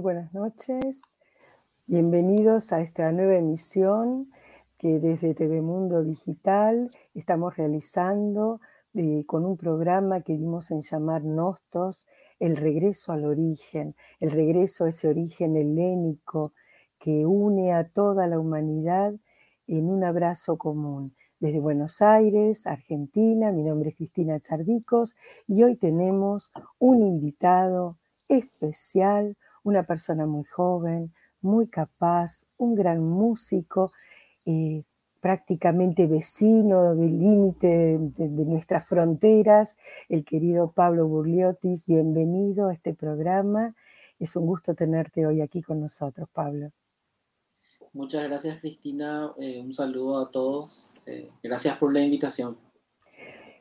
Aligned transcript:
Buenas 0.00 0.32
noches. 0.32 1.18
Bienvenidos 1.88 2.72
a 2.72 2.80
esta 2.80 3.10
nueva 3.10 3.34
emisión 3.34 4.30
que 4.78 5.00
desde 5.00 5.34
TV 5.34 5.60
Mundo 5.60 6.04
Digital 6.04 6.92
estamos 7.14 7.56
realizando 7.56 8.60
eh, 8.94 9.24
con 9.26 9.44
un 9.44 9.56
programa 9.56 10.20
que 10.20 10.34
dimos 10.34 10.70
en 10.70 10.82
llamar 10.82 11.24
Nostos, 11.24 12.06
el 12.38 12.56
regreso 12.56 13.12
al 13.12 13.24
origen, 13.24 13.96
el 14.20 14.30
regreso 14.30 14.84
a 14.84 14.90
ese 14.90 15.08
origen 15.08 15.56
helénico 15.56 16.52
que 17.00 17.26
une 17.26 17.72
a 17.72 17.88
toda 17.88 18.28
la 18.28 18.38
humanidad 18.38 19.14
en 19.66 19.90
un 19.90 20.04
abrazo 20.04 20.58
común. 20.58 21.16
Desde 21.40 21.58
Buenos 21.58 22.02
Aires, 22.02 22.68
Argentina, 22.68 23.50
mi 23.50 23.64
nombre 23.64 23.90
es 23.90 23.96
Cristina 23.96 24.38
Chardicos 24.38 25.16
y 25.48 25.64
hoy 25.64 25.74
tenemos 25.74 26.52
un 26.78 27.02
invitado 27.02 27.98
especial, 28.28 29.36
una 29.68 29.82
persona 29.82 30.26
muy 30.26 30.44
joven, 30.44 31.12
muy 31.42 31.68
capaz, 31.68 32.46
un 32.56 32.74
gran 32.74 33.00
músico, 33.02 33.92
eh, 34.46 34.82
prácticamente 35.20 36.06
vecino 36.06 36.94
del 36.94 37.18
límite 37.18 37.98
de, 37.98 38.44
nuestras 38.46 38.88
fronteras, 38.88 39.76
el 40.08 40.24
querido 40.24 40.72
Pablo 40.72 41.06
Burliotis. 41.06 41.84
Bienvenido 41.84 42.68
a 42.68 42.72
este 42.72 42.94
programa. 42.94 43.74
Es 44.18 44.36
un 44.36 44.46
gusto 44.46 44.74
tenerte 44.74 45.26
hoy 45.26 45.42
aquí 45.42 45.60
con 45.60 45.80
nosotros, 45.80 46.28
Pablo. 46.32 46.70
Muchas 47.92 48.22
gracias, 48.24 48.58
Cristina. 48.60 49.32
Eh, 49.38 49.60
un 49.60 49.74
saludo 49.74 50.18
a 50.18 50.30
todos. 50.30 50.94
Eh, 51.04 51.30
gracias 51.42 51.76
por 51.76 51.92
la 51.92 52.00
invitación. 52.00 52.56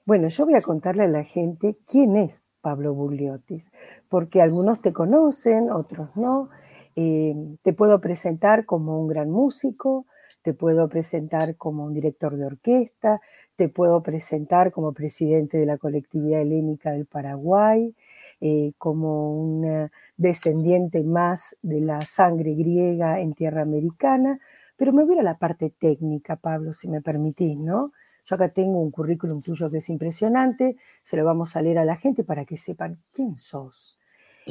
Bueno, 0.05 0.29
yo 0.29 0.45
voy 0.45 0.55
a 0.55 0.61
contarle 0.61 1.03
a 1.03 1.07
la 1.07 1.25
gente 1.25 1.77
quién 1.85 2.15
es 2.15 2.46
Pablo 2.61 2.93
Burliotis, 2.93 3.71
porque 4.09 4.41
algunos 4.41 4.81
te 4.81 4.93
conocen, 4.93 5.71
otros 5.71 6.09
no. 6.15 6.49
Eh, 6.95 7.35
te 7.61 7.73
puedo 7.73 8.01
presentar 8.01 8.65
como 8.65 8.99
un 8.99 9.07
gran 9.07 9.29
músico, 9.29 10.05
te 10.41 10.53
puedo 10.53 10.89
presentar 10.89 11.55
como 11.55 11.85
un 11.85 11.93
director 11.93 12.35
de 12.37 12.45
orquesta, 12.45 13.21
te 13.55 13.69
puedo 13.69 14.01
presentar 14.01 14.71
como 14.71 14.93
presidente 14.93 15.57
de 15.57 15.65
la 15.65 15.77
colectividad 15.77 16.41
helénica 16.41 16.91
del 16.91 17.05
Paraguay, 17.05 17.93
eh, 18.41 18.71
como 18.77 19.33
un 19.39 19.89
descendiente 20.15 21.03
más 21.03 21.57
de 21.61 21.81
la 21.81 22.01
sangre 22.01 22.53
griega 22.55 23.19
en 23.19 23.33
tierra 23.33 23.61
americana, 23.63 24.39
pero 24.77 24.93
me 24.93 25.03
voy 25.03 25.17
a 25.19 25.23
la 25.23 25.37
parte 25.37 25.69
técnica, 25.71 26.35
Pablo, 26.35 26.73
si 26.73 26.87
me 26.87 27.01
permitís, 27.01 27.57
¿no? 27.57 27.91
Yo 28.27 28.35
acá 28.35 28.49
tengo 28.49 28.81
un 28.81 28.91
currículum 28.91 29.41
tuyo 29.41 29.71
que 29.71 29.77
es 29.77 29.87
impresionante, 29.89 30.75
se 31.01 31.15
lo 31.15 31.23
vamos 31.23 31.55
a 31.55 31.61
leer 31.61 31.77
a 31.77 31.85
la 31.85 31.95
gente 31.95 32.25
para 32.25 32.43
que 32.43 32.57
sepan 32.57 33.01
quién 33.13 33.37
sos. 33.37 33.97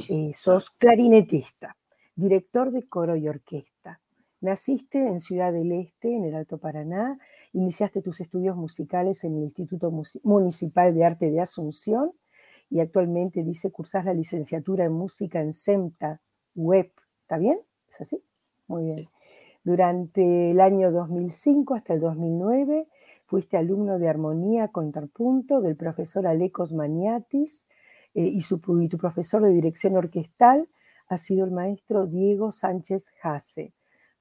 Eh, 0.08 0.32
sos 0.32 0.70
clarinetista, 0.70 1.76
director 2.14 2.70
de 2.70 2.88
coro 2.88 3.16
y 3.16 3.28
orquesta. 3.28 4.00
Naciste 4.40 5.06
en 5.06 5.20
Ciudad 5.20 5.52
del 5.52 5.72
Este, 5.72 6.14
en 6.14 6.24
el 6.24 6.34
Alto 6.34 6.56
Paraná, 6.56 7.18
iniciaste 7.52 8.00
tus 8.00 8.20
estudios 8.20 8.56
musicales 8.56 9.24
en 9.24 9.36
el 9.36 9.44
Instituto 9.44 9.92
Municipal 10.22 10.94
de 10.94 11.04
Arte 11.04 11.30
de 11.30 11.40
Asunción 11.40 12.12
y 12.70 12.80
actualmente 12.80 13.44
dice 13.44 13.70
cursás 13.70 14.06
la 14.06 14.14
licenciatura 14.14 14.86
en 14.86 14.92
música 14.92 15.40
en 15.40 15.52
SEMTA 15.52 16.22
Web. 16.54 16.92
¿Está 17.22 17.36
bien? 17.36 17.58
¿Es 17.90 18.00
así? 18.00 18.22
Muy 18.68 18.84
bien. 18.84 19.08
Durante 19.64 20.52
el 20.52 20.60
año 20.60 20.92
2005 20.92 21.74
hasta 21.74 21.92
el 21.92 22.00
2009 22.00 22.86
Fuiste 23.26 23.56
alumno 23.56 23.98
de 23.98 24.08
armonía 24.08 24.68
contrapunto 24.68 25.60
del 25.60 25.76
profesor 25.76 26.28
Alecos 26.28 26.72
Maniatis 26.72 27.66
eh, 28.14 28.22
y, 28.22 28.40
su, 28.40 28.58
tu 28.60 28.98
profesor 28.98 29.42
de 29.42 29.50
dirección 29.50 29.96
orquestal 29.96 30.68
ha 31.08 31.16
sido 31.16 31.44
el 31.44 31.50
maestro 31.50 32.06
Diego 32.06 32.52
Sánchez 32.52 33.12
Jase. 33.20 33.74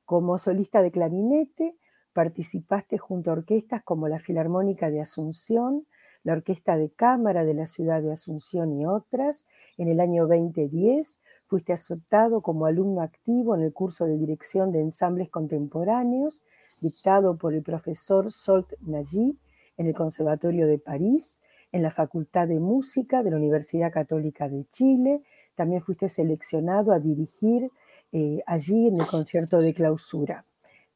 Como 0.05 0.37
solista 0.39 0.81
de 0.81 0.91
clarinete, 0.91 1.77
participaste 2.13 2.97
junto 2.97 3.29
a 3.29 3.33
orquestas 3.33 3.83
como 3.83 4.07
la 4.07 4.17
Filarmónica 4.17 4.89
de 4.89 5.01
Asunción, 5.01 5.85
la 6.23 6.33
Orquesta 6.33 6.75
de 6.75 6.89
Cámara 6.89 7.45
de 7.45 7.53
la 7.53 7.67
Ciudad 7.67 8.01
de 8.01 8.11
Asunción 8.11 8.73
y 8.73 8.87
otras. 8.87 9.45
En 9.77 9.87
el 9.87 9.99
año 9.99 10.25
2010 10.25 11.19
fuiste 11.45 11.73
aceptado 11.73 12.41
como 12.41 12.65
alumno 12.65 13.01
activo 13.01 13.53
en 13.53 13.61
el 13.61 13.71
curso 13.71 14.05
de 14.05 14.17
dirección 14.17 14.71
de 14.71 14.81
ensambles 14.81 15.29
contemporáneos 15.29 16.43
dictado 16.85 17.35
por 17.35 17.55
el 17.55 17.63
profesor 17.63 18.31
Solt 18.31 18.73
Nagy 18.81 19.35
en 19.77 19.87
el 19.87 19.95
Conservatorio 19.95 20.67
de 20.67 20.77
París, 20.77 21.41
en 21.71 21.81
la 21.81 21.89
Facultad 21.89 22.47
de 22.47 22.59
Música 22.59 23.23
de 23.23 23.31
la 23.31 23.37
Universidad 23.37 23.91
Católica 23.91 24.47
de 24.47 24.65
Chile. 24.69 25.23
También 25.55 25.81
fuiste 25.81 26.09
seleccionado 26.09 26.91
a 26.91 26.99
dirigir 26.99 27.71
eh, 28.11 28.41
allí 28.45 28.87
en 28.87 29.01
el 29.01 29.07
concierto 29.07 29.59
de 29.61 29.73
clausura. 29.73 30.45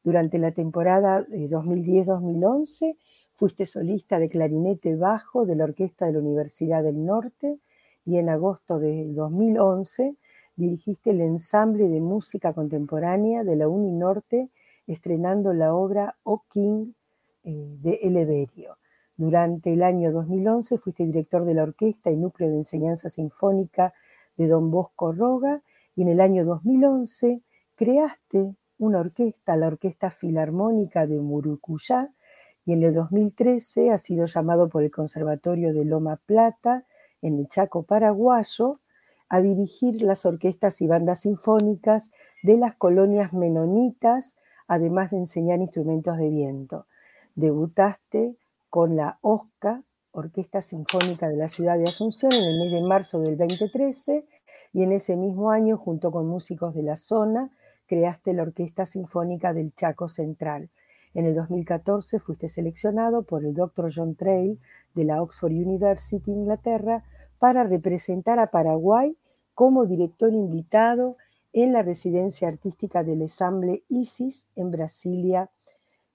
Durante 0.04 0.38
la 0.38 0.52
temporada 0.52 1.26
2010-2011 1.26 2.96
fuiste 3.32 3.66
solista 3.66 4.20
de 4.20 4.28
clarinete 4.28 4.94
bajo 4.94 5.44
de 5.44 5.56
la 5.56 5.64
Orquesta 5.64 6.06
de 6.06 6.12
la 6.12 6.20
Universidad 6.20 6.84
del 6.84 7.04
Norte 7.04 7.58
y 8.06 8.16
en 8.16 8.28
agosto 8.28 8.78
de 8.78 9.12
2011 9.12 10.14
dirigiste 10.54 11.10
el 11.10 11.20
ensamble 11.20 11.88
de 11.88 12.00
música 12.00 12.52
contemporánea 12.52 13.42
de 13.42 13.56
la 13.56 13.66
Uninorte 13.68 14.50
estrenando 14.86 15.52
la 15.52 15.74
obra 15.74 16.16
O 16.22 16.44
King 16.50 16.92
eh, 17.44 17.76
de 17.80 18.00
Eleverio. 18.02 18.78
Durante 19.16 19.72
el 19.72 19.82
año 19.82 20.12
2011 20.12 20.78
fuiste 20.78 21.04
director 21.04 21.44
de 21.44 21.54
la 21.54 21.64
orquesta 21.64 22.10
y 22.10 22.16
núcleo 22.16 22.48
de 22.50 22.56
enseñanza 22.56 23.08
sinfónica 23.08 23.92
de 24.36 24.48
Don 24.48 24.70
Bosco 24.70 25.12
Roga 25.12 25.62
y 25.94 26.02
en 26.02 26.08
el 26.08 26.20
año 26.20 26.44
2011 26.44 27.42
creaste 27.76 28.54
una 28.78 29.00
orquesta, 29.00 29.56
la 29.56 29.66
Orquesta 29.66 30.08
Filarmónica 30.08 31.06
de 31.06 31.20
Murucuyá, 31.20 32.10
y 32.64 32.72
en 32.72 32.82
el 32.82 32.94
2013 32.94 33.90
ha 33.90 33.98
sido 33.98 34.24
llamado 34.24 34.68
por 34.68 34.82
el 34.82 34.90
Conservatorio 34.90 35.74
de 35.74 35.84
Loma 35.84 36.16
Plata, 36.24 36.84
en 37.20 37.38
el 37.38 37.48
Chaco 37.48 37.82
paraguayo, 37.82 38.78
a 39.28 39.40
dirigir 39.40 40.02
las 40.02 40.24
orquestas 40.24 40.80
y 40.80 40.86
bandas 40.86 41.20
sinfónicas 41.20 42.10
de 42.42 42.56
las 42.56 42.74
colonias 42.74 43.32
menonitas 43.32 44.34
además 44.70 45.10
de 45.10 45.16
enseñar 45.16 45.58
instrumentos 45.58 46.16
de 46.16 46.30
viento. 46.30 46.86
Debutaste 47.34 48.36
con 48.68 48.94
la 48.94 49.18
OSCA, 49.20 49.82
Orquesta 50.12 50.62
Sinfónica 50.62 51.28
de 51.28 51.36
la 51.36 51.48
Ciudad 51.48 51.76
de 51.76 51.82
Asunción, 51.82 52.30
en 52.32 52.44
el 52.44 52.58
mes 52.60 52.80
de 52.80 52.88
marzo 52.88 53.18
del 53.18 53.36
2013 53.36 54.24
y 54.72 54.84
en 54.84 54.92
ese 54.92 55.16
mismo 55.16 55.50
año, 55.50 55.76
junto 55.76 56.12
con 56.12 56.28
músicos 56.28 56.72
de 56.72 56.84
la 56.84 56.94
zona, 56.94 57.50
creaste 57.88 58.32
la 58.32 58.42
Orquesta 58.44 58.86
Sinfónica 58.86 59.52
del 59.52 59.74
Chaco 59.74 60.06
Central. 60.06 60.70
En 61.14 61.26
el 61.26 61.34
2014 61.34 62.20
fuiste 62.20 62.48
seleccionado 62.48 63.24
por 63.24 63.44
el 63.44 63.54
Dr. 63.54 63.90
John 63.92 64.14
Trail 64.14 64.60
de 64.94 65.02
la 65.04 65.20
Oxford 65.20 65.50
University, 65.50 66.30
Inglaterra, 66.30 67.02
para 67.40 67.64
representar 67.64 68.38
a 68.38 68.52
Paraguay 68.52 69.16
como 69.52 69.84
director 69.84 70.32
invitado 70.32 71.16
en 71.52 71.72
la 71.72 71.82
residencia 71.82 72.48
artística 72.48 73.02
del 73.02 73.22
ensamble 73.22 73.82
ISIS 73.88 74.46
en 74.56 74.70
Brasilia, 74.70 75.50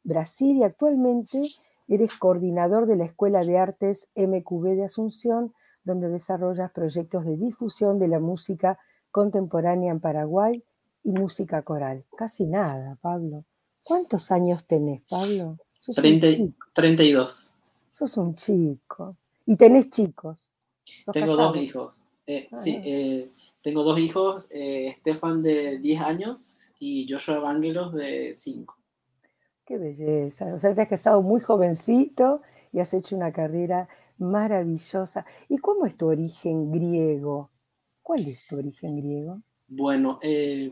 Brasil 0.04 0.58
y 0.58 0.64
actualmente 0.64 1.42
eres 1.88 2.16
coordinador 2.16 2.86
de 2.86 2.96
la 2.96 3.06
Escuela 3.06 3.44
de 3.44 3.58
Artes 3.58 4.08
MQB 4.16 4.76
de 4.76 4.86
Asunción, 4.86 5.54
donde 5.84 6.10
desarrollas 6.10 6.72
proyectos 6.72 7.26
de 7.26 7.38
difusión 7.38 8.00
de 8.00 8.08
la 8.08 8.20
música 8.20 8.80
contemporánea 9.12 9.92
en 9.92 10.00
Paraguay 10.00 10.64
y 11.04 11.12
música 11.12 11.62
coral. 11.62 12.04
Casi 12.18 12.46
nada, 12.46 12.98
Pablo. 13.02 13.46
¿Cuántos 13.84 14.32
años 14.32 14.66
tenés, 14.66 15.02
Pablo? 15.08 15.58
Sos 15.80 15.96
32. 15.96 17.54
Sos 17.92 18.18
un 18.18 18.36
chico. 18.36 19.16
¿Y 19.46 19.56
tenés 19.56 19.90
chicos? 19.92 20.52
Tengo 21.14 21.36
dos 21.36 21.56
hijos. 21.58 22.04
Eh, 22.26 22.48
ah, 22.52 22.58
sí, 22.58 22.82
eh, 22.84 23.32
tengo 23.66 23.84
dos 23.84 23.98
hijos, 23.98 24.48
eh, 24.52 24.90
Estefan 24.90 25.42
de 25.42 25.80
10 25.80 26.02
años 26.02 26.72
y 26.80 27.12
Joshua 27.12 27.38
Evangelos 27.38 27.96
de 27.96 28.32
5. 28.36 28.78
Qué 29.66 29.80
belleza. 29.80 30.54
O 30.54 30.60
sea, 30.60 30.76
te 30.76 30.82
has 30.84 30.88
casado 30.88 31.24
muy 31.24 31.42
jovencito 31.42 32.44
y 32.72 32.80
has 32.80 32.94
hecho 32.94 33.16
una 33.16 33.34
carrera 33.34 33.90
maravillosa. 34.20 35.26
¿Y 35.50 35.58
cómo 35.58 35.88
es 35.88 35.98
tu 35.98 36.06
origen 36.06 36.72
griego? 36.72 37.50
¿Cuál 38.04 38.20
es 38.28 38.46
tu 38.48 38.56
origen 38.56 38.98
griego? 38.98 39.42
Bueno, 39.68 40.20
eh, 40.22 40.72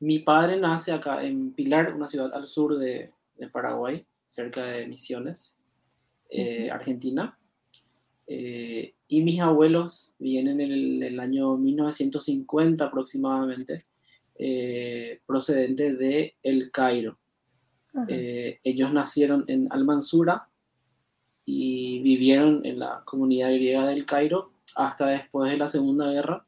mi 0.00 0.18
padre 0.18 0.58
nace 0.58 0.92
acá 0.92 1.24
en 1.24 1.54
Pilar, 1.54 1.94
una 1.94 2.08
ciudad 2.08 2.30
al 2.34 2.46
sur 2.46 2.76
de, 2.76 3.10
Paraguay, 3.50 4.06
cerca 4.26 4.66
de 4.66 4.86
Misiones, 4.86 5.56
eh, 6.28 6.70
Argentina. 6.70 7.38
Eh, 8.30 8.94
y 9.08 9.22
mis 9.22 9.40
abuelos 9.40 10.14
vienen 10.18 10.60
en 10.60 11.02
el, 11.02 11.18
año 11.18 11.56
1950 11.56 12.84
aproximadamente, 12.84 13.82
eh, 14.34 15.20
procedentes 15.26 15.98
de 15.98 16.36
El 16.42 16.70
Cairo. 16.70 17.18
Eh, 18.06 18.60
ellos 18.62 18.92
nacieron 18.92 19.44
en 19.48 19.66
Al-Mansura 19.72 20.48
y 21.44 22.00
vivieron 22.02 22.64
en 22.64 22.78
la 22.78 23.02
comunidad 23.04 23.50
griega 23.50 23.88
del 23.88 24.04
Cairo 24.04 24.52
hasta 24.76 25.06
después 25.06 25.50
de 25.50 25.56
la 25.56 25.66
Segunda 25.66 26.08
Guerra, 26.12 26.46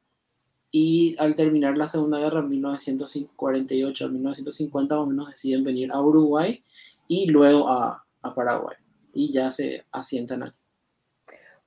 y 0.71 1.17
al 1.19 1.35
terminar 1.35 1.77
la 1.77 1.87
Segunda 1.89 2.19
Guerra 2.21 2.41
en 2.41 2.51
1948 2.51 4.05
a 4.05 4.09
1950 4.09 4.95
más 4.95 5.03
o 5.03 5.07
menos 5.07 5.29
deciden 5.29 5.65
venir 5.65 5.91
a 5.91 6.01
Uruguay 6.01 6.63
y 7.09 7.29
luego 7.29 7.69
a, 7.69 8.05
a 8.23 8.35
Paraguay 8.35 8.77
y 9.13 9.33
ya 9.33 9.51
se 9.51 9.85
asientan 9.91 10.45
aquí. 10.45 10.60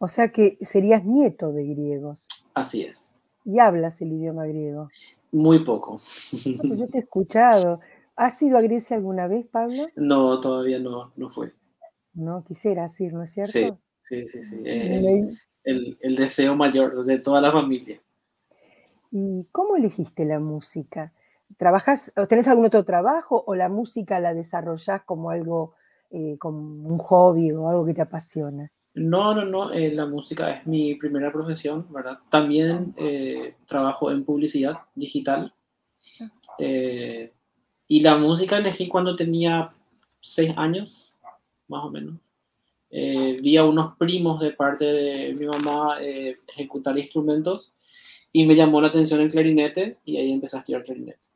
O 0.04 0.10
sea 0.10 0.34
que 0.34 0.58
serías 0.60 1.06
nieto 1.06 1.54
de 1.54 1.64
griegos. 1.64 2.28
Así 2.54 2.82
es. 2.82 3.10
¿Y 3.46 3.60
hablas 3.60 4.02
el 4.02 4.12
idioma 4.12 4.46
griego? 4.46 4.90
Muy 5.32 5.60
poco. 5.60 5.92
pues 6.32 6.78
yo 6.78 6.90
te 6.90 6.98
he 6.98 7.02
escuchado. 7.02 7.80
¿Has 8.18 8.42
ido 8.42 8.58
a 8.58 8.62
Grecia 8.62 8.98
alguna 8.98 9.28
vez, 9.28 9.48
Pablo? 9.48 9.88
No, 9.96 10.42
todavía 10.42 10.78
no, 10.78 11.14
no 11.16 11.30
fue. 11.30 11.54
No, 12.14 12.44
quisieras 12.44 13.00
ir, 13.00 13.14
¿no 13.14 13.24
es 13.24 13.32
cierto? 13.32 13.80
Sí, 13.96 14.26
sí, 14.26 14.42
sí. 14.42 14.44
sí. 14.44 14.64
El, 14.66 15.40
el, 15.64 15.98
el, 16.02 16.16
deseo 16.18 16.54
mayor 16.58 17.06
de 17.06 17.20
toda 17.20 17.40
la 17.40 17.54
familia. 17.54 18.02
¿Y 19.10 19.48
cómo 19.54 19.78
elegiste 19.78 20.26
la 20.26 20.42
música? 20.42 21.14
¿Trabajas, 21.56 22.12
o 22.18 22.28
tenés 22.28 22.50
algún 22.50 22.66
otro 22.66 22.84
trabajo 22.84 23.42
o 23.48 23.56
la 23.56 23.70
música 23.70 24.20
la 24.20 24.34
desarrollás 24.34 25.04
como 25.04 25.30
algo, 25.30 25.76
eh, 26.10 26.36
como 26.40 26.90
un 26.90 26.98
hobby 26.98 27.54
o 27.54 27.70
algo 27.70 27.86
que 27.86 27.94
te 27.94 28.02
apasiona? 28.02 28.70
No, 28.96 29.34
no, 29.34 29.44
no, 29.46 29.74
eh, 29.74 29.92
la 29.92 30.06
música 30.06 30.52
es 30.52 30.68
mi 30.68 30.94
primera 30.96 31.32
profesión, 31.32 31.88
¿verdad? 31.92 32.20
También 32.30 32.94
eh, 32.98 33.56
trabajo 33.66 34.12
en 34.12 34.24
publicidad 34.24 34.78
digital. 34.94 35.54
Eh, 36.60 37.34
y 37.88 38.02
la 38.02 38.18
música 38.18 38.58
elegí 38.58 38.88
cuando 38.88 39.16
tenía 39.16 39.74
seis 40.22 40.54
años, 40.58 41.18
más 41.68 41.84
o 41.84 41.90
menos. 41.90 42.16
vi 42.92 43.58
a 43.58 43.66
unos 43.66 43.98
primos 43.98 44.40
de 44.40 44.52
parte 44.52 44.86
de 44.86 45.34
mi 45.34 45.48
mamá 45.48 45.98
ejecutar 46.00 46.98
instrumentos 46.98 47.76
y 48.32 48.46
me 48.46 48.56
llamó 48.56 48.80
la 48.80 48.90
atención 48.90 49.22
el 49.22 49.32
clarinete 49.32 49.98
y 50.06 50.18
ahí 50.18 50.32
empecé 50.32 50.58
a 50.58 50.60
estudiar 50.60 50.84
clarinete. 50.84 51.28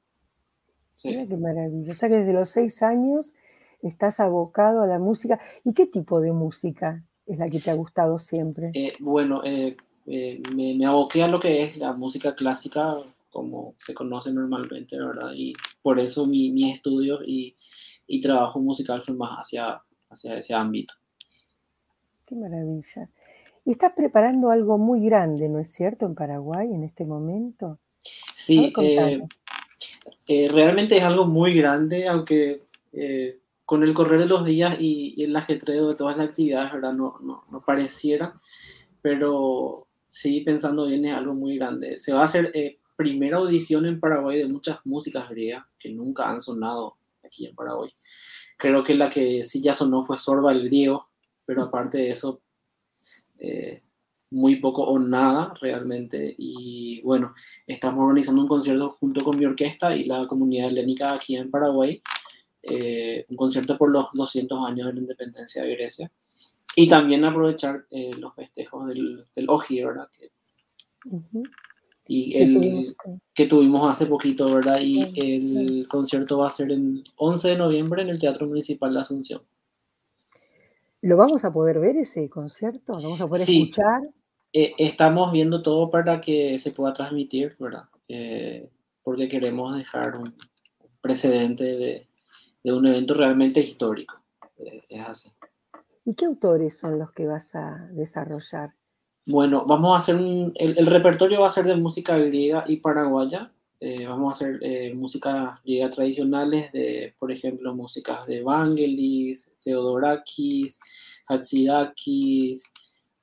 Sí. 0.94 1.10
Mira 1.10 1.28
qué 1.28 1.38
maravilla. 1.38 1.92
O 1.92 1.96
sea 1.96 2.10
que 2.10 2.18
desde 2.20 2.34
los 2.34 2.50
seis 2.50 2.84
años 2.84 3.34
estás 3.82 4.20
abocado 4.20 4.82
a 4.82 4.88
la 4.88 5.00
música. 5.00 5.40
¿Y 5.64 5.74
qué 5.74 5.88
tipo 5.88 6.22
de 6.22 6.32
música? 6.32 7.04
Es 7.28 7.38
la 7.38 7.50
que 7.50 7.60
te 7.60 7.70
ha 7.70 7.74
gustado 7.74 8.18
siempre? 8.18 8.72
Eh, 8.74 8.94
bueno, 9.00 9.42
eh, 9.44 9.76
eh, 10.08 10.42
me, 10.56 10.74
me, 10.74 10.86
aboqué 10.86 11.24
a 11.24 11.28
lo 11.28 11.40
que 11.40 11.64
es 11.64 11.78
la 11.78 11.94
música 11.94 12.34
clásica, 12.34 12.96
como 13.30 13.76
se 13.78 13.94
conoce 13.94 14.32
normalmente, 14.32 14.98
¿verdad? 14.98 15.34
Y 15.36 15.54
por 15.82 16.00
eso 16.00 16.26
mi, 16.26 16.50
mi 16.52 16.72
estudio 16.72 17.20
y, 17.26 17.56
y, 18.08 18.22
trabajo 18.22 18.60
musical 18.60 19.02
fue 19.02 19.16
más 19.16 19.32
hacia, 19.32 19.82
hacia 20.10 20.38
ese 20.38 20.54
ámbito. 20.54 20.94
Qué 22.26 22.36
maravilla. 22.36 23.10
Y 23.66 23.72
estás 23.72 23.94
preparando 23.94 24.50
algo 24.50 24.78
muy 24.78 25.02
grande, 25.02 25.50
¿no 25.50 25.60
es 25.60 25.70
cierto, 25.70 26.06
en 26.06 26.16
Paraguay 26.16 26.74
en 26.74 26.84
este 26.84 27.06
momento? 27.06 27.80
Sí, 28.34 28.74
realmente 30.50 30.96
es 30.96 31.04
algo 31.04 31.26
muy 31.26 31.54
grande, 31.54 32.08
aunque 32.08 32.62
con 33.68 33.84
el 33.84 33.94
correr 33.94 34.22
de 34.22 34.28
los 34.28 34.46
días 34.46 34.78
y, 34.80 35.22
el 35.22 35.36
ajetreo 35.36 35.90
de 35.90 35.96
todas 35.96 36.16
las 36.16 36.30
actividades, 36.30 36.72
¿verdad? 36.72 36.94
No, 36.94 37.18
no, 37.22 37.62
pareciera, 37.66 38.34
pero 39.02 39.74
sí, 40.08 40.40
pensando 40.40 40.88
bien, 40.88 41.04
es 41.04 41.14
algo 41.14 41.34
muy 41.34 41.58
grande. 41.58 42.00
Se 42.00 42.14
va 42.14 42.22
a 42.22 42.24
hacer 42.24 42.50
eh, 42.54 42.80
primera 42.96 43.40
audición 43.40 43.86
en 43.86 44.00
Paraguay 44.00 44.38
de 44.38 44.48
muchas 44.48 44.80
músicas 44.86 45.30
griegas 45.30 45.66
que 45.78 45.90
nunca 45.90 46.30
han 46.30 46.40
sonado 46.40 46.96
aquí 47.22 47.46
en 47.46 47.56
Paraguay. 47.56 47.92
Creo 48.56 48.84
que 48.84 48.96
la 48.96 49.10
que 49.10 49.44
sí 49.44 49.62
ya 49.62 49.74
sonó 49.74 50.02
fue 50.02 50.18
Sorba 50.18 50.54
el 50.54 50.64
griego, 50.64 51.10
pero 51.46 51.64
aparte 51.64 51.98
de 51.98 52.12
eso, 52.12 52.40
eh, 53.38 53.84
muy 54.30 54.56
poco 54.62 54.84
o 54.84 54.98
nada 54.98 55.54
realmente. 55.60 56.34
Y 56.38 57.02
bueno, 57.02 57.36
estamos 57.66 58.02
organizando 58.02 58.44
un 58.44 58.48
concierto 58.48 58.92
junto 58.92 59.26
con 59.26 59.38
mi 59.38 59.44
orquesta 59.44 59.94
y 59.94 60.06
la 60.06 60.26
comunidad 60.26 60.70
helénica 60.70 61.14
aquí 61.14 61.36
en 61.36 61.52
Paraguay 61.52 62.02
eh, 62.70 63.26
un 63.30 63.38
concierto 63.38 63.78
por 63.78 63.90
los 63.90 64.08
200 64.14 64.68
años 64.68 64.88
de 64.88 64.94
la 64.94 65.00
independencia 65.00 65.64
de 65.64 65.76
Grecia. 65.76 66.12
Y 66.76 66.88
también 66.88 67.26
aprovechar 67.26 67.86
eh, 67.90 68.12
los 68.20 68.36
festejos 68.36 68.88
del, 68.88 69.26
del 69.36 69.50
OGI, 69.50 69.84
¿verdad? 69.84 70.08
Que, 70.12 70.32
Y 72.06 72.38
el 72.38 72.96
que 73.34 73.48
tuvimos 73.48 73.90
hace 73.90 74.06
poquito, 74.06 74.54
¿verdad? 74.54 74.80
Y 74.82 75.12
el 75.20 75.88
concierto 75.88 76.40
va 76.40 76.48
a 76.48 76.52
ser 76.52 76.72
el 76.72 77.04
11 77.16 77.50
de 77.50 77.58
noviembre 77.58 78.02
en 78.02 78.10
el 78.10 78.20
Teatro 78.20 78.48
Municipal 78.48 78.94
de 78.94 79.00
Asunción. 79.00 79.42
¿Lo 81.02 81.18
vamos 81.18 81.46
a 81.46 81.54
poder 81.54 81.80
ver 81.80 81.98
ese 81.98 82.30
concierto? 82.30 82.94
¿Lo 82.94 83.04
vamos 83.04 83.22
a 83.22 83.28
poder 83.28 83.42
escuchar? 83.42 84.02
Eh, 84.54 84.74
estamos 84.78 85.32
viendo 85.32 85.62
todo 85.62 85.90
para 85.90 86.22
que 86.22 86.58
se 86.58 86.72
pueda 86.72 86.94
transmitir, 86.94 87.56
¿verdad? 87.60 87.84
porque 89.04 89.28
queremos 89.28 89.76
dejar 89.76 90.16
un 90.16 90.34
precedente 91.02 91.64
de, 91.64 92.07
de 92.64 92.74
un 92.74 92.86
evento 92.86 93.14
realmente 93.14 93.60
histórico. 93.60 94.20
Eh, 94.58 94.84
es 94.90 95.06
así. 95.06 95.30
¿Y 96.06 96.14
qué 96.14 96.26
autores 96.26 96.78
son 96.78 97.00
los 97.00 97.12
que 97.12 97.26
vas 97.26 97.54
a 97.56 97.90
desarrollar? 97.92 98.74
Bueno, 99.26 99.66
vamos 99.68 99.96
a 99.96 100.00
hacer 100.00 100.16
un, 100.16 100.54
el, 100.56 100.86
repertorio 100.86 101.42
va 101.42 101.48
a 101.48 101.52
ser 101.52 101.66
de 101.66 101.76
música 101.76 102.18
griega 102.18 102.64
y 102.68 102.78
paraguaya. 102.78 103.52
Eh, 103.80 104.08
vamos 104.08 104.34
a 104.34 104.36
hacer 104.36 104.60
eh, 104.62 104.94
música 104.94 105.62
griega 105.64 105.90
tradicionales, 105.90 106.72
de, 106.72 107.14
por 107.20 107.32
ejemplo, 107.32 107.76
músicas 107.76 108.26
de 108.26 108.42
Vangelis, 108.42 109.52
Theodorakis, 109.64 110.80
Hatzidakis, 111.28 112.72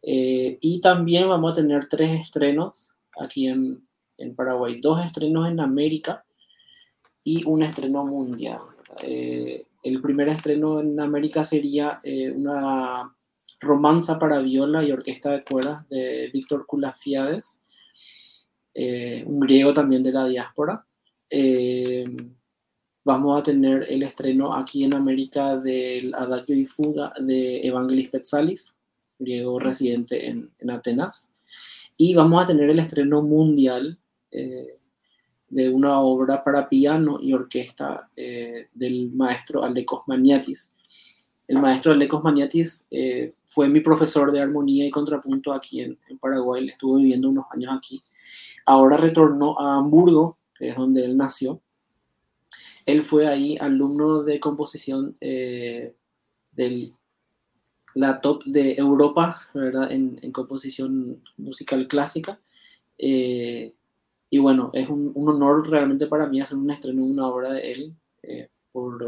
y 0.07 0.81
también 0.83 1.27
vamos 1.29 1.53
a 1.53 1.55
tener 1.55 1.87
tres 1.89 2.21
estrenos 2.21 2.95
aquí 3.19 3.49
en, 3.49 3.83
en 4.19 4.35
Paraguay, 4.35 4.81
dos 4.81 5.05
estrenos 5.05 5.49
en 5.49 5.61
América 5.61 6.25
y 7.23 7.45
un 7.47 7.63
estreno 7.63 8.05
mundial. 8.05 8.61
Eh, 9.03 9.67
el 9.83 10.01
primer 10.01 10.29
estreno 10.29 10.81
en 10.81 10.99
América 11.01 11.45
sería 11.45 12.01
eh, 12.03 12.31
una 12.31 13.15
romanza 13.61 14.19
para 14.19 14.41
viola 14.41 14.83
y 14.83 14.93
orquesta 14.93 15.33
de 15.33 15.45
cuerdas 15.45 15.89
de 15.89 16.31
Víctor 16.33 16.67
Kulafiades, 16.67 17.61
eh, 18.75 19.25
un 19.27 19.41
griego 19.41 19.73
también 19.73 20.03
de 20.03 20.13
la 20.13 20.27
diáspora. 20.27 20.87
vamos 23.05 23.39
a 23.39 23.43
tener 23.43 23.85
el 23.89 24.03
estreno 24.03 24.55
aquí 24.55 24.85
en 24.85 24.95
América 24.95 25.57
del 25.59 26.15
Adagio 26.15 26.55
y 26.57 26.65
Fuga 26.65 27.13
de 27.21 27.67
Evangelis 27.67 28.09
Petsalis, 28.09 28.77
griego 29.19 29.59
residente 29.59 30.29
en, 30.29 30.51
en 30.59 30.71
Atenas. 30.71 31.33
Y 31.97 32.15
vamos 32.15 32.43
a 32.43 32.47
tener 32.47 32.71
el 32.71 32.79
estreno 32.79 33.23
mundial 33.23 33.99
de 35.55 35.69
una 35.69 36.01
obra 36.01 36.43
para 36.43 36.69
piano 36.69 37.19
y 37.23 37.33
orquesta 37.33 38.11
eh, 38.17 38.67
del 38.75 39.13
maestro 39.13 39.63
Alekos 39.63 40.03
Maniatis. 40.09 40.75
El 41.47 41.61
maestro 41.61 41.93
Alekos 41.93 42.25
Maniatis 42.25 42.89
eh, 42.91 43.35
fue 43.45 43.69
mi 43.69 43.79
profesor 43.79 44.33
de 44.33 44.41
armonía 44.41 44.85
y 44.85 44.91
contrapunto 44.91 45.53
aquí 45.53 45.81
en, 45.81 45.97
Paraguay, 46.21 46.69
estuvo 46.69 46.97
viviendo 46.97 47.29
unos 47.29 47.45
años 47.53 47.73
aquí. 47.73 48.03
Ahora 48.67 48.97
retornó 48.97 49.57
a 49.61 49.77
Hamburgo, 49.77 50.39
que 50.59 50.71
es 50.71 50.77
donde 50.77 51.05
él 51.05 51.17
nació. 51.17 51.61
Él 52.85 53.05
fue 53.05 53.29
ahí 53.29 53.57
alumno 53.61 54.25
de 54.25 54.41
composición 54.41 55.15
eh, 55.21 55.95
de 56.51 56.93
la 57.95 58.21
top 58.21 58.43
de 58.45 58.75
Europa, 58.75 59.41
¿verdad? 59.55 59.93
En, 59.93 60.33
composición 60.33 61.23
musical 61.37 61.87
clásica. 61.87 62.41
Y 64.35 64.39
bueno, 64.39 64.71
es 64.73 64.89
un, 64.89 65.13
honor 65.15 65.71
realmente 65.71 66.09
para 66.09 66.27
mí 66.27 66.41
hacer 66.41 66.59
un 66.59 66.69
estreno 66.69 67.05
de 67.05 67.13
una 67.13 67.29
obra 67.29 67.53
de 67.53 67.71
él, 67.71 67.95
eh, 68.21 68.49
por 68.73 69.01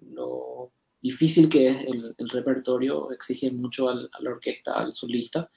lo, 0.00 0.72
difícil 1.00 1.48
que 1.48 1.68
es 1.68 1.84
el, 1.86 2.28
repertorio, 2.28 3.12
exige 3.12 3.52
mucho 3.52 3.88
a 3.88 3.94
la 3.94 4.30
orquesta, 4.30 4.72
al 4.72 4.92
solista. 4.92 5.48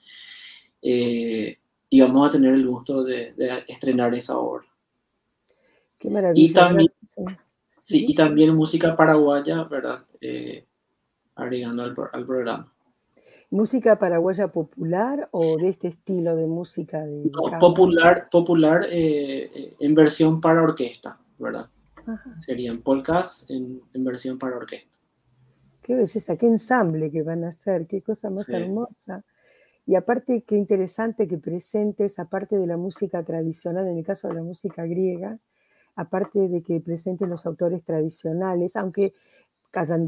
Eh, 0.83 1.57
y 1.89 1.99
vamos 1.99 2.27
a 2.27 2.29
tener 2.29 2.53
el 2.53 2.67
gusto 2.67 3.03
de, 3.03 3.33
estrenar 3.67 4.13
esa 4.13 4.37
obra. 4.37 4.67
Qué 5.97 6.11
maravilla. 6.11 6.45
Y 6.47 6.53
también, 6.53 6.93
sí, 7.81 8.05
y 8.07 8.13
también 8.13 8.55
música 8.55 8.95
paraguaya, 8.95 9.63
¿verdad? 9.63 10.05
Eh, 10.21 10.63
agregando 11.33 11.81
al, 11.81 11.95
al 12.13 12.23
programa. 12.23 12.71
¿Música 13.49 13.97
paraguaya 13.97 14.49
popular 14.49 15.29
o 15.31 15.57
de 15.57 15.69
este 15.69 15.87
estilo 15.87 16.35
de 16.35 16.47
música? 16.47 17.05
De 17.05 17.31
popular, 17.59 18.27
popular 18.29 18.85
eh, 18.91 19.73
en 19.79 19.93
versión 19.93 20.41
para 20.41 20.61
orquesta, 20.61 21.19
¿verdad? 21.39 21.69
Serían 22.37 22.81
polcas 22.81 23.49
en, 23.49 23.81
en, 23.93 24.03
versión 24.03 24.37
para 24.37 24.57
orquesta. 24.57 24.97
Qué 25.81 25.95
belleza, 25.95 26.35
qué 26.35 26.47
ensamble 26.47 27.09
que 27.09 27.23
van 27.23 27.45
a 27.45 27.49
hacer, 27.49 27.87
qué 27.87 27.99
cosa 28.01 28.29
más 28.29 28.47
hermosa. 28.49 29.23
Y 29.85 29.95
aparte, 29.95 30.43
qué 30.45 30.57
interesante 30.57 31.27
que 31.27 31.37
presentes, 31.37 32.19
aparte 32.19 32.57
de 32.57 32.67
la 32.67 32.75
música 32.75 33.23
tradicional, 33.23 33.87
en 33.87 33.97
el 33.97 34.03
caso 34.03 34.27
de 34.27 34.35
la 34.35 34.43
música 34.43 34.85
griega, 34.85 35.39
aparte 35.95 36.47
de 36.47 36.61
que 36.61 36.81
presentes 36.81 37.27
los 37.27 37.45
autores 37.45 37.83
tradicionales, 37.83 38.75
aunque 38.75 39.13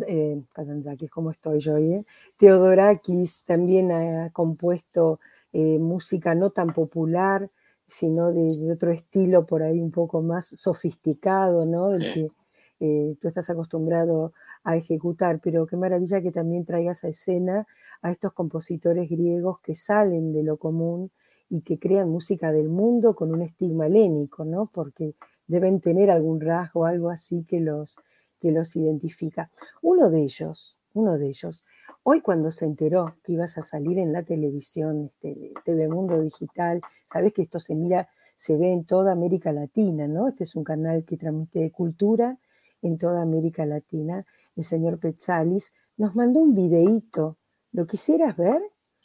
eh, 0.08 0.42
Kazantzakis, 0.54 1.10
como 1.10 1.32
estoy 1.32 1.60
yo 1.60 1.76
hoy, 1.76 1.94
eh? 1.94 2.06
Teodorakis 2.38 3.44
también 3.46 3.92
ha 3.92 4.30
compuesto 4.32 5.20
eh, 5.54 5.80
música 5.80 6.36
no 6.36 6.52
tan 6.52 6.74
popular, 6.74 7.50
sino 7.88 8.32
de, 8.32 8.72
otro 8.72 8.92
estilo 8.92 9.46
por 9.46 9.64
ahí 9.64 9.80
un 9.80 9.92
poco 9.92 10.22
más 10.22 10.48
sofisticado, 10.48 11.66
¿no? 11.66 11.90
Del 11.90 12.14
que 12.14 12.32
eh, 12.80 13.16
tú 13.20 13.28
estás 13.28 13.50
acostumbrado 13.50 14.34
a 14.64 14.78
ejecutar, 14.78 15.40
pero 15.42 15.66
qué 15.66 15.76
maravilla 15.76 16.22
que 16.22 16.32
también 16.32 16.66
traigas 16.66 17.04
a 17.04 17.10
escena 17.10 17.68
a 18.02 18.12
estos 18.12 18.34
compositores 18.34 19.10
griegos 19.10 19.60
que 19.62 19.76
salen 19.76 20.32
de 20.34 20.44
lo 20.44 20.58
común 20.58 21.12
y 21.50 21.62
que 21.62 21.80
crean 21.80 22.10
música 22.10 22.52
del 22.52 22.70
mundo 22.70 23.16
con 23.16 23.34
un 23.34 23.42
estigma 23.42 23.88
helénico, 23.88 24.46
¿no? 24.46 24.70
Porque 24.72 25.16
deben 25.48 25.82
tener 25.82 26.12
algún 26.12 26.40
rasgo, 26.40 26.86
algo 26.86 27.10
así 27.10 27.44
que 27.44 27.60
los, 27.60 27.98
que 28.40 28.52
los 28.52 28.76
identifica. 28.76 29.52
Uno 29.82 30.10
de 30.10 30.24
ellos, 30.24 30.78
uno 30.94 31.18
de 31.18 31.28
ellos, 31.28 31.66
hoy 32.04 32.22
cuando 32.22 32.52
se 32.52 32.66
enteró 32.66 33.16
que 33.24 33.34
ibas 33.34 33.58
a 33.58 33.62
salir 33.62 34.00
en 34.00 34.14
la 34.14 34.24
televisión, 34.24 35.06
este, 35.06 35.54
TV 35.66 35.88
Mundo 35.88 36.22
Digital, 36.22 36.82
sabes 37.12 37.34
que 37.34 37.44
esto 37.44 37.60
se 37.60 37.76
mira, 37.76 38.10
se 38.36 38.58
ve 38.58 38.72
en 38.72 38.86
toda 38.86 39.12
América 39.12 39.52
Latina, 39.52 40.08
¿no? 40.08 40.28
Este 40.28 40.46
es 40.46 40.56
un 40.56 40.64
canal 40.64 41.04
que 41.04 41.18
transmite 41.18 41.72
cultura 41.72 42.38
en 42.82 42.98
toda 42.98 43.22
América 43.22 43.66
Latina. 43.66 44.26
El 44.56 44.64
señor 44.64 45.00
Petzalis 45.00 45.72
nos 45.98 46.16
mandó 46.16 46.40
un 46.40 46.56
videíto. 46.56 47.38
¿Lo 47.72 47.86
quisieras 47.86 48.36
ver? 48.38 48.62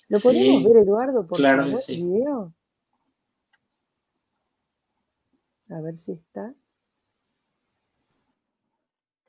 ¿Lo 0.08 0.18
podemos 0.20 0.64
ver, 0.64 0.76
Eduardo, 0.78 1.26
por 1.26 1.36
claro 1.36 1.64
favor, 1.64 1.78
sí. 1.78 2.02
video? 2.02 2.54
A 5.68 5.80
ver 5.80 5.96
si 5.96 6.12
está. 6.12 6.54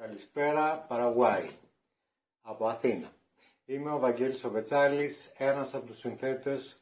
Καλησπέρα, 0.05 0.85
Παραγουάη. 0.88 1.50
Από 2.41 2.67
Αθήνα. 2.67 3.12
Είμαι 3.65 3.91
ο 3.91 4.00
Βαγγέλης 4.00 4.43
ο 4.43 4.50
Βετσάλης, 4.50 5.31
ένας 5.38 5.74
από 5.74 5.85
τους 5.85 6.00
συνθέτες 6.00 6.79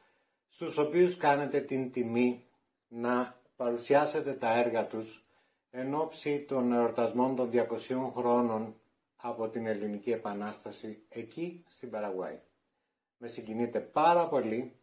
στους 0.47 0.77
οποίους 0.77 1.17
κάνετε 1.17 1.59
την 1.59 1.91
τιμή 1.91 2.45
να 2.87 3.35
παρουσιάσετε 3.55 4.33
τα 4.33 4.57
έργα 4.57 4.87
τους 4.87 5.25
εν 5.69 5.93
ώψη 5.93 6.45
των 6.47 6.71
εορτασμών 6.73 7.35
των 7.35 7.49
200 7.49 8.11
χρόνων 8.15 8.75
από 9.15 9.49
την 9.49 9.67
Ελληνική 9.67 10.11
Επανάσταση 10.11 11.05
εκεί 11.09 11.63
στην 11.67 11.89
Παραγουάη. 11.89 12.39
Με 13.17 13.27
συγκινείτε 13.27 13.79
πάρα 13.79 14.27
πολύ 14.27 14.75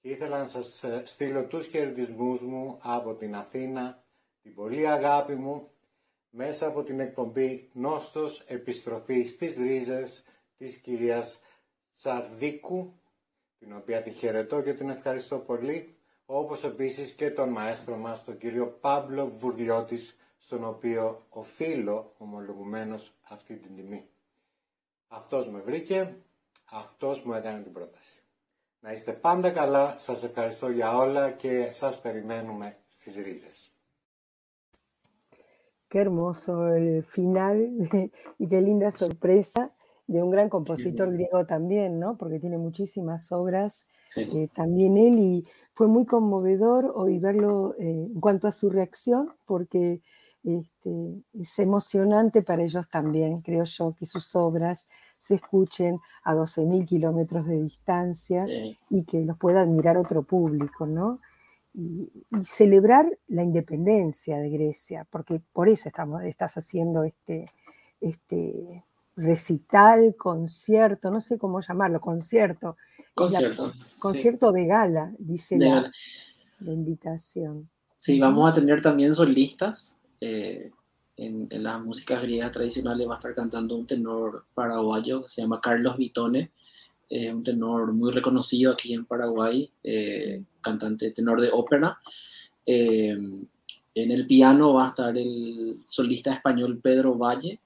και 0.00 0.08
ήθελα 0.08 0.38
να 0.38 0.46
σας 0.46 0.84
στείλω 1.04 1.46
τους 1.46 1.66
χαιρετισμούς 1.66 2.42
μου 2.42 2.78
από 2.82 3.14
την 3.14 3.36
Αθήνα, 3.36 4.04
την 4.42 4.54
πολύ 4.54 4.88
αγάπη 4.88 5.34
μου, 5.34 5.70
μέσα 6.30 6.66
από 6.66 6.82
την 6.82 7.00
εκπομπή 7.00 7.70
Νόστος 7.72 8.44
Επιστροφή 8.46 9.22
στις 9.22 9.56
Ρίζες 9.56 10.24
της 10.56 10.76
κυρίας 10.76 11.40
Τσαρδίκου, 11.96 12.92
την 13.58 13.76
οποία 13.76 14.02
τη 14.02 14.10
χαιρετώ 14.10 14.62
και 14.62 14.74
την 14.74 14.88
ευχαριστώ 14.88 15.38
πολύ, 15.38 15.96
όπως 16.26 16.64
επίσης 16.64 17.12
και 17.12 17.30
τον 17.30 17.48
μαέστρο 17.48 17.96
μας, 17.96 18.24
τον 18.24 18.38
κύριο 18.38 18.66
Πάμπλο 18.80 19.26
Βουρλιώτης, 19.26 20.16
στον 20.38 20.64
οποίο 20.64 21.26
οφείλω 21.28 22.14
ομολογουμένως 22.18 23.14
αυτή 23.28 23.56
την 23.56 23.76
τιμή. 23.76 24.08
Αυτός 25.08 25.48
με 25.50 25.60
βρήκε, 25.60 26.16
αυτός 26.70 27.22
μου 27.24 27.32
έκανε 27.32 27.62
την 27.62 27.72
πρόταση. 27.72 28.20
Να 28.80 28.92
είστε 28.92 29.12
πάντα 29.12 29.50
καλά, 29.50 29.96
σας 29.98 30.22
ευχαριστώ 30.22 30.68
για 30.68 30.96
όλα 30.96 31.30
και 31.30 31.70
σας 31.70 32.00
περιμένουμε 32.00 32.76
στις 32.88 33.14
ρίζες. 33.14 33.72
Qué 35.88 36.00
hermoso 36.00 36.74
el 36.74 37.02
final 37.04 37.72
y 38.38 38.48
qué 38.48 38.60
linda 38.60 38.90
sorpresa 38.90 39.72
de 40.06 40.22
un 40.22 40.30
gran 40.30 40.48
compositor 40.48 41.12
griego 41.12 41.46
también, 41.46 42.00
¿no? 42.00 42.16
Porque 42.16 42.40
tiene 42.40 42.56
muchísimas 42.56 43.30
obras, 43.30 43.86
sí. 44.04 44.22
eh, 44.22 44.48
también 44.54 44.96
él, 44.96 45.18
y 45.18 45.46
fue 45.74 45.86
muy 45.86 46.06
conmovedor 46.06 46.92
hoy 46.94 47.18
verlo 47.18 47.74
eh, 47.78 48.08
en 48.10 48.20
cuanto 48.20 48.48
a 48.48 48.52
su 48.52 48.70
reacción, 48.70 49.34
porque 49.44 50.00
este, 50.44 51.22
es 51.34 51.58
emocionante 51.58 52.42
para 52.42 52.62
ellos 52.62 52.88
también, 52.88 53.42
creo 53.42 53.64
yo, 53.64 53.94
que 53.98 54.06
sus 54.06 54.34
obras 54.34 54.86
se 55.18 55.34
escuchen 55.34 55.98
a 56.22 56.34
12.000 56.34 56.86
kilómetros 56.86 57.46
de 57.46 57.60
distancia 57.60 58.46
y 58.88 59.04
que 59.04 59.24
los 59.24 59.36
pueda 59.38 59.60
admirar 59.60 59.98
otro 59.98 60.22
público, 60.22 60.86
¿no? 60.86 61.18
Y, 61.80 62.10
celebrar 62.44 63.06
la 63.28 63.44
independencia 63.44 64.38
de 64.38 64.50
Grecia, 64.50 65.06
porque 65.10 65.40
por 65.52 65.68
eso 65.68 65.88
estamos, 65.88 66.24
estás 66.24 66.56
haciendo 66.56 67.04
este, 67.04 67.46
este 68.00 68.84
recital, 69.14 70.16
concierto, 70.16 71.10
no 71.10 71.20
sé 71.20 71.38
cómo 71.38 71.60
llamarlo, 71.60 72.00
concierto. 72.00 72.76
Concierto. 73.14 73.70
concierto 74.00 74.50
de 74.50 74.66
gala, 74.66 75.12
dice 75.18 75.56
la, 75.56 75.90
la 76.60 76.72
invitación. 76.72 77.70
Sí, 77.96 78.18
vamos 78.18 78.50
a 78.50 78.52
tener 78.52 78.80
también 78.80 79.14
solistas 79.14 79.96
eh, 80.20 80.72
en, 81.16 81.48
las 81.50 81.80
músicas 81.80 82.22
griegas 82.22 82.52
tradicionales 82.52 83.08
va 83.08 83.14
a 83.14 83.16
estar 83.16 83.34
cantando 83.34 83.76
un 83.76 83.86
tenor 83.86 84.44
paraguayo 84.54 85.22
que 85.22 85.28
se 85.28 85.42
llama 85.42 85.60
Carlos 85.60 85.96
Vitone, 85.96 86.52
es 87.08 87.32
un 87.32 87.42
tenor 87.42 87.92
muy 87.92 88.12
reconocido 88.12 88.72
aquí 88.72 88.92
en 88.92 89.04
Paraguay, 89.04 89.70
eh, 89.82 90.42
cantante 90.68 91.10
tenor 91.10 91.40
de 91.40 91.50
ópera. 91.52 91.98
Eh, 92.64 93.16
en 93.94 94.10
el 94.10 94.26
piano 94.26 94.74
va 94.74 94.86
a 94.86 94.88
estar 94.88 95.16
el 95.16 95.80
solista 95.84 96.32
español 96.32 96.80
Pedro 96.80 97.16
Valle, 97.16 97.60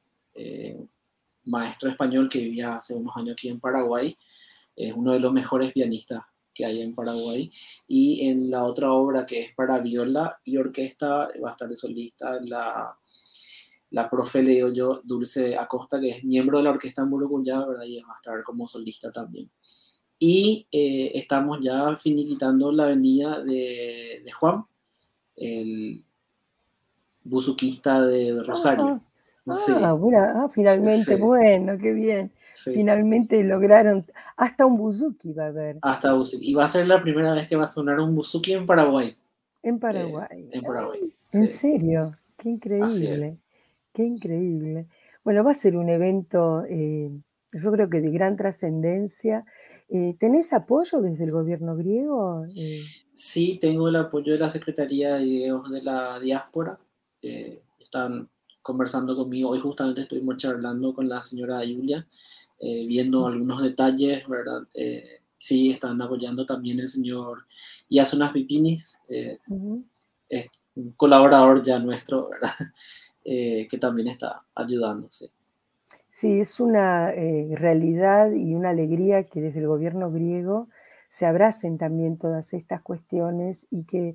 maestro 1.44 1.90
español 1.90 2.28
que 2.28 2.38
vivía 2.38 2.76
hace 2.76 2.94
unos 2.94 3.16
años 3.16 3.32
aquí 3.32 3.48
en 3.48 3.60
Paraguay, 3.60 4.16
es 4.74 4.92
uno 4.92 5.12
de 5.12 5.20
los 5.20 5.32
mejores 5.32 5.72
pianistas 5.72 6.22
que 6.54 6.64
hay 6.64 6.82
en 6.82 6.94
Paraguay. 6.94 7.50
Y 7.86 8.26
en 8.26 8.50
la 8.50 8.64
otra 8.64 8.92
obra 8.92 9.26
que 9.26 9.40
es 9.40 9.54
para 9.54 9.78
viola 9.80 10.40
y 10.44 10.56
orquesta 10.56 11.28
va 11.42 11.48
a 11.48 11.52
estar 11.52 11.68
de 11.68 11.76
solista 11.76 12.38
la, 12.42 12.96
la 13.90 14.10
profe, 14.10 14.42
le 14.42 14.72
yo, 14.74 15.00
Dulce 15.04 15.56
Acosta, 15.56 16.00
que 16.00 16.10
es 16.10 16.24
miembro 16.24 16.58
de 16.58 16.64
la 16.64 16.70
orquesta 16.70 17.04
Murucuyá, 17.04 17.64
¿verdad? 17.64 17.84
Y 17.84 18.00
va 18.00 18.14
a 18.14 18.16
estar 18.16 18.42
como 18.44 18.66
solista 18.66 19.10
también. 19.10 19.50
Y 20.24 20.68
eh, 20.70 21.10
estamos 21.14 21.58
ya 21.60 21.96
finiquitando 21.96 22.70
la 22.70 22.86
venida 22.86 23.40
de, 23.40 24.22
de 24.24 24.30
Juan, 24.30 24.64
el 25.34 26.04
buzuquista 27.24 28.06
de 28.06 28.40
Rosario. 28.40 29.00
Ah, 29.48 29.98
ah, 30.36 30.48
finalmente, 30.48 31.16
bueno, 31.16 31.76
qué 31.76 31.92
bien. 31.92 32.30
Finalmente 32.54 33.42
lograron, 33.42 34.06
hasta 34.36 34.64
un 34.64 34.76
buzuki 34.76 35.32
va 35.32 35.46
a 35.46 35.48
haber. 35.48 35.78
Hasta 35.82 36.12
buzuki. 36.12 36.50
Y 36.52 36.54
va 36.54 36.66
a 36.66 36.68
ser 36.68 36.86
la 36.86 37.02
primera 37.02 37.32
vez 37.32 37.48
que 37.48 37.56
va 37.56 37.64
a 37.64 37.66
sonar 37.66 37.98
un 37.98 38.14
buzuki 38.14 38.52
en 38.52 38.64
Paraguay. 38.64 39.16
En 39.64 39.80
Paraguay. 39.80 40.48
en 40.52 40.62
Paraguay. 40.62 41.00
En 41.32 41.48
serio, 41.48 42.16
qué 42.36 42.48
increíble. 42.48 43.38
Qué 43.92 44.04
increíble. 44.04 44.86
Bueno, 45.24 45.42
va 45.42 45.50
a 45.50 45.54
ser 45.54 45.76
un 45.76 45.88
evento, 45.88 46.64
eh, 46.68 47.10
yo 47.50 47.72
creo 47.72 47.90
que 47.90 48.00
de 48.00 48.10
gran 48.12 48.36
trascendencia. 48.36 49.44
Eh, 49.94 50.16
¿Tenés 50.18 50.52
apoyo 50.52 51.00
desde 51.02 51.24
el 51.24 51.32
gobierno 51.32 51.76
griego? 51.76 52.44
Eh, 52.56 52.82
sí, 53.14 53.58
tengo 53.60 53.88
el 53.88 53.96
apoyo 53.96 54.32
de 54.32 54.38
la 54.38 54.48
Secretaría 54.48 55.16
de 55.16 55.52
de 55.70 55.82
la 55.82 56.18
Diáspora. 56.18 56.78
están 57.20 58.28
conversando 58.62 59.14
conmigo. 59.16 59.50
Hoy 59.50 59.60
justamente 59.60 60.02
estuvimos 60.02 60.36
charlando 60.36 60.94
con 60.94 61.08
la 61.08 61.22
señora 61.22 61.58
Julia 61.58 62.06
eh, 62.64 62.86
viendo 62.86 63.26
algunos 63.26 63.60
detalles, 63.60 64.26
¿verdad? 64.28 64.62
Eh, 64.74 65.18
sí, 65.36 65.72
están 65.72 66.00
apoyando 66.00 66.46
también 66.46 66.78
el 66.78 66.88
señor 66.88 67.44
Yasunas 67.88 68.30
Pipinis, 68.32 69.00
eh, 69.08 69.40
un 70.74 70.92
colaborador 70.92 71.60
ya 71.62 71.80
nuestro, 71.80 72.30
¿verdad? 72.30 72.52
que 73.24 73.78
también 73.80 74.08
está 74.08 74.44
ayudándose. 74.54 75.30
Sí, 76.22 76.38
es 76.38 76.60
una 76.60 77.10
realidad 77.10 78.30
y 78.30 78.54
una 78.54 78.70
alegría 78.70 79.24
que 79.24 79.40
desde 79.40 79.58
el 79.58 79.66
gobierno 79.66 80.12
griego 80.12 80.68
se 81.08 81.26
abracen 81.26 81.78
también 81.78 82.16
todas 82.16 82.52
estas 82.52 82.80
cuestiones 82.80 83.66
y 83.72 83.82
que 83.86 84.14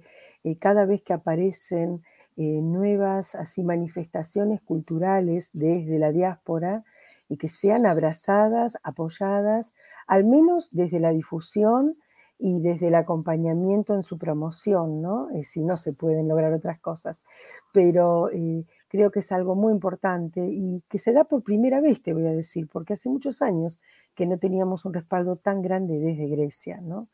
cada 0.61 0.85
vez 0.85 1.01
que 1.01 1.11
aparecen 1.11 2.03
nuevas 2.37 3.35
así 3.35 3.61
manifestaciones 3.61 4.61
culturales 4.61 5.49
desde 5.51 5.99
la 5.99 6.13
diáspora, 6.13 6.85
y 7.27 7.35
que 7.35 7.49
sean 7.49 7.85
abrazadas, 7.85 8.77
apoyadas, 8.83 9.73
al 10.07 10.23
menos 10.23 10.69
desde 10.71 11.01
la 11.01 11.09
difusión 11.11 11.97
y 12.39 12.61
desde 12.61 12.87
el 12.87 12.95
acompañamiento 12.95 13.95
en 13.95 14.03
su 14.03 14.17
promoción, 14.17 15.01
¿no? 15.01 15.29
Eh, 15.31 15.43
si 15.43 15.61
no 15.61 15.75
se 15.75 15.91
pueden 15.91 16.29
lograr 16.29 16.53
otras 16.53 16.79
cosas. 16.79 17.25
Pero 17.73 18.29
eh, 18.31 18.63
creo 18.87 19.11
que 19.11 19.19
es 19.19 19.31
algo 19.31 19.55
muy 19.55 19.73
importante 19.73 20.47
y 20.47 20.83
que 20.89 20.97
se 20.97 21.13
da 21.13 21.23
por 21.23 21.43
primera 21.43 21.81
vez, 21.81 22.01
te 22.01 22.13
voy 22.13 22.27
a 22.27 22.31
decir, 22.31 22.67
porque 22.71 22.93
hace 22.93 23.09
muchos 23.09 23.41
años 23.41 23.79
que 24.15 24.25
no 24.25 24.37
teníamos 24.37 24.85
un 24.85 24.93
respaldo 24.93 25.35
tan 25.35 25.61
grande 25.61 25.99
desde 25.99 26.27
Grecia, 26.27 26.79
¿no? 26.81 27.07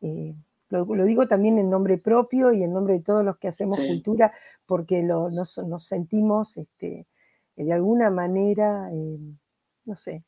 Eh, 0.00 0.34
lo, 0.70 0.84
digo 1.04 1.26
también 1.26 1.58
en 1.58 1.70
nombre 1.70 1.96
propio 1.96 2.52
y 2.52 2.62
en 2.62 2.72
nombre 2.72 2.94
de 2.94 3.00
todos 3.00 3.24
los 3.24 3.38
que 3.38 3.48
hacemos 3.48 3.80
cultura, 3.80 4.32
porque 4.66 5.02
nos, 5.02 5.58
sentimos 5.78 6.58
este, 6.58 7.06
de 7.56 7.72
alguna 7.72 8.10
manera 8.10 8.90
no 9.88 9.96
sé, 9.96 10.22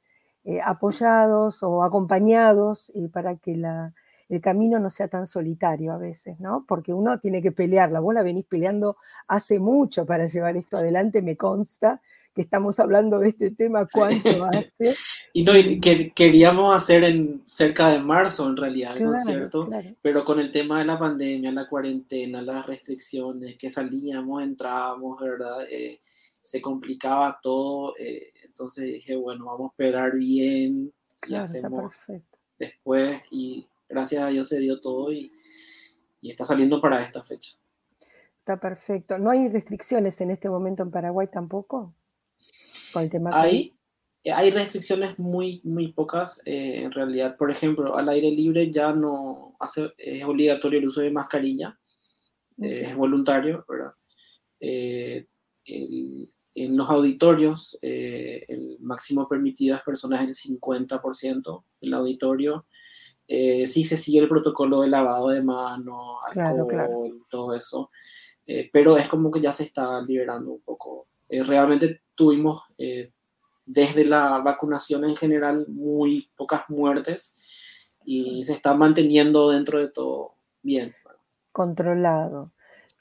eh, 0.44 0.60
apoyados 0.64 1.62
o 1.62 1.84
acompañados 1.84 2.90
eh, 2.94 3.08
para 3.12 3.36
que 3.36 3.56
la, 3.56 3.92
el 4.30 4.40
camino 4.40 4.78
no 4.78 4.90
sea 4.90 5.08
tan 5.08 5.26
solitario 5.26 5.92
a 5.92 5.98
veces, 5.98 6.38
¿no? 6.38 6.64
Porque 6.66 6.94
uno 6.94 7.18
tiene 7.18 7.42
que 7.42 7.50
pelearla. 7.50 7.98
Vos 7.98 8.14
la 8.14 8.22
venís 8.22 8.46
peleando 8.46 8.96
hace 9.26 9.58
mucho 9.58 10.06
para 10.06 10.26
llevar 10.26 10.56
esto 10.56 10.76
adelante, 10.76 11.20
me 11.20 11.36
consta 11.36 12.00
que 12.32 12.42
estamos 12.42 12.78
hablando 12.78 13.18
de 13.18 13.30
este 13.30 13.50
tema 13.50 13.86
cuánto 13.92 14.44
hace. 14.44 14.94
Y 15.32 15.44
no, 15.44 15.52
que 15.52 16.10
queríamos 16.12 16.74
hacer 16.74 17.04
en 17.04 17.42
cerca 17.44 17.90
de 17.90 18.00
marzo 18.00 18.48
en 18.48 18.56
realidad 18.56 18.96
el 18.96 19.04
concierto, 19.04 19.68
pero 20.02 20.24
con 20.24 20.40
el 20.40 20.50
tema 20.50 20.80
de 20.80 20.86
la 20.86 20.98
pandemia, 20.98 21.52
la 21.52 21.68
cuarentena, 21.68 22.42
las 22.42 22.66
restricciones, 22.66 23.56
que 23.56 23.70
salíamos, 23.70 24.42
entrábamos, 24.42 25.20
¿verdad? 25.20 25.64
Eh, 25.70 26.00
se 26.40 26.60
complicaba 26.60 27.38
todo, 27.40 27.94
eh, 27.96 28.32
entonces 28.44 28.86
dije, 28.86 29.14
bueno, 29.14 29.44
vamos 29.44 29.70
a 29.70 29.72
esperar 29.72 30.16
bien 30.16 30.92
y 31.28 31.34
hacemos 31.36 32.12
después 32.58 33.20
y 33.30 33.69
gracias 33.90 34.22
a 34.22 34.28
Dios 34.28 34.48
se 34.48 34.58
dio 34.58 34.80
todo 34.80 35.12
y, 35.12 35.32
y 36.20 36.30
está 36.30 36.44
saliendo 36.44 36.80
para 36.80 37.02
esta 37.02 37.22
fecha. 37.22 37.52
Está 38.38 38.58
perfecto. 38.58 39.18
¿No 39.18 39.30
hay 39.30 39.48
restricciones 39.48 40.20
en 40.20 40.30
este 40.30 40.48
momento 40.48 40.82
en 40.82 40.90
Paraguay 40.90 41.28
tampoco? 41.30 41.94
hay, 43.32 43.76
hay 44.32 44.50
restricciones 44.50 45.18
muy, 45.18 45.60
muy 45.64 45.92
pocas 45.92 46.40
eh, 46.44 46.82
en 46.82 46.92
realidad. 46.92 47.36
Por 47.36 47.50
ejemplo, 47.50 47.96
al 47.96 48.08
aire 48.08 48.30
libre 48.30 48.70
ya 48.70 48.92
no 48.92 49.56
hace, 49.60 49.92
es 49.98 50.24
obligatorio 50.24 50.78
el 50.78 50.86
uso 50.86 51.00
de 51.00 51.10
mascarilla, 51.10 51.78
eh, 52.58 52.82
es 52.86 52.96
voluntario, 52.96 53.64
¿verdad? 53.68 53.92
Eh, 54.60 55.26
en 55.66 56.76
los 56.76 56.90
auditorios, 56.90 57.78
el 57.80 58.78
máximo 58.80 59.28
permitido 59.28 59.76
es 59.76 59.82
personas 59.82 60.20
del 60.20 60.34
50% 60.34 61.64
del 61.80 61.94
auditorio. 61.94 62.66
Sí 63.30 63.84
se 63.84 63.96
sigue 63.96 64.18
el 64.18 64.28
protocolo 64.28 64.80
de 64.80 64.88
lavado 64.88 65.28
de 65.28 65.42
manos, 65.42 66.18
alcohol, 66.34 67.24
todo 67.28 67.54
eso. 67.54 67.90
pero 68.72 68.96
es 68.96 69.06
como 69.08 69.30
que 69.30 69.40
ya 69.40 69.52
se 69.52 69.64
está 69.64 70.02
liberando 70.02 70.50
un 70.50 70.60
poco. 70.60 71.06
realmente 71.28 72.02
tuvimos 72.20 72.64
eh, 72.76 73.14
desde 73.64 74.04
la 74.04 74.40
vacunación 74.40 75.04
en 75.04 75.16
general 75.16 75.64
muy 75.68 76.28
pocas 76.36 76.68
muertes 76.68 77.94
y 78.04 78.42
se 78.42 78.52
está 78.52 78.74
manteniendo 78.74 79.50
dentro 79.50 79.78
de 79.78 79.88
todo 79.88 80.34
bien. 80.60 80.94
Controlado, 81.50 82.52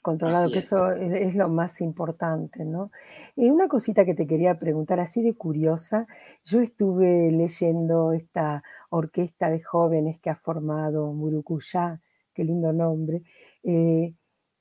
controlado, 0.02 0.50
que 0.50 0.60
eso 0.60 0.92
es 0.92 1.34
lo 1.34 1.48
más 1.48 1.80
importante, 1.80 2.64
¿no? 2.64 2.90
Y 3.36 3.50
una 3.50 3.68
cosita 3.68 4.04
que 4.04 4.14
te 4.14 4.26
quería 4.26 4.58
preguntar, 4.58 5.00
así 5.00 5.22
de 5.22 5.34
curiosa, 5.34 6.06
yo 6.44 6.60
estuve 6.60 7.30
leyendo 7.30 8.12
esta 8.12 8.62
orquesta 8.88 9.50
de 9.50 9.62
jóvenes 9.62 10.20
que 10.20 10.30
ha 10.30 10.36
formado 10.36 11.12
Murucuyá, 11.12 12.00
qué 12.32 12.44
lindo 12.44 12.72
nombre, 12.72 13.22
eh, 13.62 14.14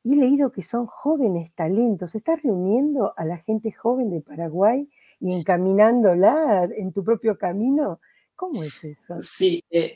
y 0.04 0.13
he 0.13 0.15
leído 0.15 0.52
que 0.52 0.62
son 0.62 0.86
jóvenes 0.86 1.52
talentos. 1.54 2.15
¿Estás 2.15 2.41
reuniendo 2.41 3.13
a 3.17 3.25
la 3.25 3.38
gente 3.38 3.71
joven 3.71 4.10
de 4.10 4.21
Paraguay 4.21 4.89
y 5.19 5.34
encaminándola 5.34 6.69
en 6.75 6.93
tu 6.93 7.04
propio 7.04 7.38
camino? 7.38 7.99
¿Cómo 8.36 8.63
es 8.63 8.82
eso? 8.86 9.15
Sí, 9.19 9.62
eh, 9.69 9.93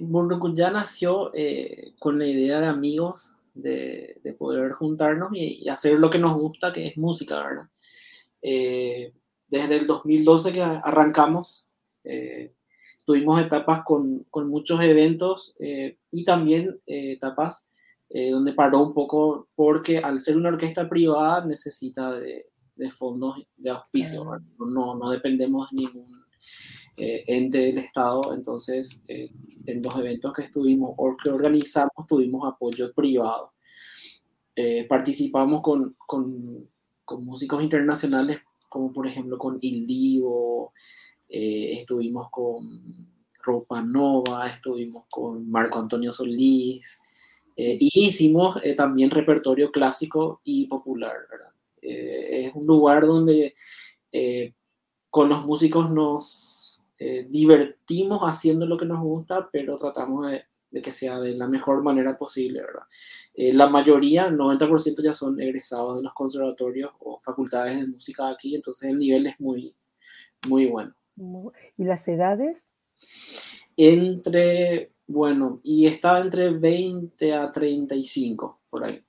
ya 0.54 0.70
nació 0.70 1.32
eh, 1.34 1.94
con 2.00 2.20
la 2.20 2.26
idea 2.26 2.60
de 2.60 2.68
amigos, 2.68 3.38
de, 3.54 4.36
poder 4.38 4.72
juntarnos 4.72 5.30
y, 5.34 5.68
hacer 5.70 6.00
lo 6.00 6.10
que 6.10 6.20
nos 6.20 6.36
gusta, 6.36 6.74
que 6.74 6.88
es 6.88 6.98
música, 6.98 7.42
¿verdad? 7.44 7.70
Eh, 8.42 9.14
desde 9.48 9.78
el 9.78 9.88
2012 9.88 10.52
que 10.52 10.62
arrancamos, 10.62 11.68
eh, 12.04 12.54
tuvimos 13.06 13.42
etapas 13.42 13.84
con, 13.84 14.26
con 14.30 14.50
muchos 14.50 14.82
eventos 14.82 15.56
y 15.60 16.24
también 16.24 16.80
etapas 16.86 17.68
eh, 18.16 18.30
donde 18.30 18.54
paró 18.54 18.84
un 18.84 18.94
poco 18.94 19.48
porque 19.56 19.98
al 19.98 20.20
ser 20.20 20.38
una 20.38 20.50
orquesta 20.50 20.88
privada 20.88 21.44
necesita 21.48 22.12
de, 22.12 22.46
fondos 22.92 23.48
de 23.58 23.72
auspicio, 23.72 24.24
no, 24.60 24.96
no 24.96 25.10
dependemos 25.10 25.72
de 25.72 25.78
ningún 25.78 26.23
eh, 26.98 27.24
ente 27.28 27.60
del 27.60 27.78
Estado, 27.80 28.34
entonces 28.34 29.02
eh, 29.08 29.30
en 29.66 29.82
los 29.82 29.98
eventos 29.98 30.34
que 30.34 30.44
estuvimos 30.44 30.94
o 30.98 31.16
que 31.22 31.30
organizamos 31.30 32.08
tuvimos 32.08 32.48
apoyo 32.48 32.94
privado. 32.94 33.54
participamos 34.88 35.62
con, 35.62 35.96
con, 36.06 36.70
con, 37.06 37.26
músicos 37.26 37.64
internacionales 37.64 38.40
como 38.70 38.92
por 38.92 39.08
ejemplo 39.08 39.38
con 39.38 39.58
Il 39.62 39.86
Divo, 39.88 40.74
estuvimos 41.28 42.30
con 42.32 42.64
Ropa 43.44 43.82
Nova, 43.82 44.48
estuvimos 44.48 45.06
con 45.10 45.50
Marco 45.50 45.80
Antonio 45.80 46.12
Solís, 46.12 47.02
eh, 47.56 47.78
y 47.80 48.08
hicimos 48.08 48.58
eh, 48.64 48.74
también 48.74 49.12
repertorio 49.12 49.72
clásico 49.72 50.42
y 50.44 50.66
popular, 50.66 51.18
eh, 51.82 52.48
es 52.48 52.56
un 52.56 52.66
lugar 52.66 53.06
donde 53.06 53.54
con 55.14 55.30
los 55.30 55.46
músicos 55.46 55.92
nos 55.92 56.80
divertimos 57.30 58.22
haciendo 58.22 58.66
lo 58.66 58.78
que 58.78 58.86
nos 58.86 59.04
gusta, 59.04 59.48
pero 59.52 59.76
tratamos 59.76 60.32
de, 60.32 60.82
que 60.82 60.92
sea 60.92 61.20
de 61.20 61.36
la 61.36 61.48
mejor 61.48 61.84
manera 61.84 62.18
posible, 62.18 62.62
¿verdad? 62.62 62.84
la 63.36 63.68
mayoría, 63.68 64.26
el 64.26 64.38
90% 64.38 65.04
ya 65.04 65.14
son 65.14 65.40
egresados 65.40 65.98
de 65.98 66.02
los 66.02 66.14
conservatorios 66.14 66.92
o 67.00 67.20
facultades 67.20 67.78
de 67.78 67.88
música 67.88 68.30
aquí, 68.30 68.56
entonces 68.56 68.90
el 68.90 68.98
nivel 68.98 69.28
es 69.28 69.40
muy, 69.40 69.76
muy 70.48 70.66
bueno. 70.66 70.96
¿Y 71.78 71.84
las 71.84 72.08
edades? 72.08 72.72
Entre 73.78 74.94
bueno, 75.08 75.60
y 75.64 75.86
estaba 75.86 76.22
entre 76.22 76.50
20 76.50 77.34
a 77.34 77.52
35, 77.52 78.62
por 78.70 78.86
ahí. 78.86 79.04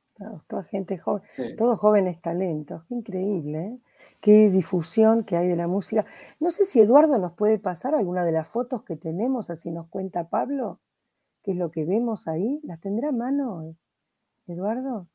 toda 0.49 0.65
gente 0.65 0.99
joven, 0.99 1.23
todos 1.57 1.79
jóvenes 1.79 2.21
talentos, 2.21 2.83
qué 2.89 2.95
increíble, 2.95 3.59
¿eh? 3.59 3.79
Qué 4.25 4.49
difusión 4.49 5.23
que 5.25 5.37
hay 5.37 5.49
de 5.49 5.55
la 5.55 5.69
música. 5.69 6.07
No 6.41 6.51
sé 6.51 6.65
si 6.65 6.81
Eduardo 6.81 7.19
nos 7.19 7.33
puede 7.33 7.59
pasar 7.59 7.95
alguna 7.95 8.25
de 8.25 8.33
las 8.33 8.49
fotos 8.49 8.83
que 8.83 8.97
tenemos, 8.97 9.51
así 9.51 9.71
nos 9.71 9.87
cuenta 9.89 10.31
Pablo, 10.31 10.81
qué 11.43 11.51
es 11.51 11.59
lo 11.59 11.71
que 11.71 11.85
vemos 11.85 12.27
ahí. 12.27 12.59
¿Las 12.63 12.81
tendrá 12.81 13.11
a 13.11 13.13
mano, 13.13 13.77
Eduardo? 14.47 15.09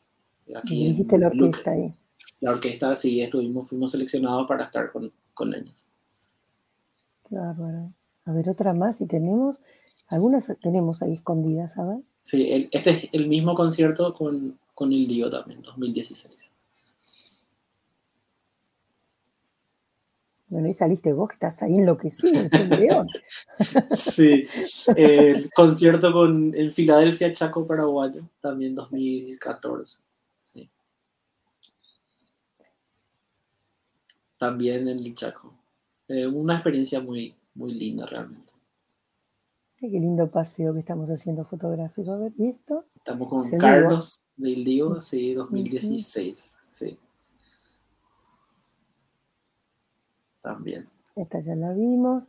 Aquí 0.55 0.89
dijiste 0.89 1.19
la 1.19 1.27
orquesta 1.29 1.71
ahí. 1.73 1.93
La 2.45 2.51
orquesta, 2.51 2.95
sí, 2.95 3.23
estuvimos, 3.23 3.71
fuimos 3.71 3.93
seleccionados 3.93 4.47
para 4.47 4.65
estar 4.65 4.93
con, 4.93 5.11
con 5.33 5.55
ellos. 5.55 5.89
Claro, 7.27 7.91
A 8.27 8.33
ver, 8.33 8.51
otra 8.51 8.75
más, 8.75 8.99
si 8.99 9.07
tenemos. 9.07 9.63
Algunas 10.09 10.53
tenemos 10.61 11.01
ahí 11.01 11.15
escondidas, 11.15 11.73
¿sabes? 11.73 12.05
Sí, 12.19 12.69
este 12.71 12.91
es 12.91 13.09
el 13.13 13.29
mismo 13.29 13.55
concierto 13.55 14.13
con, 14.13 14.59
con 14.75 14.93
Il 14.93 15.09
Dio 15.09 15.31
también, 15.31 15.63
2016. 15.63 16.53
Bueno, 20.49 20.67
ahí 20.67 20.75
saliste 20.75 21.15
vos, 21.15 21.31
que 21.31 21.37
estás 21.37 21.63
ahí 21.63 21.77
enloquecido, 21.77 22.43
león. 22.79 23.09
sí, 23.91 24.45
el 24.95 25.51
concierto 25.55 26.13
con 26.13 26.55
el 26.55 26.71
Filadelfia 26.71 27.33
Chaco 27.33 27.67
Paraguayo, 27.67 28.21
también 28.39 28.75
2014. 28.75 30.05
También 34.45 34.89
en 34.89 34.99
el 34.99 35.15
Chaco. 35.15 35.55
Eh, 36.07 36.27
una 36.27 36.55
experiencia 36.55 37.01
muy, 37.01 37.35
muy 37.55 37.73
linda 37.73 38.05
realmente. 38.05 38.53
Qué 39.79 39.89
lindo 39.89 40.31
paseo 40.31 40.75
que 40.75 40.81
estamos 40.81 41.09
haciendo 41.09 41.47
fotográfico. 41.47 42.13
A 42.13 42.19
ver, 42.19 42.33
¿y 42.37 42.49
esto? 42.49 42.85
Estamos 42.95 43.29
con 43.31 43.51
Carlos 43.59 44.29
del 44.37 44.63
Diego, 44.63 45.01
sí, 45.01 45.33
2016. 45.33 46.61
Sí. 46.69 46.99
También. 50.41 50.87
Esta 51.17 51.41
ya 51.41 51.55
la 51.55 51.73
vimos. 51.73 52.29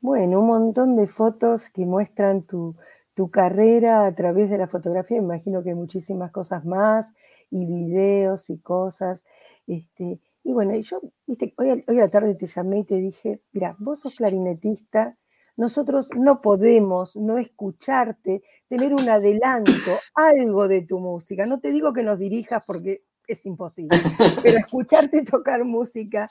Bueno, 0.00 0.40
un 0.40 0.48
montón 0.48 0.96
de 0.96 1.06
fotos 1.06 1.70
que 1.70 1.86
muestran 1.86 2.42
tu, 2.42 2.76
tu 3.14 3.30
carrera 3.30 4.06
a 4.06 4.14
través 4.14 4.50
de 4.50 4.58
la 4.58 4.68
fotografía. 4.68 5.16
Imagino 5.16 5.62
que 5.62 5.70
hay 5.70 5.74
muchísimas 5.74 6.30
cosas 6.30 6.66
más, 6.66 7.14
y 7.50 7.64
videos 7.64 8.50
y 8.50 8.58
cosas. 8.58 9.22
Este, 9.66 10.20
y 10.48 10.52
bueno, 10.54 10.74
yo, 10.76 11.02
viste, 11.26 11.52
hoy, 11.58 11.84
hoy 11.86 11.98
a 11.98 12.04
la 12.04 12.08
tarde 12.08 12.34
te 12.34 12.46
llamé 12.46 12.78
y 12.78 12.84
te 12.84 12.94
dije, 12.94 13.42
mira, 13.52 13.76
vos 13.78 14.00
sos 14.00 14.14
clarinetista, 14.14 15.14
nosotros 15.58 16.08
no 16.16 16.40
podemos 16.40 17.16
no 17.16 17.36
escucharte, 17.36 18.42
tener 18.66 18.94
un 18.94 19.06
adelanto, 19.10 19.72
algo 20.14 20.66
de 20.66 20.80
tu 20.86 21.00
música. 21.00 21.44
No 21.44 21.60
te 21.60 21.70
digo 21.70 21.92
que 21.92 22.02
nos 22.02 22.18
dirijas 22.18 22.64
porque 22.66 23.02
es 23.26 23.44
imposible, 23.44 23.98
pero 24.42 24.56
escucharte 24.66 25.22
tocar 25.22 25.64
música, 25.64 26.26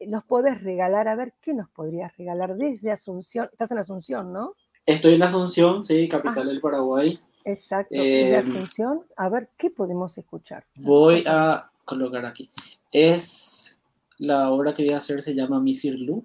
nos 0.00 0.24
podés 0.24 0.60
regalar, 0.64 1.06
a 1.06 1.14
ver, 1.14 1.32
¿qué 1.40 1.54
nos 1.54 1.70
podrías 1.70 2.16
regalar 2.16 2.56
desde 2.56 2.90
Asunción? 2.90 3.48
Estás 3.52 3.70
en 3.70 3.78
Asunción, 3.78 4.32
¿no? 4.32 4.50
Estoy 4.84 5.14
en 5.14 5.22
Asunción, 5.22 5.84
sí, 5.84 6.08
capital 6.08 6.48
del 6.48 6.60
Paraguay. 6.60 7.16
Exacto, 7.44 7.94
desde 7.94 8.34
em, 8.34 8.50
Asunción, 8.50 9.02
a 9.16 9.28
ver, 9.28 9.48
¿qué 9.56 9.70
podemos 9.70 10.18
escuchar? 10.18 10.64
Voy 10.80 11.22
a 11.24 11.69
colocar 11.90 12.24
aquí. 12.24 12.48
Es 12.92 13.78
la 14.18 14.50
obra 14.50 14.72
que 14.72 14.84
voy 14.84 14.94
a 14.94 14.98
hacer, 14.98 15.22
se 15.22 15.34
llama 15.34 15.60
Misirlu. 15.60 16.24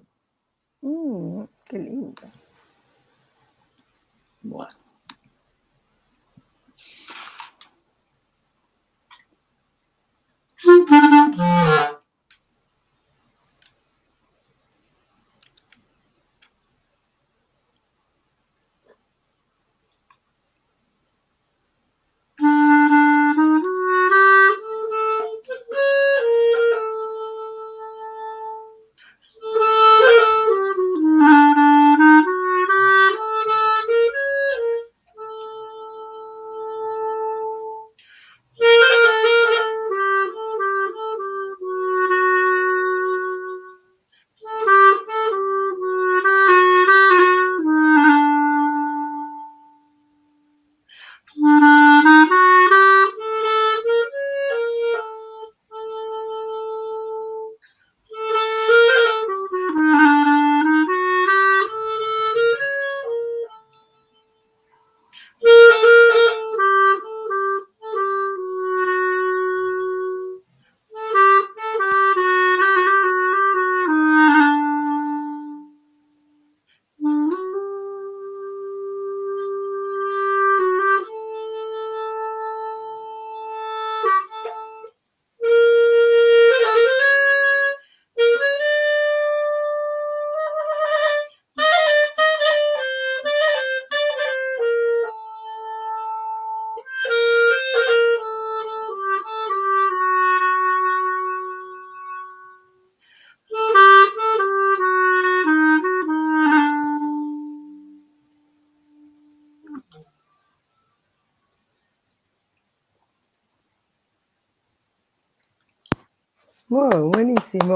Mm, 0.80 1.42
qué 1.68 1.78
lindo. 1.78 2.22
Bueno. 4.42 4.76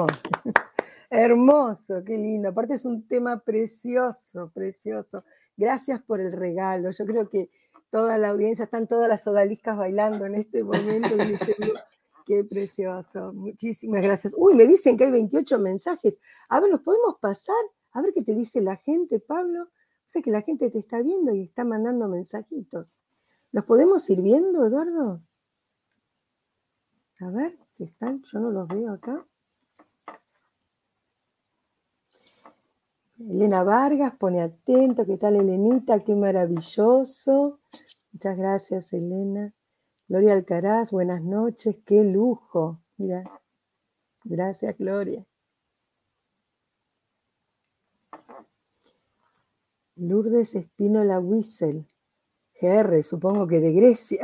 Hermoso, 1.10 2.02
qué 2.04 2.16
lindo. 2.16 2.50
Aparte 2.50 2.74
es 2.74 2.84
un 2.84 3.06
tema 3.06 3.40
precioso, 3.40 4.50
precioso. 4.54 5.24
Gracias 5.56 6.00
por 6.02 6.20
el 6.20 6.32
regalo. 6.32 6.90
Yo 6.90 7.04
creo 7.04 7.28
que 7.28 7.50
toda 7.90 8.16
la 8.18 8.28
audiencia, 8.28 8.64
están 8.64 8.86
todas 8.86 9.08
las 9.08 9.26
odaliscas 9.26 9.76
bailando 9.76 10.24
en 10.24 10.36
este 10.36 10.62
momento. 10.62 11.08
qué 12.26 12.44
precioso. 12.44 13.32
Muchísimas 13.32 14.02
gracias. 14.02 14.34
Uy, 14.36 14.54
me 14.54 14.66
dicen 14.66 14.96
que 14.96 15.04
hay 15.04 15.10
28 15.10 15.58
mensajes. 15.58 16.18
A 16.48 16.60
ver, 16.60 16.70
¿los 16.70 16.80
podemos 16.80 17.18
pasar? 17.18 17.56
A 17.92 18.02
ver 18.02 18.12
qué 18.14 18.22
te 18.22 18.34
dice 18.34 18.60
la 18.60 18.76
gente, 18.76 19.18
Pablo. 19.18 19.68
Sé 20.06 20.22
que 20.22 20.30
la 20.30 20.42
gente 20.42 20.70
te 20.70 20.78
está 20.78 21.02
viendo 21.02 21.34
y 21.34 21.42
está 21.42 21.64
mandando 21.64 22.08
mensajitos. 22.08 22.92
¿Los 23.52 23.64
podemos 23.64 24.08
ir 24.10 24.22
viendo, 24.22 24.64
Eduardo? 24.64 25.20
A 27.20 27.30
ver 27.30 27.58
si 27.72 27.84
están, 27.84 28.22
yo 28.22 28.40
no 28.40 28.50
los 28.50 28.68
veo 28.68 28.92
acá. 28.92 29.26
Elena 33.28 33.62
Vargas 33.62 34.16
pone 34.16 34.40
atento, 34.40 35.04
¿qué 35.04 35.18
tal 35.18 35.36
Elenita? 35.36 36.02
Qué 36.02 36.14
maravilloso. 36.14 37.60
Muchas 38.12 38.38
gracias, 38.38 38.92
Elena. 38.94 39.52
Gloria 40.08 40.32
Alcaraz, 40.32 40.90
buenas 40.90 41.22
noches, 41.22 41.76
qué 41.84 42.02
lujo. 42.02 42.80
Mira, 42.96 43.22
gracias, 44.24 44.76
Gloria. 44.78 45.26
Lourdes 49.96 50.54
Espínola 50.54 51.20
Wissel, 51.20 51.86
GR, 52.58 53.02
supongo 53.02 53.46
que 53.46 53.60
de 53.60 53.72
Grecia. 53.72 54.20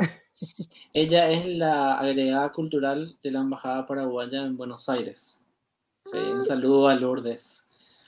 Ella 0.91 1.29
es 1.29 1.45
la 1.45 1.99
agregada 1.99 2.51
cultural 2.51 3.15
de 3.21 3.31
la 3.31 3.41
Embajada 3.41 3.85
Paraguaya 3.85 4.41
en 4.41 4.57
Buenos 4.57 4.89
Aires. 4.89 5.39
Sí, 6.03 6.17
un 6.17 6.41
saludo 6.41 6.87
a 6.87 6.95
Lourdes. 6.95 7.66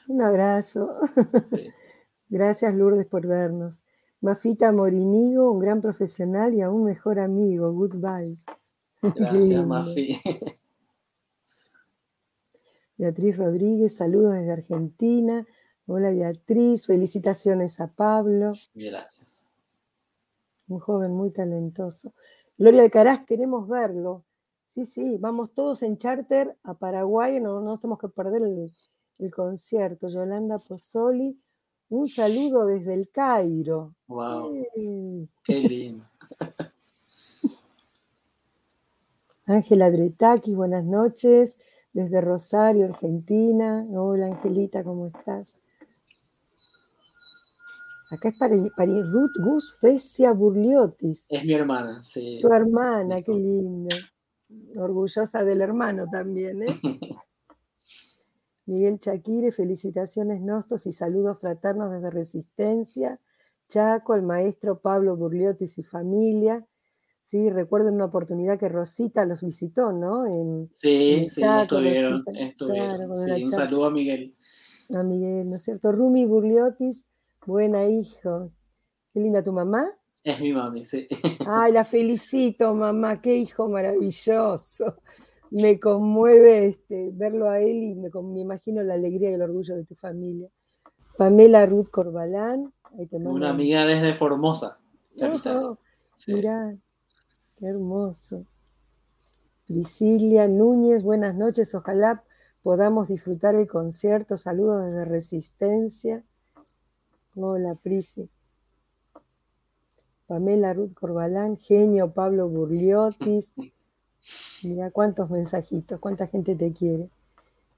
Un 0.10 0.22
abrazo. 0.22 1.00
Gracias 2.30 2.74
Lourdes 2.74 3.06
por 3.06 3.26
vernos. 3.26 3.84
Mafita 4.22 4.72
Morinigo, 4.72 5.52
un 5.52 5.60
gran 5.60 5.82
profesional 5.82 6.54
y 6.54 6.62
aún 6.62 6.84
mejor 6.84 7.20
amigo. 7.20 7.72
Goodbye. 7.72 8.38
Gracias, 9.02 9.66
Mafi. 9.66 10.20
Beatriz 12.98 13.38
Rodríguez, 13.38 13.96
saludos 13.96 14.34
desde 14.34 14.52
Argentina. 14.52 15.48
Hola 15.86 16.12
Beatriz, 16.12 16.86
felicitaciones 16.86 17.80
a 17.80 17.88
Pablo. 17.88 18.52
Gracias 18.74 19.30
un 20.70 20.80
joven 20.80 21.12
muy 21.12 21.32
talentoso. 21.32 22.14
Gloria 22.58 22.84
Alcaraz, 22.84 23.26
queremos 23.26 23.68
verlo. 23.68 24.24
Sí, 24.70 24.86
sí, 24.86 25.18
vamos 25.18 25.52
todos 25.54 25.82
en 25.82 25.98
charter 25.98 26.56
a 26.64 26.76
Paraguay, 26.76 27.40
no, 27.40 27.60
no 27.60 27.80
tenemos 27.80 28.00
que 28.00 28.08
perder 28.08 28.44
el, 28.44 28.72
concierto. 29.28 30.08
Yolanda 30.08 30.58
Pozzoli, 30.58 31.38
un 31.90 32.08
saludo 32.08 32.66
desde 32.66 32.94
el 32.94 33.10
Cairo. 33.10 33.96
¡Wow! 34.08 34.66
¡Qué 35.44 35.60
lindo! 35.60 36.06
Ángela 39.46 39.90
Dretaki, 39.90 40.54
buenas 40.54 40.86
noches, 40.86 41.58
desde 41.92 42.22
Rosario, 42.22 42.86
Argentina. 42.86 43.84
Hola 43.90 44.28
Angelita, 44.28 44.84
¿cómo 44.84 45.08
estás? 45.08 45.58
Acá 48.12 48.30
es 48.30 48.38
para, 48.38 48.56
para 48.78 48.92
Ruth 48.92 49.36
Gus 49.44 49.76
Fecia 49.80 50.34
Burliotis. 50.34 51.26
Es 51.30 51.44
mi 51.46 51.54
hermana, 51.54 52.04
sí. 52.04 52.40
Tu 52.42 52.48
hermana, 52.54 53.18
qué 53.26 53.34
lindo. 53.34 53.96
Orgullosa 54.76 55.44
del 55.44 55.62
hermano 55.62 56.06
también, 56.12 56.64
¿eh? 56.64 56.68
Miguel 58.70 59.00
Chaquire, 59.00 59.52
felicitaciones 59.52 60.42
Nostos 60.42 60.86
y 60.86 60.92
saludos 60.92 61.40
fraternos 61.40 61.90
desde 61.92 62.12
Resistencia. 62.12 63.20
Chaco, 63.68 64.14
el 64.14 64.22
maestro 64.22 64.80
Pablo 64.80 65.18
Burliotis 65.18 65.80
y 65.80 65.84
familia. 65.84 66.68
Sí, 67.26 67.50
recuerdo 67.50 67.92
una 67.92 68.06
oportunidad 68.06 68.60
que 68.60 68.70
Rosita 68.70 69.26
los 69.26 69.42
visitó, 69.42 69.92
¿no? 69.92 70.28
En, 70.28 70.70
sí, 70.72 71.28
sí, 71.30 71.44
estuvieron. 71.44 72.24
estuvieron. 72.36 73.18
sí, 73.18 73.44
un 73.44 73.52
saludo 73.52 73.86
a 73.86 73.92
Miguel. 73.92 74.36
A 74.94 75.02
Miguel, 75.02 75.50
¿no 75.50 75.56
es 75.56 75.64
cierto? 75.64 75.92
Rumi 75.92 76.26
Burliotis, 76.26 77.06
buena 77.48 77.86
hijo. 77.86 78.52
Qué 79.14 79.20
linda 79.20 79.42
tu 79.42 79.52
mamá. 79.52 79.88
Es 80.24 80.40
mi 80.40 80.54
mami, 80.54 80.84
sí. 80.86 81.08
Ay, 81.48 81.72
la 81.72 81.86
felicito, 81.86 82.76
mamá, 82.76 83.20
qué 83.20 83.36
hijo 83.36 83.68
maravilloso. 83.68 85.02
Me 85.52 85.80
conmueve 85.80 86.68
este, 86.68 87.10
verlo 87.14 87.50
a 87.50 87.60
él 87.60 87.84
y 87.84 87.96
me, 87.96 88.10
me, 88.10 88.40
imagino 88.40 88.84
la 88.84 88.94
alegría 88.94 89.32
y 89.32 89.34
el 89.34 89.42
orgullo 89.42 89.76
de 89.76 89.86
tu 89.86 89.96
familia. 89.96 90.50
Pamela 91.18 91.66
Ruth 91.66 91.90
Corbalán. 91.90 92.72
Una 93.12 93.50
amiga 93.50 93.86
desde 93.86 94.14
Formosa, 94.14 94.80
capital. 95.18 95.78
Mirá, 96.28 96.76
qué 97.56 97.68
hermoso. 97.68 98.46
Priscilia 99.68 100.48
Núñez, 100.48 101.04
buenas 101.04 101.36
noches. 101.36 101.76
Ojalá 101.76 102.24
podamos 102.64 103.08
disfrutar 103.08 103.56
el 103.56 103.68
concierto. 103.68 104.38
Saludos 104.38 104.86
desde 104.86 105.06
Resistencia. 105.06 106.24
Hola, 107.36 107.76
Prisi. 107.76 108.30
Pamela 110.26 110.74
Ruth 110.74 110.94
Corbalán, 110.94 111.58
genio 111.58 112.12
Pablo 112.12 112.50
Burliotis. 112.50 113.54
Mira 114.64 114.92
cuántos 114.92 115.30
mensajitos, 115.30 116.00
cuánta 116.00 116.28
gente 116.28 116.56
te 116.56 116.72
quiere. 116.74 117.10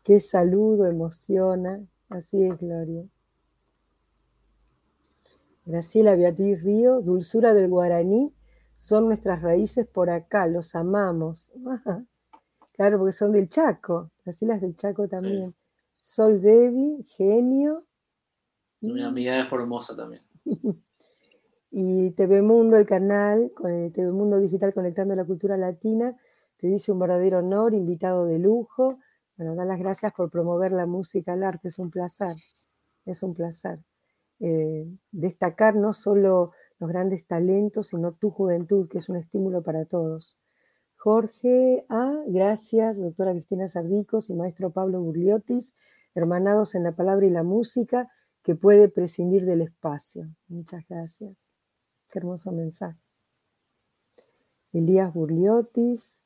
Qué 0.03 0.19
saludo, 0.19 0.87
emociona. 0.87 1.81
Así 2.09 2.43
es, 2.43 2.57
Gloria. 2.57 3.05
Graciela 5.65 6.15
Beatriz 6.15 6.63
Río, 6.63 7.01
dulzura 7.01 7.53
del 7.53 7.69
guaraní, 7.69 8.33
son 8.77 9.05
nuestras 9.05 9.41
raíces 9.41 9.87
por 9.87 10.09
acá, 10.09 10.47
los 10.47 10.75
amamos. 10.75 11.51
claro, 12.73 12.97
porque 12.97 13.11
son 13.11 13.31
del 13.31 13.47
Chaco, 13.47 14.11
Graciela 14.25 14.55
es 14.55 14.61
del 14.61 14.75
Chaco 14.75 15.07
también. 15.07 15.53
Sol 16.01 16.41
Devi, 16.41 17.05
genio. 17.15 17.85
Una 18.81 19.07
amiga 19.07 19.37
de 19.37 19.45
Formosa 19.45 19.95
también. 19.95 20.23
Y 21.73 22.11
TV 22.11 22.41
Mundo, 22.41 22.75
el 22.75 22.85
canal, 22.85 23.49
TV 23.55 24.11
Mundo 24.11 24.41
Digital 24.41 24.73
Conectando 24.73 25.15
la 25.15 25.23
Cultura 25.23 25.55
Latina, 25.55 26.17
te 26.61 26.67
dice 26.67 26.91
un 26.91 26.99
verdadero 26.99 27.39
honor, 27.39 27.73
invitado 27.73 28.27
de 28.27 28.37
lujo. 28.37 28.99
Bueno, 29.35 29.55
da 29.55 29.65
las 29.65 29.79
gracias 29.79 30.13
por 30.13 30.29
promover 30.29 30.71
la 30.71 30.85
música, 30.85 31.33
el 31.33 31.43
arte, 31.43 31.69
es 31.69 31.79
un 31.79 31.89
placer, 31.89 32.35
es 33.03 33.23
un 33.23 33.33
placer. 33.33 33.79
Eh, 34.39 34.87
destacar 35.11 35.75
no 35.75 35.91
solo 35.91 36.51
los 36.77 36.87
grandes 36.87 37.25
talentos, 37.25 37.87
sino 37.87 38.11
tu 38.11 38.29
juventud, 38.29 38.87
que 38.87 38.99
es 38.99 39.09
un 39.09 39.15
estímulo 39.15 39.63
para 39.63 39.85
todos. 39.85 40.39
Jorge 40.97 41.83
A, 41.89 42.13
gracias, 42.27 42.99
doctora 42.99 43.31
Cristina 43.31 43.67
Sardicos 43.67 44.29
y 44.29 44.35
maestro 44.35 44.69
Pablo 44.69 45.01
Burliotis, 45.01 45.75
hermanados 46.13 46.75
en 46.75 46.83
la 46.83 46.91
palabra 46.91 47.25
y 47.25 47.31
la 47.31 47.41
música, 47.41 48.07
que 48.43 48.53
puede 48.53 48.87
prescindir 48.87 49.45
del 49.45 49.61
espacio. 49.61 50.29
Muchas 50.47 50.87
gracias. 50.87 51.35
Qué 52.11 52.19
hermoso 52.19 52.51
mensaje. 52.51 52.99
Elías 54.73 55.11
Burliotis, 55.11 56.20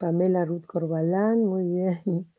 Pamela 0.00 0.46
Ruth 0.46 0.64
Corbalán, 0.64 1.44
muy 1.44 1.66
bien. 1.66 2.00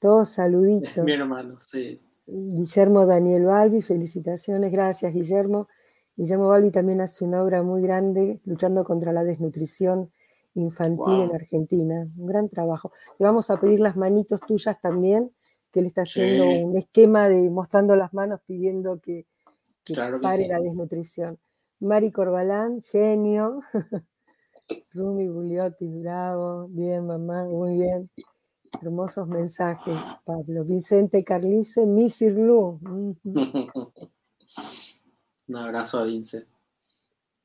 Todos 0.00 0.30
saluditos. 0.30 1.04
Mi 1.04 1.12
hermano, 1.12 1.56
sí. 1.56 2.02
Guillermo 2.26 3.06
Daniel 3.06 3.44
Balbi, 3.44 3.80
felicitaciones, 3.80 4.72
gracias 4.72 5.14
Guillermo. 5.14 5.68
Guillermo 6.16 6.48
Balbi 6.48 6.72
también 6.72 7.00
hace 7.00 7.24
una 7.24 7.44
obra 7.44 7.62
muy 7.62 7.80
grande 7.80 8.40
luchando 8.44 8.82
contra 8.82 9.12
la 9.12 9.22
desnutrición 9.22 10.10
infantil 10.54 11.20
en 11.20 11.34
Argentina. 11.34 12.08
Un 12.16 12.26
gran 12.26 12.48
trabajo. 12.48 12.90
Le 13.20 13.26
vamos 13.26 13.50
a 13.50 13.60
pedir 13.60 13.78
las 13.78 13.96
manitos 13.96 14.40
tuyas 14.40 14.80
también, 14.80 15.30
que 15.70 15.80
él 15.80 15.86
está 15.86 16.02
haciendo 16.02 16.44
un 16.44 16.76
esquema 16.76 17.28
de 17.28 17.48
mostrando 17.50 17.94
las 17.94 18.12
manos 18.14 18.40
pidiendo 18.44 19.00
que, 19.00 19.26
pare 19.94 20.48
la 20.48 20.58
desnutrición. 20.58 21.38
Mari 21.78 22.10
Corbalán, 22.10 22.82
genio. 22.82 23.60
Rumi 24.92 25.28
Buliotti, 25.28 25.86
bravo. 25.86 26.68
Bien, 26.68 27.06
mamá, 27.06 27.44
muy 27.44 27.78
bien. 27.78 28.10
Hermosos 28.82 29.28
mensajes, 29.28 29.98
Pablo. 30.24 30.64
Vicente 30.64 31.22
Carlice, 31.24 31.86
Missy 31.86 32.30
Lu. 32.30 32.78
Un 35.48 35.56
abrazo 35.56 35.98
a 35.98 36.04
Vince. 36.04 36.46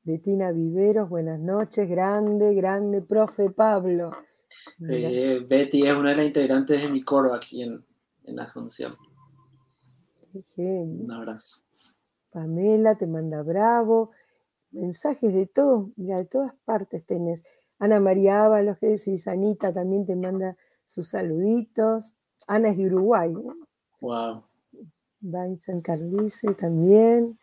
Betina 0.02 0.50
Viveros, 0.50 1.08
buenas 1.08 1.38
noches. 1.38 1.88
Grande, 1.88 2.54
grande, 2.54 3.02
profe 3.02 3.50
Pablo. 3.50 4.10
Betty 4.78 5.86
es 5.86 5.94
una 5.94 6.10
de 6.10 6.16
las 6.16 6.26
integrantes 6.26 6.82
de 6.82 6.88
mi 6.88 7.02
coro 7.02 7.32
aquí 7.32 7.62
en, 7.62 7.84
en 8.24 8.40
Asunción. 8.40 8.94
Un 10.56 11.10
abrazo. 11.12 11.62
Pamela 12.30 12.96
te 12.96 13.06
manda 13.06 13.42
bravo 13.42 14.10
mensajes 14.72 15.32
de 15.32 15.46
todo, 15.46 15.90
mira, 15.96 16.18
de 16.18 16.24
todas 16.24 16.52
partes 16.64 17.04
tenés. 17.06 17.42
Ana 17.78 18.00
María 18.00 18.44
Ábalos, 18.44 18.78
que 18.78 18.88
decís, 18.88 19.26
Anita 19.26 19.72
también 19.72 20.06
te 20.06 20.16
manda 20.16 20.56
sus 20.86 21.08
saluditos. 21.08 22.16
Ana 22.46 22.70
es 22.70 22.76
de 22.76 22.86
Uruguay. 22.86 23.32
Wow. 24.00 24.44
Vincent 25.20 25.84
Carlice 25.84 26.54
también. 26.54 27.38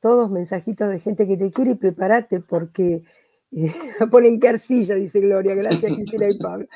Todos 0.00 0.30
mensajitos 0.30 0.88
de 0.88 1.00
gente 1.00 1.26
que 1.26 1.36
te 1.36 1.50
quiere 1.50 1.72
y 1.72 1.74
prepárate 1.74 2.40
porque 2.40 3.04
eh, 3.52 3.72
ponen 4.10 4.40
que 4.40 4.48
arcilla, 4.48 4.94
dice 4.94 5.20
Gloria. 5.20 5.54
Gracias, 5.54 5.92
Cristina 5.94 6.28
y 6.28 6.38
Pablo. 6.38 6.66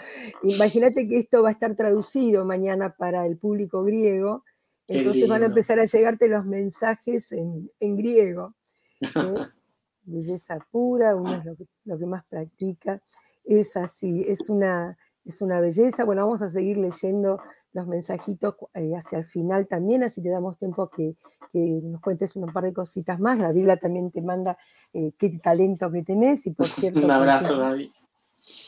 Imagínate 0.42 1.08
que 1.08 1.18
esto 1.18 1.42
va 1.42 1.50
a 1.50 1.52
estar 1.52 1.74
traducido 1.74 2.44
mañana 2.44 2.94
para 2.96 3.26
el 3.26 3.36
público 3.38 3.82
griego. 3.84 4.44
Entonces 4.86 5.26
van 5.28 5.42
a 5.42 5.46
empezar 5.46 5.78
a 5.80 5.86
llegarte 5.86 6.28
los 6.28 6.44
mensajes 6.44 7.32
en, 7.32 7.96
griego. 7.96 8.54
¿eh? 9.00 9.08
belleza 10.04 10.58
pura, 10.70 11.14
uno 11.14 11.34
es 11.34 11.44
lo 11.84 11.98
que, 11.98 12.06
más 12.06 12.24
practica, 12.26 13.00
es 13.44 13.76
así, 13.76 14.24
es 14.26 14.48
una, 14.48 14.96
es 15.24 15.42
una 15.42 15.60
belleza. 15.60 16.04
Bueno, 16.04 16.24
vamos 16.24 16.42
a 16.42 16.48
seguir 16.48 16.76
leyendo 16.76 17.40
los 17.72 17.86
mensajitos 17.86 18.54
eh, 18.74 18.92
hacia 18.96 19.18
el 19.18 19.26
final 19.26 19.66
también, 19.66 20.04
así 20.04 20.22
te 20.22 20.28
damos 20.28 20.56
tiempo 20.58 20.88
que, 20.88 21.16
que, 21.52 21.58
nos 21.82 22.00
cuentes 22.00 22.36
un 22.36 22.52
par 22.52 22.64
de 22.64 22.72
cositas 22.72 23.18
más. 23.18 23.38
La 23.38 23.52
Biblia 23.52 23.76
también 23.76 24.10
te 24.10 24.22
manda 24.22 24.56
eh, 24.92 25.12
qué 25.18 25.30
talento 25.42 25.90
que 25.90 26.02
tenés 26.02 26.46
y 26.46 26.50
por 26.50 26.66
cierto... 26.68 27.04
un 27.04 27.10
abrazo, 27.10 27.56
David. 27.56 27.90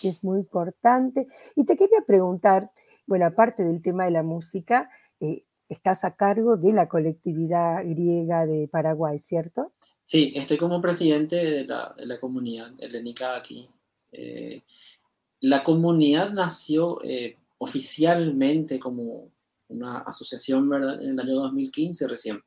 Es 0.03 0.25
muy 0.25 0.41
importante. 0.41 1.29
Y 1.55 1.65
te 1.65 1.77
quería 1.77 2.01
preguntar, 2.07 2.71
bueno, 3.07 3.27
aparte 3.27 3.65
del 3.65 3.83
tema 3.83 4.05
de 4.07 4.11
la 4.11 4.23
música, 4.23 4.91
eh, 5.21 5.45
estás 5.69 6.05
a 6.05 6.13
cargo 6.13 6.57
de 6.57 6.73
la 6.73 6.89
colectividad 6.89 7.85
griega 7.85 8.47
de 8.47 8.69
Paraguay, 8.69 9.19
¿cierto? 9.19 9.73
Sí, 10.07 10.33
estoy 10.37 10.57
como 10.57 10.81
presidente 10.81 11.35
de 11.35 11.65
la, 11.65 11.93
de 11.99 12.07
la 12.07 12.21
comunidad 12.21 12.73
helénica 12.79 13.35
aquí. 13.35 13.69
Eh, 14.13 14.63
la 15.41 15.65
comunidad 15.65 16.31
nació 16.31 17.03
eh, 17.03 17.37
oficialmente 17.59 18.79
como 18.79 19.33
una 19.67 19.99
asociación 19.99 20.69
¿verdad? 20.69 21.03
en 21.03 21.11
el 21.11 21.21
año 21.21 21.35
2015 21.35 22.07
recién. 22.07 22.41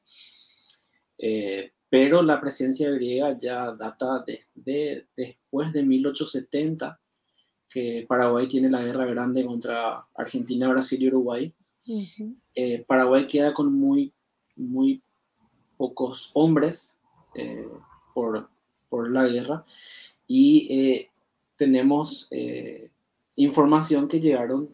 Eh, 1.17 1.73
pero 1.89 2.23
la 2.23 2.39
presencia 2.39 2.89
griega 2.91 3.37
ya 3.37 3.73
data 3.73 4.23
de, 4.55 5.05
después 5.17 5.73
de 5.73 5.83
1870, 5.83 6.97
que 7.69 8.05
Paraguay 8.07 8.47
tiene 8.47 8.69
la 8.69 8.81
guerra 8.81 9.05
grande 9.05 9.45
contra 9.45 10.07
Argentina, 10.15 10.69
Brasil 10.69 11.03
y 11.03 11.07
Uruguay. 11.09 11.53
Paraguay 12.87 13.27
queda 13.27 13.53
con 13.53 13.73
muy, 13.73 14.13
muy 14.55 15.03
pocos 15.75 16.31
hombres 16.33 16.98
eh, 17.35 17.67
por, 18.13 18.49
por, 18.89 19.09
la 19.11 19.27
guerra. 19.27 19.65
Y 20.27 20.67
eh, 20.73 21.11
tenemos 21.55 22.27
eh, 22.31 22.91
información 23.35 24.07
que 24.07 24.19
llegaron 24.19 24.69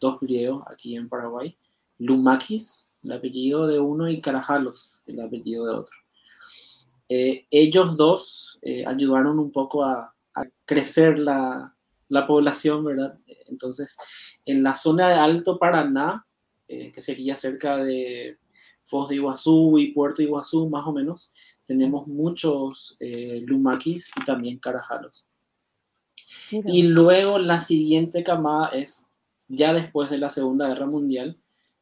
dos 0.00 0.18
griegos 0.20 0.64
aquí 0.68 0.96
en 0.96 1.08
Paraguay, 1.08 1.56
Lumakis, 1.98 2.88
el 3.04 3.12
apellido 3.12 3.66
de 3.66 3.78
uno, 3.78 4.08
y 4.08 4.20
Carajalos, 4.20 5.00
el 5.06 5.20
apellido 5.20 5.66
de 5.66 5.74
otro. 5.74 5.96
ellos 7.08 7.96
dos 7.96 8.58
ayudaron 8.86 9.38
un 9.38 9.52
poco 9.52 9.84
a, 9.84 10.14
a 10.34 10.44
crecer 10.64 11.18
la, 11.18 11.76
la, 12.08 12.26
población, 12.26 12.84
¿verdad? 12.84 13.18
Entonces, 13.48 13.96
en 14.44 14.62
la 14.62 14.74
zona 14.74 15.08
de 15.08 15.14
Alto 15.14 15.58
Paraná, 15.58 16.26
que 16.66 17.00
sería 17.00 17.36
cerca 17.36 17.76
de 17.76 18.38
Foz 18.84 19.08
de 19.08 19.16
Iguazú 19.16 19.78
y 19.78 19.92
Puerto 19.92 20.22
Iguazú, 20.22 20.68
más 20.68 20.86
o 20.86 20.92
menos, 20.92 21.32
tenemos 21.64 22.06
muchos 22.06 22.96
eh, 23.00 23.40
lumaquis 23.44 24.10
y 24.20 24.24
también 24.24 24.58
carajalos. 24.58 25.28
Y 26.50 26.82
luego 26.82 27.38
la 27.38 27.60
siguiente 27.60 28.22
camada 28.22 28.68
es, 28.68 29.06
ya 29.48 29.72
después 29.72 30.10
de 30.10 30.18
la 30.18 30.30
Segunda 30.30 30.68
Guerra 30.68 30.86
Mundial, 30.86 31.38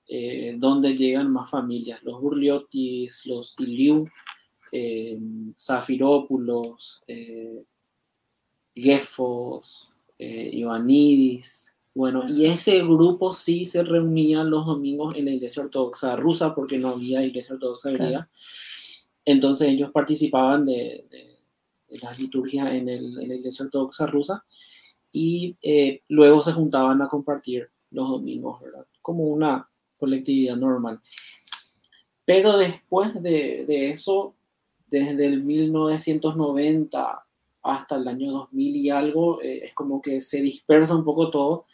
eh, 0.07 0.57
donde 0.59 0.95
llegan 0.95 1.31
más 1.31 1.51
familias, 1.51 2.03
los 2.03 2.21
Burliotis, 2.21 3.27
los 3.27 3.55
Iliu, 3.59 4.09
eh, 4.73 5.19
Zafirópulos, 5.57 7.03
eh, 7.07 7.63
Gefos, 8.75 9.89
eh, 10.19 10.51
Ioannidis. 10.53 11.75
Bueno, 11.93 12.29
y 12.29 12.47
ese 12.47 12.79
grupo 12.83 13.33
sí 13.33 13.65
se 13.65 13.83
reunía 13.83 14.45
los 14.45 14.65
domingos 14.65 15.17
en 15.17 15.25
la 15.25 15.33
iglesia 15.33 15.63
ortodoxa 15.63 16.15
rusa 16.17 16.55
porque 16.55 16.79
no 16.79 16.91
había 16.91 17.23
iglesia 17.23 17.55
ortodoxa 17.55 17.91
griega. 17.91 18.29
Entonces 19.25 19.69
ellos 19.69 19.91
participaban 19.93 20.65
de, 20.65 21.07
las 21.89 22.19
liturgias 22.19 22.73
en, 22.75 22.87
la 22.87 23.35
iglesia 23.35 23.65
ortodoxa 23.65 24.07
rusa 24.07 24.45
y 25.13 25.57
luego 26.09 26.43
se 26.43 26.53
juntaban 26.53 27.03
a 27.03 27.09
compartir 27.09 27.69
los 27.91 28.09
domingos, 28.09 28.61
¿verdad? 28.61 28.87
Como 29.03 29.25
una 29.25 29.69
colectividad 29.99 30.57
normal. 30.57 31.01
Pero 32.25 32.57
después 32.57 33.21
de, 33.23 33.91
eso, 33.91 34.37
desde 34.87 35.27
el 35.27 35.43
1990 35.43 37.27
hasta 37.63 37.97
el 37.97 38.09
año 38.09 38.31
2000 38.31 38.77
y 38.77 38.91
algo, 38.91 39.43
eh, 39.43 39.65
es 39.65 39.75
como 39.75 40.01
que 40.01 40.21
se 40.21 40.41
dispersa 40.41 40.95
un 40.95 41.05
poco 41.05 41.29
todo. 41.31 41.67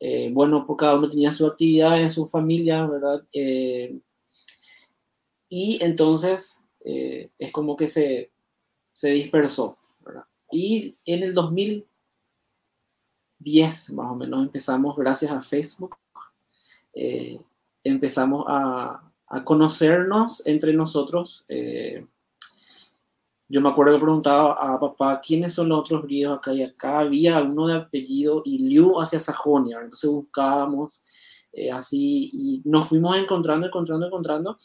Eh, 0.00 0.30
bueno, 0.32 0.64
porque 0.66 0.80
cada 0.80 0.96
uno 0.96 1.08
tenía 1.08 1.30
su 1.30 1.46
actividad 1.46 2.00
en 2.00 2.10
su 2.10 2.26
familia, 2.26 2.86
¿verdad? 2.86 3.22
Eh, 3.32 4.00
y 5.48 5.78
entonces 5.82 6.61
es 6.84 7.52
como 7.52 7.76
que 7.76 7.88
se, 7.88 8.30
se 8.92 9.10
dispersó. 9.10 9.78
Y 10.50 10.96
en 11.04 11.22
el 11.22 11.34
2010 11.34 13.92
más 13.92 14.10
o 14.10 14.14
menos 14.14 14.42
empezamos, 14.42 14.96
gracias 14.96 15.30
a 15.30 15.40
Facebook, 15.40 15.96
empezamos 17.84 18.44
a, 18.48 19.02
a, 19.28 19.44
conocernos 19.44 20.46
entre 20.46 20.72
nosotros. 20.72 21.44
Eh, 21.48 22.06
yo 23.48 23.60
me 23.60 23.68
acuerdo 23.68 23.94
que 23.94 24.00
preguntaba 24.00 24.52
a 24.52 24.80
papá 24.80 25.20
quiénes 25.20 25.52
son 25.52 25.68
los 25.68 25.80
otros 25.80 26.04
griegos 26.04 26.38
acá 26.38 26.54
y 26.54 26.62
acá. 26.62 27.00
Había 27.00 27.42
uno 27.42 27.66
de 27.66 27.74
apellido 27.74 28.42
Iliu 28.44 28.98
hacia 28.98 29.20
Sajonia, 29.20 29.78
entonces 29.80 30.08
buscábamos 30.08 31.02
eh, 31.52 31.70
así 31.70 32.30
y 32.32 32.62
nos 32.64 32.88
fuimos 32.88 33.16
encontrando, 33.16 33.66
encontrando, 33.66 34.06
encontrando, 34.06 34.56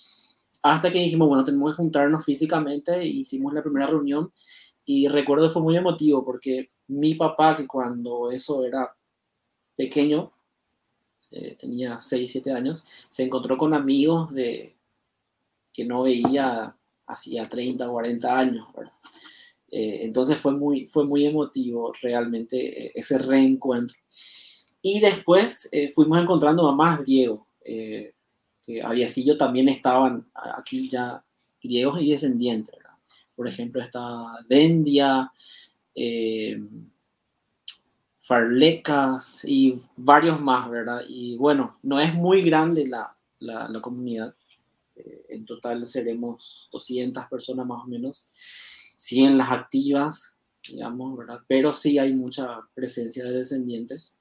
hasta 0.61 0.91
que 0.91 0.99
dijimos, 0.99 1.27
bueno, 1.27 1.43
tenemos 1.43 1.71
que 1.71 1.77
juntarnos 1.77 2.25
físicamente. 2.25 2.95
E 2.95 3.07
hicimos 3.07 3.53
la 3.53 3.63
primera 3.63 3.87
reunión 3.87 4.31
y 4.85 5.07
recuerdo 5.07 5.49
fue 5.49 5.61
muy 5.61 5.75
emotivo 5.75 6.23
porque 6.23 6.71
mi 6.87 7.15
papá, 7.15 7.55
que 7.55 7.67
cuando 7.67 8.31
eso 8.31 8.63
era 8.65 8.95
pequeño, 9.75 10.31
eh, 11.29 11.57
tenía 11.59 11.99
6, 11.99 12.31
7 12.31 12.51
años, 12.53 12.85
se 13.09 13.23
encontró 13.23 13.57
con 13.57 13.73
amigos 13.73 14.33
de 14.33 14.77
que 15.73 15.83
no 15.85 16.03
veía 16.03 16.75
hacía 17.05 17.47
30 17.49 17.89
o 17.89 17.93
40 17.93 18.39
años, 18.39 18.65
eh, 19.69 19.99
entonces 20.03 20.37
fue 20.37 20.53
muy, 20.53 20.87
fue 20.87 21.05
muy 21.05 21.25
emotivo 21.25 21.93
realmente 22.01 22.85
eh, 22.85 22.91
ese 22.95 23.17
reencuentro. 23.17 23.97
Y 24.81 25.01
después 25.01 25.69
fuimos 25.93 26.21
encontrando 26.21 26.65
a 26.67 26.75
más 26.75 27.01
griegos, 27.01 27.41
que 28.67 28.83
había 28.83 29.07
sido 29.07 29.37
también 29.37 29.69
estaban 29.69 30.29
aquí 30.33 30.89
ya 30.89 31.23
griegos 31.63 32.01
y 32.01 32.11
descendientes, 32.11 32.75
Por 33.33 33.47
ejemplo, 33.47 33.81
está 33.81 34.45
Dendia, 34.49 35.31
Farlecas 38.19 39.45
y 39.45 39.73
varios 39.95 40.41
más, 40.41 40.69
¿verdad? 40.69 41.01
Y 41.07 41.37
bueno, 41.37 41.77
no 41.81 41.97
es 41.97 42.13
muy 42.13 42.41
grande 42.41 42.85
la, 42.85 43.15
la, 43.39 43.79
comunidad. 43.81 44.35
Eh, 44.97 45.27
en 45.29 45.45
total 45.45 45.85
seremos 45.85 46.67
200 46.73 47.23
personas 47.27 47.65
más 47.65 47.83
o 47.83 47.87
menos, 47.87 48.29
100 48.97 49.37
las 49.37 49.51
activas, 49.51 50.37
digamos, 50.67 51.17
¿verdad? 51.17 51.39
Pero 51.47 51.73
sí 51.73 51.97
hay 51.99 52.13
mucha 52.13 52.67
presencia 52.73 53.23
de 53.23 53.31
descendientes 53.31 54.16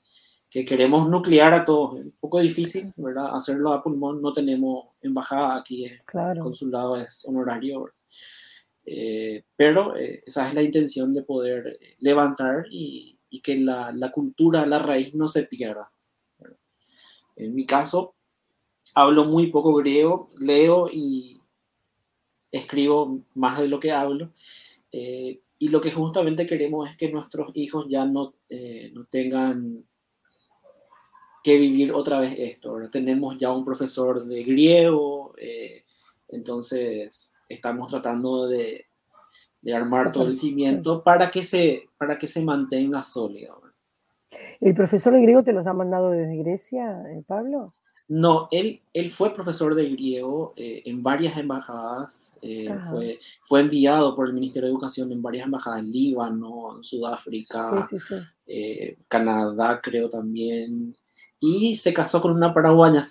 que 0.50 0.64
queremos 0.64 1.08
nuclear 1.08 1.54
a 1.54 1.64
todos. 1.64 1.98
Es 1.98 2.04
un 2.04 2.14
poco 2.20 2.40
difícil, 2.40 2.92
¿verdad? 2.96 3.34
Hacerlo 3.34 3.72
a 3.72 3.82
pulmón. 3.82 4.22
No 4.22 4.32
tenemos 4.32 4.94
embajada 5.02 5.56
aquí, 5.56 5.84
el 5.84 6.00
consulado 6.40 6.96
es 6.96 7.24
honorario, 7.26 7.92
eh, 8.84 9.44
pero 9.56 9.96
eh, 9.96 10.22
esa 10.24 10.48
es 10.48 10.54
la 10.54 10.62
intención 10.62 11.12
de 11.12 11.22
poder 11.22 11.78
levantar 11.98 12.66
y, 12.70 13.18
y 13.30 13.40
que 13.40 13.58
la, 13.58 13.92
la, 13.92 14.12
cultura, 14.12 14.64
la 14.66 14.78
raíz 14.78 15.14
no 15.14 15.28
se 15.28 15.44
pierda. 15.44 15.90
En 17.36 17.54
mi 17.54 17.66
caso, 17.66 18.14
hablo 18.94 19.26
muy 19.26 19.48
poco 19.48 19.74
griego, 19.74 20.30
leo 20.38 20.88
y 20.90 21.40
escribo 22.50 23.20
más 23.34 23.58
de 23.58 23.68
lo 23.68 23.78
que 23.78 23.92
hablo. 23.92 24.32
Eh, 24.90 25.40
y 25.58 25.68
lo 25.68 25.80
que 25.80 25.90
justamente 25.90 26.46
queremos 26.46 26.88
es 26.88 26.96
que 26.96 27.10
nuestros 27.10 27.50
hijos 27.54 27.86
ya 27.88 28.04
no, 28.04 28.34
eh, 28.48 28.90
no 28.94 29.04
tengan 29.04 29.86
que 31.46 31.58
vivir 31.58 31.92
otra 31.92 32.18
vez 32.18 32.34
esto. 32.36 32.70
Ahora 32.70 32.90
tenemos 32.90 33.36
ya 33.36 33.52
un 33.52 33.64
profesor 33.64 34.24
de 34.24 34.42
griego, 34.42 35.32
eh, 35.38 35.84
entonces 36.26 37.34
estamos 37.48 37.86
tratando 37.86 38.48
de, 38.48 38.86
de 39.62 39.72
armar 39.72 40.10
todo 40.10 40.26
el 40.26 40.36
cimiento 40.36 41.04
para 41.04 41.30
que 41.30 41.44
se, 41.44 41.88
para 41.98 42.18
que 42.18 42.26
se 42.26 42.42
mantenga 42.42 43.00
sólido. 43.04 43.62
¿El 44.60 44.74
profesor 44.74 45.14
de 45.14 45.22
griego 45.22 45.44
te 45.44 45.52
los 45.52 45.68
ha 45.68 45.72
mandado 45.72 46.10
desde 46.10 46.36
Grecia, 46.36 47.00
eh, 47.12 47.22
Pablo? 47.24 47.68
No, 48.08 48.48
él, 48.50 48.82
él 48.92 49.10
fue 49.12 49.32
profesor 49.32 49.76
de 49.76 49.88
griego 49.88 50.52
eh, 50.56 50.82
en 50.84 51.00
varias 51.00 51.36
embajadas, 51.38 52.36
eh, 52.42 52.76
fue, 52.90 53.18
fue 53.42 53.60
enviado 53.60 54.16
por 54.16 54.26
el 54.26 54.34
Ministerio 54.34 54.66
de 54.66 54.72
Educación 54.72 55.12
en 55.12 55.22
varias 55.22 55.46
embajadas, 55.46 55.78
en 55.78 55.92
Líbano, 55.92 56.76
en 56.76 56.82
Sudáfrica, 56.82 57.88
Canadá 59.06 59.80
creo 59.80 60.08
también, 60.08 60.96
y 61.40 61.74
se 61.74 61.92
casó 61.92 62.20
con 62.20 62.32
una 62.32 62.52
paraguaya. 62.52 63.08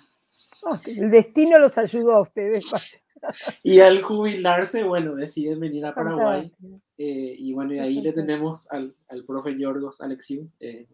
El 0.86 1.10
destino 1.10 1.58
los 1.58 1.78
ayudó 1.78 2.16
a 2.16 2.22
ustedes. 2.22 2.64
y 3.62 3.80
al 3.80 4.02
jubilarse, 4.02 4.82
bueno, 4.84 5.14
deciden 5.14 5.60
venir 5.60 5.86
a 5.86 5.94
Paraguay. 5.94 6.52
Eh, 6.98 7.36
y 7.38 7.52
bueno, 7.52 7.74
y 7.74 7.78
ahí 7.78 8.00
le 8.00 8.12
tenemos 8.12 8.70
al, 8.70 8.94
al 9.08 9.24
profe 9.24 9.56
Yorgos 9.58 10.00
Alexiu, 10.00 10.50
eh, 10.60 10.86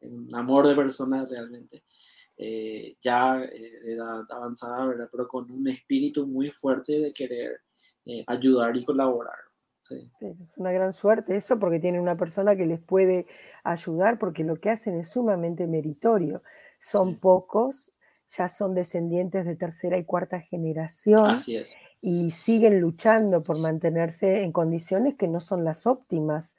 un 0.00 0.34
amor 0.34 0.66
de 0.66 0.74
persona 0.74 1.24
realmente. 1.28 1.82
Eh, 2.36 2.96
ya 3.00 3.38
de 3.38 3.92
edad 3.92 4.24
avanzada, 4.30 4.86
¿verdad? 4.86 5.08
Pero 5.10 5.26
con 5.26 5.50
un 5.50 5.66
espíritu 5.66 6.26
muy 6.26 6.50
fuerte 6.50 7.00
de 7.00 7.12
querer 7.12 7.62
ayudar 8.26 8.74
y 8.74 8.86
colaborar. 8.86 9.36
Sí. 9.82 10.10
Es 10.20 10.36
una 10.56 10.72
gran 10.72 10.94
suerte 10.94 11.36
eso 11.36 11.58
porque 11.58 11.78
tienen 11.78 12.00
una 12.00 12.16
persona 12.16 12.56
que 12.56 12.64
les 12.64 12.80
puede 12.80 13.26
ayudar 13.64 14.18
porque 14.18 14.44
lo 14.44 14.56
que 14.56 14.70
hacen 14.70 14.98
es 14.98 15.10
sumamente 15.10 15.66
meritorio. 15.66 16.42
Son 16.78 17.16
pocos 17.16 17.92
ya 18.28 18.48
son 18.48 18.74
descendientes 18.74 19.46
de 19.46 19.56
tercera 19.56 19.96
y 19.96 20.04
cuarta 20.04 20.40
generación 20.40 21.36
y 22.00 22.30
siguen 22.30 22.80
luchando 22.80 23.42
por 23.42 23.58
mantenerse 23.58 24.42
en 24.42 24.52
condiciones 24.52 25.16
que 25.16 25.28
no 25.28 25.40
son 25.40 25.64
las 25.64 25.86
óptimas, 25.86 26.54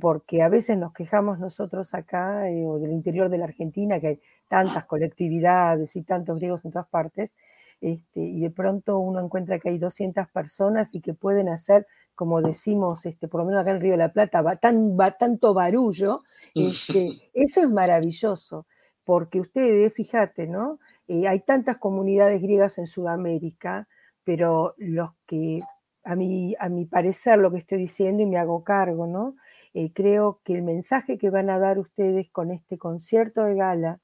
porque 0.00 0.42
a 0.42 0.48
veces 0.48 0.78
nos 0.78 0.92
quejamos 0.92 1.38
nosotros 1.38 1.94
acá 1.94 2.50
eh, 2.50 2.66
o 2.66 2.78
del 2.78 2.90
interior 2.90 3.28
de 3.28 3.38
la 3.38 3.44
Argentina, 3.44 4.00
que 4.00 4.06
hay 4.08 4.20
tantas 4.48 4.84
colectividades 4.84 5.94
y 5.96 6.02
tantos 6.02 6.36
griegos 6.38 6.64
en 6.64 6.72
todas 6.72 6.88
partes, 6.88 7.34
este, 7.80 8.20
y 8.20 8.40
de 8.40 8.50
pronto 8.50 8.98
uno 8.98 9.20
encuentra 9.20 9.58
que 9.58 9.68
hay 9.68 9.78
200 9.78 10.28
personas 10.28 10.94
y 10.94 11.00
que 11.00 11.14
pueden 11.14 11.48
hacer, 11.48 11.86
como 12.14 12.42
decimos, 12.42 13.06
este, 13.06 13.28
por 13.28 13.40
lo 13.40 13.46
menos 13.46 13.62
acá 13.62 13.70
en 13.70 13.80
Río 13.80 13.92
de 13.92 13.98
la 13.98 14.12
Plata, 14.12 14.42
va, 14.42 14.56
tan, 14.56 14.98
va 14.98 15.12
tanto 15.12 15.54
barullo, 15.54 16.22
este, 16.54 17.10
eso 17.32 17.60
es 17.60 17.70
maravilloso, 17.70 18.66
porque 19.04 19.40
ustedes, 19.40 19.92
fíjate, 19.94 20.46
¿no? 20.46 20.78
Eh, 21.08 21.28
hay 21.28 21.40
tantas 21.40 21.78
comunidades 21.78 22.40
griegas 22.42 22.78
en 22.78 22.86
Sudamérica, 22.86 23.88
pero 24.24 24.74
los 24.78 25.10
que, 25.26 25.60
a 26.04 26.16
mi, 26.16 26.54
a 26.58 26.68
mi 26.68 26.86
parecer, 26.86 27.38
lo 27.38 27.50
que 27.50 27.58
estoy 27.58 27.78
diciendo 27.78 28.22
y 28.22 28.26
me 28.26 28.38
hago 28.38 28.64
cargo, 28.64 29.06
¿no? 29.06 29.36
Eh, 29.74 29.92
creo 29.92 30.40
que 30.44 30.54
el 30.54 30.62
mensaje 30.62 31.18
que 31.18 31.30
van 31.30 31.50
a 31.50 31.58
dar 31.58 31.78
ustedes 31.78 32.30
con 32.30 32.50
este 32.50 32.78
concierto 32.78 33.44
de 33.44 33.54
gala 33.54 34.00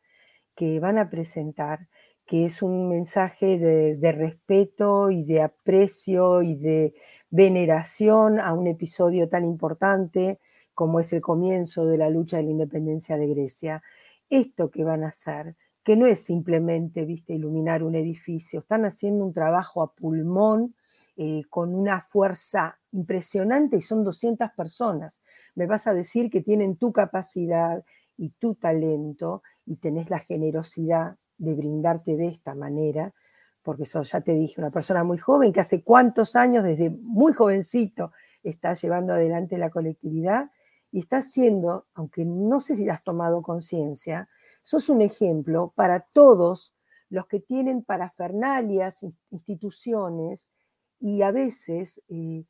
que 0.56 0.80
van 0.80 0.98
a 0.98 1.10
presentar, 1.10 1.88
que 2.26 2.44
es 2.44 2.62
un 2.62 2.88
mensaje 2.88 3.58
de, 3.58 3.96
de 3.96 4.12
respeto 4.12 5.10
y 5.10 5.24
de 5.24 5.42
aprecio 5.42 6.42
y 6.42 6.56
de 6.56 6.94
veneración 7.30 8.40
a 8.40 8.52
un 8.54 8.66
episodio 8.66 9.28
tan 9.28 9.44
importante 9.44 10.38
como 10.74 11.00
es 11.00 11.12
el 11.12 11.20
comienzo 11.20 11.86
de 11.86 11.98
la 11.98 12.08
lucha 12.08 12.36
de 12.36 12.44
la 12.44 12.50
independencia 12.50 13.16
de 13.16 13.26
Grecia. 13.26 13.82
Esto 14.30 14.70
que 14.70 14.84
van 14.84 15.04
a 15.04 15.08
hacer 15.08 15.56
que 15.88 15.96
no 15.96 16.06
es 16.06 16.22
simplemente, 16.22 17.06
viste, 17.06 17.32
iluminar 17.32 17.82
un 17.82 17.94
edificio, 17.94 18.60
están 18.60 18.84
haciendo 18.84 19.24
un 19.24 19.32
trabajo 19.32 19.80
a 19.82 19.94
pulmón 19.94 20.74
eh, 21.16 21.44
con 21.48 21.74
una 21.74 22.02
fuerza 22.02 22.78
impresionante 22.92 23.78
y 23.78 23.80
son 23.80 24.04
200 24.04 24.50
personas. 24.50 25.18
Me 25.54 25.66
vas 25.66 25.86
a 25.86 25.94
decir 25.94 26.28
que 26.28 26.42
tienen 26.42 26.76
tu 26.76 26.92
capacidad 26.92 27.82
y 28.18 28.28
tu 28.38 28.54
talento 28.54 29.42
y 29.64 29.76
tenés 29.76 30.10
la 30.10 30.18
generosidad 30.18 31.16
de 31.38 31.54
brindarte 31.54 32.16
de 32.16 32.26
esta 32.26 32.54
manera, 32.54 33.14
porque 33.62 33.86
sos, 33.86 34.12
ya 34.12 34.20
te 34.20 34.34
dije, 34.34 34.60
una 34.60 34.70
persona 34.70 35.04
muy 35.04 35.16
joven 35.16 35.54
que 35.54 35.60
hace 35.60 35.82
cuántos 35.82 36.36
años, 36.36 36.64
desde 36.64 36.90
muy 36.90 37.32
jovencito, 37.32 38.12
está 38.42 38.74
llevando 38.74 39.14
adelante 39.14 39.56
la 39.56 39.70
colectividad 39.70 40.50
y 40.90 41.00
está 41.00 41.18
haciendo, 41.18 41.86
aunque 41.94 42.24
no 42.24 42.60
sé 42.60 42.74
si 42.74 42.88
has 42.88 43.02
tomado 43.02 43.42
conciencia, 43.42 44.28
sos 44.62 44.88
un 44.88 45.00
ejemplo 45.02 45.72
para 45.76 46.00
todos 46.00 46.74
los 47.10 47.26
que 47.26 47.40
tienen 47.40 47.82
parafernalias, 47.82 49.04
instituciones, 49.30 50.52
y 51.00 51.22
a 51.22 51.30
veces 51.30 52.02
eh, 52.08 52.44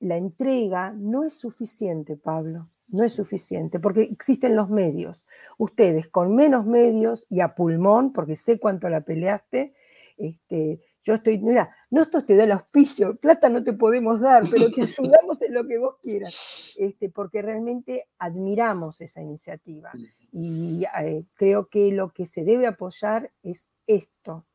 la 0.00 0.16
entrega 0.16 0.92
no 0.92 1.24
es 1.24 1.34
suficiente, 1.34 2.16
Pablo, 2.16 2.68
no 2.88 3.04
es 3.04 3.12
suficiente, 3.12 3.78
porque 3.78 4.02
existen 4.02 4.56
los 4.56 4.68
medios. 4.68 5.26
Ustedes 5.56 6.08
con 6.08 6.34
menos 6.34 6.66
medios 6.66 7.26
y 7.30 7.40
a 7.40 7.54
pulmón, 7.54 8.12
porque 8.12 8.36
sé 8.36 8.58
cuánto 8.58 8.88
la 8.88 9.02
peleaste, 9.02 9.74
este, 10.16 10.80
yo 11.04 11.14
estoy, 11.14 11.38
mira, 11.38 11.74
nosotros 11.90 12.26
te 12.26 12.36
da 12.36 12.44
el 12.44 12.52
auspicio, 12.52 13.16
plata 13.16 13.48
no 13.48 13.64
te 13.64 13.72
podemos 13.72 14.20
dar, 14.20 14.44
pero 14.48 14.70
te 14.70 14.82
ayudamos 14.82 15.42
en 15.42 15.54
lo 15.54 15.66
que 15.66 15.78
vos 15.78 15.96
quieras, 16.00 16.74
este, 16.78 17.08
porque 17.10 17.42
realmente 17.42 18.04
admiramos 18.18 19.00
esa 19.00 19.20
iniciativa. 19.20 19.90
Y 20.30 20.84
eh, 21.00 21.24
creo 21.34 21.68
que 21.68 21.90
lo 21.90 22.10
que 22.12 22.26
se 22.26 22.44
debe 22.44 22.66
apoyar 22.66 23.32
es 23.42 23.68
esto. 23.86 24.46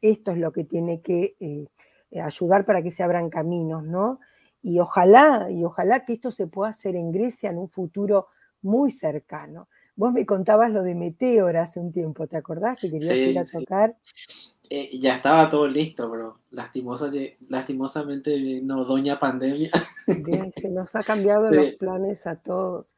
Esto 0.00 0.30
es 0.30 0.38
lo 0.38 0.52
que 0.52 0.64
tiene 0.64 1.02
que 1.02 1.36
eh, 1.38 1.66
ayudar 2.20 2.64
para 2.64 2.82
que 2.82 2.90
se 2.90 3.02
abran 3.02 3.28
caminos, 3.28 3.84
¿no? 3.84 4.20
Y 4.62 4.78
ojalá, 4.78 5.50
y 5.50 5.64
ojalá 5.64 6.04
que 6.04 6.14
esto 6.14 6.30
se 6.30 6.46
pueda 6.46 6.70
hacer 6.70 6.96
en 6.96 7.12
Grecia 7.12 7.50
en 7.50 7.58
un 7.58 7.68
futuro 7.68 8.28
muy 8.62 8.90
cercano. 8.90 9.68
Vos 10.00 10.14
me 10.14 10.24
contabas 10.24 10.72
lo 10.72 10.82
de 10.82 10.94
Meteor 10.94 11.58
hace 11.58 11.78
un 11.78 11.92
tiempo, 11.92 12.26
¿te 12.26 12.38
acordás 12.38 12.78
que 12.80 12.90
querías 12.90 13.14
ir 13.14 13.38
a 13.38 13.44
tocar? 13.44 13.94
Eh, 14.70 14.98
ya 14.98 15.16
estaba 15.16 15.50
todo 15.50 15.68
listo, 15.68 16.10
pero 16.10 16.38
lastimosa, 16.52 17.10
lastimosamente 17.50 18.62
no 18.62 18.86
Doña 18.86 19.18
Pandemia. 19.18 19.68
se 20.56 20.70
nos 20.70 20.96
ha 20.96 21.02
cambiado 21.02 21.50
los 21.52 21.74
planes 21.74 22.26
a 22.26 22.36
todos. 22.36 22.94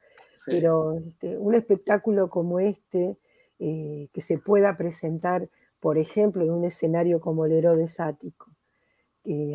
Pero 0.47 0.97
este, 0.97 1.37
un 1.39 1.57
espectáculo 1.57 2.31
como 2.31 2.61
este, 2.61 3.17
eh, 3.59 4.07
que 4.13 4.21
se 4.21 4.39
pueda 4.39 4.77
presentar, 4.77 5.49
por 5.81 5.99
ejemplo, 5.99 6.45
en 6.45 6.53
un 6.53 6.65
escenario 6.65 7.21
como 7.21 7.47
el 7.47 7.53
Herodes 7.53 7.99
Ático, 7.99 8.53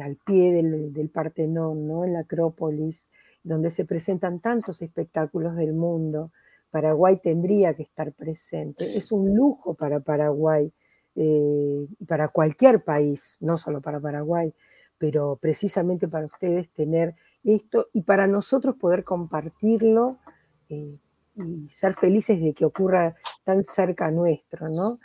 al 0.03 0.17
pie 0.17 0.51
del, 0.51 0.91
del, 0.91 1.07
Partenón, 1.07 1.87
¿no? 1.87 2.03
en 2.03 2.11
la 2.11 2.19
Acrópolis, 2.19 3.07
donde 3.41 3.69
se 3.69 3.85
presentan 3.85 4.41
tantos 4.41 4.81
espectáculos 4.81 5.55
del 5.55 5.71
mundo, 5.71 6.33
Paraguay 6.69 7.19
tendría 7.21 7.73
que 7.73 7.83
estar 7.83 8.13
presente. 8.13 8.97
Es 8.97 9.11
un 9.11 9.35
lujo 9.35 9.73
para 9.73 9.99
Paraguay 9.99 10.71
eh, 11.15 11.87
para 12.07 12.27
cualquier 12.27 12.83
país, 12.83 13.37
no 13.39 13.57
solo 13.57 13.81
para 13.81 13.99
Paraguay, 13.99 14.53
pero 14.99 15.37
precisamente 15.41 16.07
para 16.07 16.27
ustedes 16.27 16.69
tener 16.73 17.15
esto 17.43 17.87
y 17.91 18.03
para 18.03 18.27
nosotros 18.27 18.75
poder 18.75 19.03
compartirlo 19.03 20.19
eh, 20.69 20.97
y 21.35 21.69
ser 21.69 21.95
felices 21.95 22.39
de 22.39 22.53
que 22.53 22.65
ocurra 22.65 23.15
tan 23.43 23.63
cerca 23.63 24.11
nuestro, 24.11 24.69
¿no? 24.69 24.99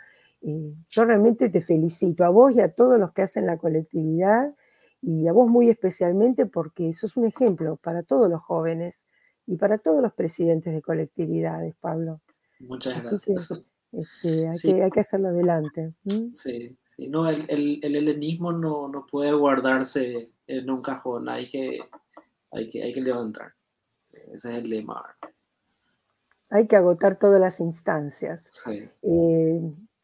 Yo 0.89 1.05
realmente 1.05 1.49
te 1.49 1.61
felicito 1.61 2.25
a 2.25 2.29
vos 2.29 2.53
y 2.53 2.59
a 2.59 2.73
todos 2.73 2.99
los 2.99 3.13
que 3.13 3.21
hacen 3.21 3.45
la 3.45 3.57
colectividad 3.57 4.53
y 5.01 5.27
a 5.27 5.33
vos 5.33 5.49
muy 5.49 5.69
especialmente 5.69 6.45
porque 6.45 6.93
sos 6.93 7.17
un 7.17 7.25
ejemplo 7.25 7.77
para 7.77 8.03
todos 8.03 8.29
los 8.29 8.41
jóvenes 8.41 9.05
y 9.45 9.57
para 9.57 9.77
todos 9.77 10.01
los 10.01 10.13
presidentes 10.13 10.73
de 10.73 10.81
colectividades, 10.81 11.75
Pablo. 11.79 12.21
Muchas 12.59 13.03
gracias. 13.03 13.63
Este, 13.91 14.47
hay, 14.47 14.89
que, 14.89 14.99
hacerlo 14.99 15.27
adelante. 15.27 15.93
Sí, 16.31 16.75
sí, 16.83 17.09
no, 17.09 17.29
el, 17.29 17.45
el, 17.47 17.79
el 17.83 17.95
helenismo 17.95 18.51
no, 18.51 18.87
no, 18.87 19.05
puede 19.05 19.31
guardarse 19.33 20.31
en 20.47 20.69
un 20.69 20.81
cajón, 20.81 21.29
hay 21.29 21.47
que, 21.47 21.79
hay 22.51 22.67
que, 22.67 22.81
hay 22.83 22.91
que 22.91 23.01
levantar. 23.01 23.53
Ese 24.11 24.51
es 24.51 24.63
el 24.63 24.69
lema. 24.69 25.03
Hay 26.49 26.67
que 26.67 26.75
agotar 26.75 27.19
todas 27.19 27.39
las 27.39 27.59
instancias. 27.59 28.47
Sí. 28.49 28.89
Eh, 29.03 29.61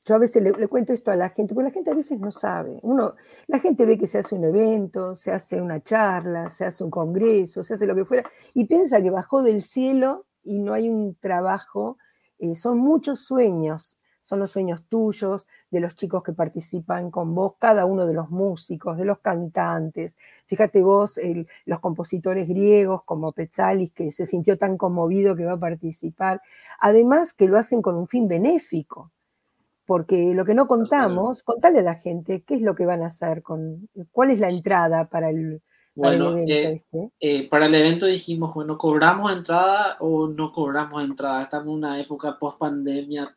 yo 0.09 0.15
a 0.15 0.19
veces 0.19 0.43
le, 0.43 0.51
le, 0.51 0.67
cuento 0.67 0.91
esto 0.91 1.11
a 1.11 1.15
la 1.15 1.29
gente, 1.29 1.53
porque 1.53 1.69
la 1.69 1.73
gente 1.73 1.91
a 1.91 1.95
veces 1.95 2.19
no 2.19 2.31
sabe. 2.31 2.79
Uno, 2.81 3.13
la 3.47 3.59
gente 3.59 3.85
ve 3.85 3.97
que 3.97 4.07
se 4.07 4.17
hace 4.17 4.35
un 4.35 4.43
evento, 4.43 5.15
se 5.15 5.31
hace 5.31 5.61
una 5.61 5.81
charla, 5.81 6.49
se 6.49 6.65
hace 6.65 6.83
un 6.83 6.89
congreso, 6.89 7.63
se 7.63 7.75
hace 7.75 7.85
lo 7.85 7.95
que 7.95 8.05
fuera, 8.05 8.29
y 8.53 8.65
piensa 8.65 9.01
que 9.01 9.11
bajó 9.11 9.43
del 9.43 9.61
cielo 9.61 10.25
y 10.43 10.59
no 10.59 10.73
hay 10.73 10.89
un 10.89 11.15
trabajo 11.15 11.97
eh, 12.39 12.55
son 12.55 12.77
muchos 12.79 13.19
sueños, 13.19 13.99
son 14.21 14.39
los 14.39 14.51
sueños 14.51 14.83
tuyos, 14.87 15.45
de 15.71 15.81
los 15.81 15.95
chicos 15.95 16.23
que 16.23 16.33
participan 16.33 17.11
con 17.11 17.35
vos, 17.35 17.55
cada 17.59 17.85
uno 17.85 18.07
de 18.07 18.13
los 18.13 18.29
músicos, 18.29 18.97
de 18.97 19.05
los 19.05 19.19
cantantes. 19.19 20.17
Fíjate 20.45 20.81
vos, 20.81 21.19
los 21.65 21.79
compositores 21.79 22.47
griegos 22.47 23.03
como 23.03 23.33
Petzalis, 23.33 23.91
que 23.91 24.11
se 24.11 24.25
sintió 24.25 24.57
tan 24.57 24.77
conmovido 24.77 25.35
que 25.35 25.45
va 25.45 25.53
a 25.53 25.59
participar. 25.59 26.41
Además 26.79 27.33
que 27.33 27.47
lo 27.47 27.57
hacen 27.57 27.81
con 27.81 27.95
un 27.95 28.07
fin 28.07 28.27
benéfico, 28.27 29.11
porque 29.89 30.35
lo 30.35 30.45
que 30.45 30.53
no 30.53 30.67
contamos, 30.67 31.41
contale 31.41 31.79
a 31.79 31.81
la 31.81 31.95
gente 31.95 32.43
qué 32.45 32.53
es 32.53 32.61
lo 32.61 32.75
que 32.75 32.85
van 32.85 33.01
a 33.01 33.07
hacer, 33.07 33.41
con, 33.41 33.89
cuál 34.11 34.29
es 34.29 34.39
la 34.39 34.47
entrada 34.47 35.09
para 35.09 35.31
el, 35.31 35.63
bueno, 35.95 36.37
eh, 36.37 36.85
eh, 37.19 37.49
para 37.49 37.65
el 37.65 37.73
evento 37.73 38.05
dijimos, 38.05 38.53
bueno, 38.53 38.77
¿cobramos 38.77 39.31
entrada 39.31 39.97
o 39.99 40.27
no 40.27 40.51
cobramos 40.51 41.03
entrada? 41.03 41.41
Estamos 41.41 41.69
en 41.69 41.73
una 41.73 41.99
época 41.99 42.37
post 42.37 42.59
pandemia, 42.59 43.35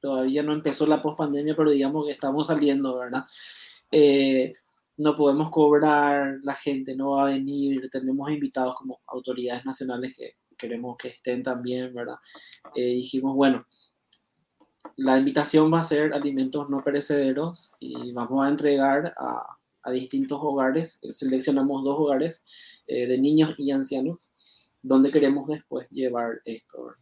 todavía 0.00 0.44
no 0.44 0.52
empezó 0.52 0.86
la 0.86 1.02
post 1.02 1.18
pandemia, 1.18 1.56
pero 1.56 1.72
digamos 1.72 2.06
que 2.06 2.12
estamos 2.12 2.46
saliendo, 2.46 2.96
¿verdad? 2.96 3.24
Eh, 3.90 4.54
no 4.98 5.16
podemos 5.16 5.50
cobrar, 5.50 6.38
la 6.44 6.54
gente 6.54 6.94
no 6.94 7.10
va 7.10 7.24
a 7.24 7.32
venir, 7.32 7.90
tenemos 7.90 8.30
invitados 8.30 8.76
como 8.76 9.00
autoridades 9.08 9.66
nacionales 9.66 10.16
que 10.16 10.36
queremos 10.56 10.96
que 10.96 11.08
estén 11.08 11.42
también, 11.42 11.92
¿verdad? 11.92 12.18
dijimos, 12.76 13.34
bueno, 13.34 13.58
la 14.96 15.16
invitación 15.16 15.72
va 15.72 15.80
a 15.80 15.84
ser 15.84 16.12
alimentos 16.12 16.68
no 16.70 16.82
perecederos 16.82 17.72
y 17.80 18.12
vamos 18.12 18.44
a 18.44 18.48
entregar 18.48 19.14
a 19.16 19.58
a 19.84 19.90
distintos 19.90 20.38
hogares, 20.42 20.98
seleccionamos 21.10 21.84
dos 21.84 21.96
hogares 21.98 22.44
eh, 22.86 23.06
de 23.06 23.18
niños 23.18 23.54
y 23.58 23.70
ancianos, 23.70 24.30
donde 24.82 25.10
queremos 25.10 25.46
después 25.46 25.88
llevar 25.90 26.40
esto. 26.44 26.94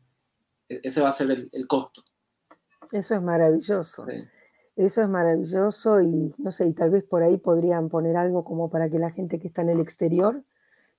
E-, 0.68 0.80
ese 0.82 1.00
va 1.00 1.08
a 1.08 1.12
ser 1.12 1.30
el, 1.30 1.66
costo. 1.66 2.02
Eso 2.90 3.14
es 3.14 3.22
maravilloso. 3.22 4.04
Eso 4.74 5.02
es 5.02 5.08
maravilloso 5.08 6.00
y 6.00 6.34
no 6.38 6.50
sé, 6.50 6.66
y 6.66 6.72
tal 6.72 6.90
vez 6.90 7.04
por 7.04 7.22
ahí 7.22 7.36
podrían 7.36 7.88
poner 7.88 8.16
algo 8.16 8.42
como 8.42 8.68
para 8.68 8.90
que 8.90 8.98
la 8.98 9.10
gente 9.10 9.38
que 9.38 9.48
está 9.48 9.62
en 9.62 9.70
el 9.70 9.80
exterior, 9.80 10.42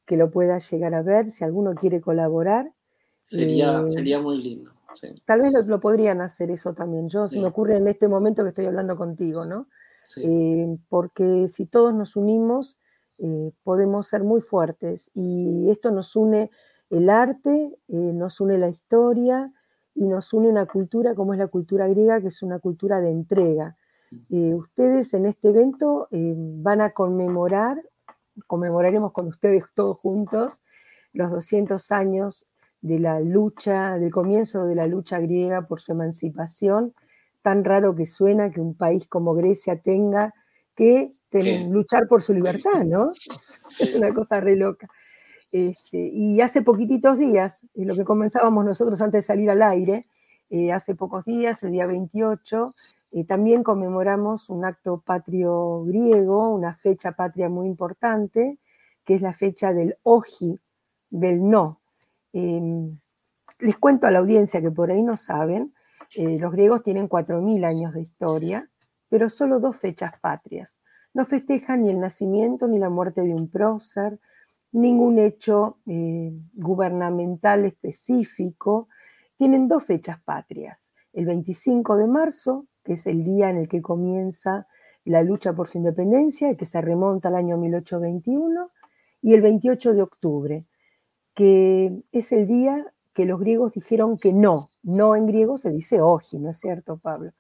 que 0.06 0.16
lo 0.16 0.32
pueda 0.32 0.60
llegar 0.60 0.94
a 0.94 1.02
ver, 1.02 1.30
si 1.30 1.44
alguno 1.44 1.74
quiere 1.76 2.00
colaborar. 2.00 2.72
Sería, 3.24 3.82
eh, 3.82 3.88
sería 3.88 4.22
muy 4.22 4.42
lindo. 4.42 4.72
Tal 5.26 5.42
vez 5.42 5.54
lo, 5.66 5.80
podrían 5.80 6.22
hacer 6.22 6.52
eso 6.52 6.74
también. 6.74 7.10
Yo, 7.10 7.28
se 7.28 7.40
me 7.40 7.48
ocurre 7.48 7.78
en 7.78 7.88
este 7.88 8.08
momento 8.08 8.44
que 8.44 8.50
estoy 8.50 8.66
hablando 8.66 8.96
contigo, 8.96 9.46
¿no? 9.46 9.68
Eh, 10.22 10.78
porque 10.90 11.48
si 11.48 11.66
todos 11.66 11.94
nos 11.94 12.16
unimos, 12.16 12.80
eh, 13.18 13.52
podemos 13.64 14.08
ser 14.08 14.24
muy 14.24 14.42
fuertes 14.42 15.12
y 15.14 15.70
esto 15.70 15.92
nos 15.92 16.16
une 16.16 16.52
el 16.90 17.10
arte, 17.10 17.78
eh, 17.88 17.96
nos 18.14 18.42
une 18.42 18.58
la 18.58 18.70
historia 18.70 19.54
y 19.96 20.08
nos 20.08 20.34
une 20.34 20.50
una 20.50 20.66
cultura 20.66 21.16
como 21.16 21.34
es 21.34 21.40
la 21.40 21.48
cultura 21.48 21.88
griega, 21.88 22.20
que 22.22 22.28
es 22.28 22.44
una 22.44 22.60
cultura 22.60 23.00
de 23.00 23.12
entrega. 23.12 23.78
ustedes 24.30 25.14
en 25.14 25.26
este 25.26 25.50
evento 25.50 26.08
van 26.12 26.82
a 26.82 26.92
conmemorar, 26.92 27.82
conmemoraremos 28.48 29.12
con 29.12 29.28
ustedes 29.28 29.64
todos 29.74 30.00
juntos, 30.00 30.62
los 31.14 31.32
200 31.32 31.92
años 31.92 32.48
de 32.84 33.00
la 33.00 33.20
lucha, 33.20 33.98
del 33.98 34.12
comienzo 34.12 34.66
de 34.66 34.76
la 34.76 34.86
lucha 34.86 35.20
griega 35.20 35.68
por 35.68 35.82
su 35.82 35.94
emancipación 35.94 36.94
tan 37.44 37.64
raro 37.64 37.94
que 37.94 38.06
suena 38.06 38.50
que 38.50 38.62
un 38.62 38.74
país 38.74 39.06
como 39.08 39.36
Grecia 39.36 39.80
tenga 39.80 40.34
que 40.76 41.12
luchar 41.70 42.08
por 42.08 42.24
su 42.24 42.34
libertad, 42.34 42.84
¿no? 42.84 43.12
Es 43.80 43.96
una 43.96 44.12
cosa 44.14 44.40
re 44.40 44.56
loca. 44.56 44.90
Este, 45.52 46.10
y 46.12 46.42
hace 46.42 46.64
poquititos 46.64 47.20
días, 47.20 47.68
lo 47.76 47.96
que 47.96 48.06
comenzábamos 48.06 48.66
nosotros 48.66 49.00
antes 49.02 49.24
de 49.24 49.28
salir 49.28 49.52
al 49.52 49.62
aire, 49.62 50.08
eh, 50.50 50.72
hace 50.72 50.96
pocos 50.96 51.26
días, 51.26 51.62
el 51.64 51.74
día 51.74 51.86
28, 51.86 52.74
eh, 53.12 53.24
también 53.26 53.62
conmemoramos 53.62 54.50
un 54.50 54.66
acto 54.66 55.04
patrio 55.06 55.84
griego, 55.84 56.50
una 56.50 56.74
fecha 56.74 57.12
patria 57.12 57.50
muy 57.50 57.68
importante, 57.68 58.58
que 59.06 59.16
es 59.16 59.22
la 59.22 59.34
fecha 59.34 59.74
del 59.74 59.98
oji, 60.02 60.60
del 61.12 61.48
no. 61.48 61.83
Em, 62.34 63.00
les 63.60 63.78
cuento 63.78 64.08
a 64.08 64.12
la 64.12 64.20
audiencia 64.20 64.62
que 64.62 64.72
por 64.72 64.92
ahí 64.92 65.02
no 65.02 65.16
saben, 65.16 65.74
eh, 66.16 66.38
los 66.40 66.52
griegos 66.52 66.84
tienen 66.84 67.08
4.000 67.08 67.64
años 67.66 67.94
de 67.94 68.02
historia, 68.02 68.70
pero 69.10 69.30
solo 69.30 69.60
dos 69.60 69.78
fechas 69.78 70.20
patrias. 70.20 70.82
No 71.14 71.26
festejan 71.26 71.84
ni 71.84 71.90
el 71.90 72.00
nacimiento 72.00 72.68
ni 72.68 72.80
la 72.80 72.90
muerte 72.90 73.22
de 73.22 73.34
un 73.34 73.50
prócer, 73.50 74.20
ningún 74.72 75.20
hecho 75.20 75.78
eh, 75.86 76.34
gubernamental 76.54 77.66
específico. 77.66 78.90
Tienen 79.38 79.68
dos 79.68 79.84
fechas 79.84 80.20
patrias, 80.24 80.92
el 81.14 81.28
25 81.28 81.96
de 81.98 82.08
marzo 82.08 82.68
que 82.84 82.94
es 82.94 83.08
el 83.08 83.24
día 83.24 83.50
en 83.50 83.58
el 83.58 83.68
que 83.68 83.82
comienza 83.82 84.68
la 85.06 85.24
lucha 85.24 85.54
por 85.54 85.68
su 85.68 85.78
independencia, 85.78 86.56
que 86.56 86.66
se 86.66 86.82
remonta 86.82 87.30
al 87.30 87.36
año 87.36 87.58
1821, 87.58 88.72
y 89.22 89.34
el 89.34 89.42
28 89.42 89.94
de 89.94 90.02
octubre, 90.02 90.66
que 91.34 92.04
es 92.12 92.32
el 92.32 92.46
día 92.46 92.94
que 93.14 93.26
los 93.26 93.40
griegos 93.40 93.74
dijeron 93.74 94.18
que 94.18 94.34
no, 94.34 94.70
no 94.82 95.16
en 95.16 95.28
griego 95.28 95.58
se 95.58 95.70
dice 95.70 96.02
oji, 96.02 96.40
¿no 96.40 96.50
es 96.50 96.60
cierto, 96.60 96.98
Pablo? 96.98 97.32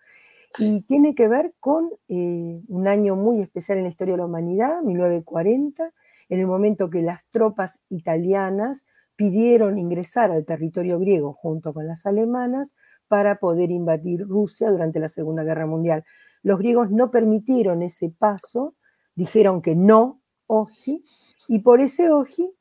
Y 0.59 0.81
tiene 0.81 1.15
que 1.15 1.27
ver 1.27 1.53
con 1.59 1.89
eh, 2.07 2.61
un 2.67 2.87
año 2.87 3.15
muy 3.15 3.41
especial 3.41 3.79
en 3.79 3.85
la 3.85 3.89
historia 3.89 4.13
de 4.13 4.19
la 4.19 4.25
humanidad, 4.25 4.81
1940, 4.83 5.91
en 6.29 6.39
el 6.39 6.45
momento 6.45 6.91
que 6.91 7.01
las 7.01 7.25
tropas 7.31 7.81
italianas 7.89 8.85
pidieron 9.15 9.79
ingresar 9.79 10.31
al 10.31 10.45
territorio 10.45 10.99
griego 10.99 11.33
junto 11.33 11.73
con 11.73 11.87
las 11.87 12.05
alemanas 12.05 12.75
para 13.07 13.39
poder 13.39 13.71
invadir 13.71 14.27
Rusia 14.27 14.71
durante 14.71 14.99
la 14.99 15.09
Segunda 15.09 15.43
Guerra 15.43 15.65
Mundial. 15.65 16.03
Los 16.43 16.59
griegos 16.59 16.91
no 16.91 17.09
permitieron 17.09 17.81
ese 17.81 18.09
paso, 18.09 18.75
dijeron 19.15 19.61
que 19.61 19.75
no, 19.75 20.21
oji, 20.47 21.01
y 21.47 21.59
por 21.59 21.81
ese 21.81 22.11
oji 22.11 22.53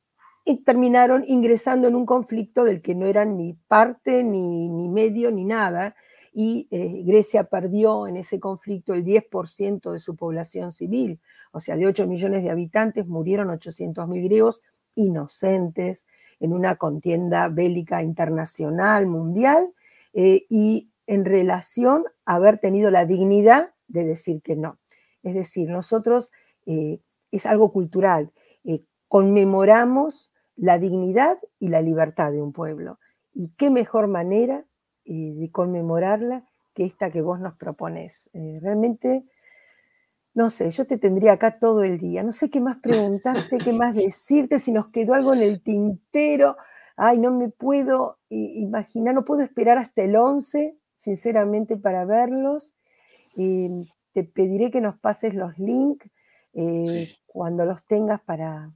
terminaron 0.65 1.25
ingresando 1.27 1.89
en 1.89 1.95
un 1.95 2.07
conflicto 2.07 2.65
del 2.65 2.83
que 2.83 2.95
no 2.95 3.07
eran 3.07 3.37
ni 3.37 3.55
parte, 3.55 4.25
ni, 4.25 4.69
ni 4.69 4.89
medio, 4.89 5.31
ni 5.31 5.45
nada, 5.45 5.95
y 6.33 6.67
eh, 6.71 7.03
Grecia 7.05 7.45
perdió 7.45 8.07
en 8.07 8.17
ese 8.17 8.41
conflicto 8.41 8.95
el 8.95 9.05
10% 9.05 9.93
de 9.93 9.99
su 9.99 10.17
población 10.17 10.73
civil, 10.73 11.21
o 11.53 11.61
sea, 11.61 11.77
de 11.77 11.87
8 11.87 12.07
millones 12.07 12.43
de 12.43 12.51
habitantes 12.51 13.07
murieron 13.07 13.49
800.000 13.49 14.25
griegos 14.25 14.63
inocentes 14.95 16.07
en 16.41 16.53
una 16.53 16.77
contienda 16.77 17.49
bélica 17.49 18.03
internacional, 18.03 19.07
mundial, 19.07 19.73
eh, 20.15 20.47
y 20.49 20.89
en 21.07 21.25
relación 21.25 22.05
a 22.25 22.37
haber 22.37 22.59
tenido 22.59 22.91
la 22.91 23.05
dignidad 23.05 23.75
de 23.89 24.05
decir 24.05 24.41
que 24.43 24.57
no. 24.57 24.79
Es 25.23 25.35
decir, 25.35 25.69
nosotros, 25.69 26.31
eh, 26.67 27.01
es 27.31 27.47
algo 27.47 27.73
cultural, 27.73 28.33
conmemoramos 29.13 30.32
la 30.63 30.79
dignidad 30.79 31.39
y 31.59 31.71
la 31.71 31.83
libertad 31.83 32.31
de 32.31 32.41
un 32.41 32.53
pueblo. 32.53 33.01
Y 33.35 33.49
qué 33.57 33.69
mejor 33.69 34.07
manera 34.07 34.65
de 35.05 35.51
conmemorarla 35.51 36.45
que 36.73 36.85
esta 36.85 37.11
que 37.11 37.21
vos 37.21 37.41
nos 37.41 37.57
propones. 37.57 38.31
Eh, 38.33 38.61
realmente, 38.63 39.25
no 40.35 40.51
sé, 40.51 40.71
yo 40.71 40.87
te 40.87 40.99
tendría 40.99 41.33
acá 41.33 41.59
todo 41.59 41.83
el 41.83 41.99
día. 41.99 42.23
No 42.23 42.31
sé 42.31 42.49
qué 42.49 42.61
más 42.61 42.77
preguntarte, 42.77 43.59
qué 43.59 43.73
más 43.73 43.93
decirte, 43.97 44.61
si 44.61 44.71
nos 44.71 44.87
quedó 44.91 45.15
algo 45.15 45.35
en 45.35 45.43
el 45.43 45.65
tintero. 45.65 46.57
Ay, 46.97 47.19
no 47.19 47.33
me 47.33 47.49
puedo 47.49 48.21
imaginar, 48.29 49.17
no 49.17 49.25
puedo 49.25 49.43
esperar 49.43 49.79
hasta 49.79 50.03
el 50.03 50.15
11, 50.15 50.79
sinceramente, 50.95 51.77
para 51.77 52.05
verlos. 52.05 52.77
te 53.35 54.23
pediré 54.23 54.71
que 54.71 54.81
nos 54.81 54.97
pases 54.97 55.35
los 55.35 55.59
links 55.59 56.09
eh, 56.55 57.09
cuando 57.27 57.65
los 57.65 57.85
tengas 57.85 58.21
para, 58.21 58.71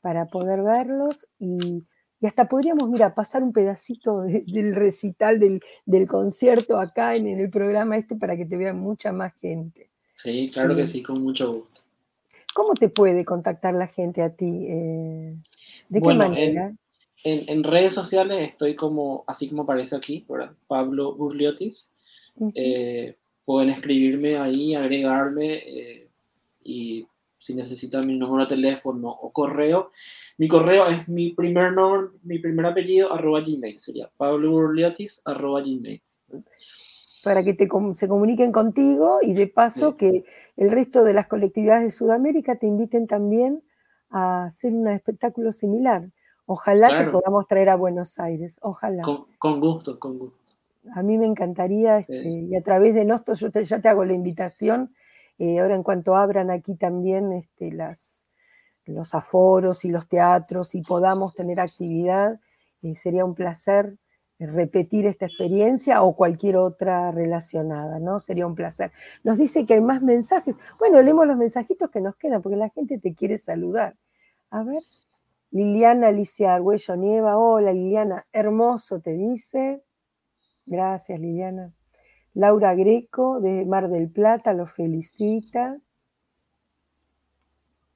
para 0.00 0.26
poder 0.26 0.62
verlos 0.62 1.26
y 1.38 1.84
y 2.20 2.26
hasta 2.26 2.48
podríamos, 2.48 2.88
mira, 2.90 3.14
pasar 3.14 3.42
un 3.42 3.52
pedacito 3.52 4.20
del 4.22 4.74
recital 4.74 5.40
del, 5.40 6.06
concierto 6.06 6.78
acá 6.78 7.16
en, 7.16 7.26
el 7.26 7.48
programa 7.48 7.96
este 7.96 8.14
para 8.14 8.36
que 8.36 8.44
te 8.44 8.56
vea 8.56 8.74
mucha 8.74 9.10
más 9.10 9.32
gente. 9.40 9.88
Sí, 10.12 10.50
claro 10.52 10.76
que 10.76 10.86
sí, 10.86 11.02
con 11.02 11.22
mucho 11.22 11.52
gusto. 11.52 11.80
¿Cómo 12.52 12.74
te 12.74 12.88
puede 12.88 13.24
contactar 13.24 13.74
la 13.74 13.86
gente 13.86 14.22
a 14.22 14.30
ti? 14.30 14.66
Eh, 14.68 15.36
¿De 15.88 16.00
qué 16.02 16.14
manera? 16.14 16.74
En, 17.22 17.64
redes 17.64 17.92
sociales 17.94 18.48
estoy 18.48 18.74
como, 18.74 19.24
así 19.26 19.48
como 19.48 19.62
aparece 19.62 19.96
aquí, 19.96 20.26
Pablo 20.66 21.14
Urliotis. 21.16 21.90
Eh, 22.54 23.16
pueden 23.46 23.70
escribirme 23.70 24.36
ahí, 24.36 24.74
agregarme 24.74 25.54
eh, 25.54 26.06
y 26.64 27.06
si 27.40 27.54
necesitan 27.54 28.06
mi 28.06 28.18
número 28.18 28.42
de 28.42 28.54
teléfono 28.54 29.08
o 29.08 29.32
correo. 29.32 29.88
Mi 30.36 30.46
correo 30.46 30.86
es 30.88 31.08
mi 31.08 31.30
primer 31.30 31.72
nombre, 31.72 32.10
mi 32.22 32.38
primer 32.38 32.66
apellido, 32.66 33.12
arroba 33.12 33.40
gmail, 33.40 33.80
sería 33.80 34.10
pablourliotis, 34.14 35.22
arroba 35.24 35.62
gmail. 35.62 36.02
Para 37.24 37.42
que 37.42 37.54
te, 37.54 37.66
se 37.94 38.08
comuniquen 38.08 38.52
contigo 38.52 39.20
y 39.22 39.32
de 39.32 39.46
paso 39.46 39.96
que 39.96 40.24
el 40.56 40.70
resto 40.70 41.02
de 41.02 41.14
las 41.14 41.28
colectividades 41.28 41.84
de 41.84 41.90
Sudamérica 41.90 42.56
te 42.56 42.66
inviten 42.66 43.06
también 43.06 43.62
a 44.10 44.44
hacer 44.44 44.74
un 44.74 44.88
espectáculo 44.88 45.50
similar. 45.52 46.10
Ojalá 46.44 47.04
te 47.04 47.10
podamos 47.10 47.46
traer 47.46 47.70
a 47.70 47.76
Buenos 47.76 48.18
Aires, 48.18 48.58
ojalá. 48.60 49.02
Con, 49.02 49.60
gusto, 49.60 49.98
con 49.98 50.18
gusto. 50.18 50.38
A 50.94 51.02
mí 51.02 51.16
me 51.16 51.26
encantaría, 51.26 51.98
este, 51.98 52.28
y 52.28 52.54
a 52.54 52.62
través 52.62 52.94
de 52.94 53.04
Nostos 53.06 53.40
yo 53.40 53.48
ya 53.48 53.80
te 53.80 53.88
hago 53.88 54.04
la 54.04 54.12
invitación 54.12 54.92
eh, 55.40 55.58
ahora 55.58 55.74
en 55.74 55.82
cuanto 55.82 56.16
abran 56.16 56.50
aquí 56.50 56.74
también 56.74 57.32
este, 57.32 57.72
las, 57.72 58.26
los 58.84 59.14
aforos 59.14 59.86
y 59.86 59.88
los 59.88 60.06
teatros 60.06 60.74
y 60.74 60.82
podamos 60.82 61.34
tener 61.34 61.60
actividad, 61.60 62.38
eh, 62.82 62.94
sería 62.94 63.24
un 63.24 63.34
placer 63.34 63.96
repetir 64.38 65.06
esta 65.06 65.26
experiencia 65.26 66.02
o 66.02 66.14
cualquier 66.14 66.58
otra 66.58 67.10
relacionada, 67.10 67.98
¿no? 67.98 68.20
Sería 68.20 68.46
un 68.46 68.54
placer. 68.54 68.92
Nos 69.24 69.38
dice 69.38 69.64
que 69.64 69.74
hay 69.74 69.80
más 69.80 70.02
mensajes. 70.02 70.56
Bueno, 70.78 71.00
leemos 71.00 71.26
los 71.26 71.38
mensajitos 71.38 71.90
que 71.90 72.02
nos 72.02 72.16
quedan 72.16 72.42
porque 72.42 72.56
la 72.56 72.68
gente 72.68 72.98
te 72.98 73.14
quiere 73.14 73.38
saludar. 73.38 73.96
A 74.50 74.62
ver, 74.62 74.82
Liliana 75.50 76.08
Alicia 76.08 76.54
Arguello 76.54 76.96
Nieva, 76.96 77.38
hola 77.38 77.72
Liliana, 77.72 78.26
hermoso 78.30 79.00
te 79.00 79.14
dice. 79.14 79.82
Gracias 80.66 81.18
Liliana. 81.18 81.72
Laura 82.34 82.74
Greco 82.74 83.40
de 83.40 83.64
Mar 83.64 83.88
del 83.88 84.08
Plata 84.10 84.52
lo 84.52 84.66
felicita. 84.66 85.78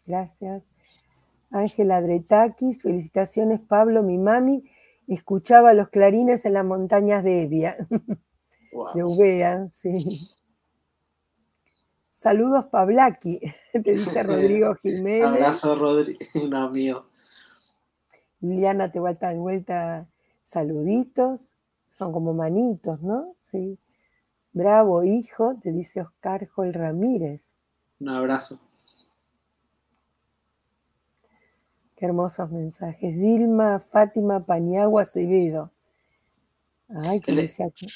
Gracias. 0.07 0.65
Ángela 1.51 2.01
Dretakis, 2.01 2.83
felicitaciones 2.83 3.61
Pablo, 3.61 4.03
mi 4.03 4.19
mami 4.19 4.69
escuchaba 5.07 5.73
los 5.73 5.89
clarines 5.89 6.45
en 6.45 6.55
las 6.55 6.65
montañas 6.65 7.23
de 7.23 7.43
Evia. 7.43 7.77
De 8.95 9.05
Ubea, 9.05 9.69
sí. 9.71 10.29
Saludos 12.13 12.65
Pablaki, 12.67 13.39
te 13.73 13.91
dice 13.93 14.23
Rodrigo 14.25 14.75
Jiménez. 14.75 15.25
Abrazo 15.25 15.77
Rodrigo, 15.77 16.19
no 16.49 16.71
mío. 16.71 17.07
Liliana 18.41 18.91
te 18.91 18.99
vuelta 18.99 19.29
de 19.31 19.39
vuelta 19.39 20.09
saluditos, 20.43 21.55
son 21.91 22.13
como 22.13 22.35
manitos, 22.35 23.01
¿no? 23.01 23.37
Sí. 23.41 23.79
Bravo, 24.55 25.03
hijo, 25.03 25.57
te 25.61 25.73
dice 25.73 26.01
Oscar 26.01 26.49
Jol 26.49 26.73
Ramírez. 26.73 27.43
Un 27.99 28.09
abrazo. 28.09 28.61
Qué 31.97 32.07
hermosos 32.07 32.53
mensajes. 32.53 33.19
Dilma 33.19 33.81
Fátima 33.81 34.47
Pañagua 34.47 35.03
Acevedo. 35.03 35.73
Ay, 37.03 37.19
¿qué 37.19 37.33
el, 37.33 37.41
aquí? 37.41 37.87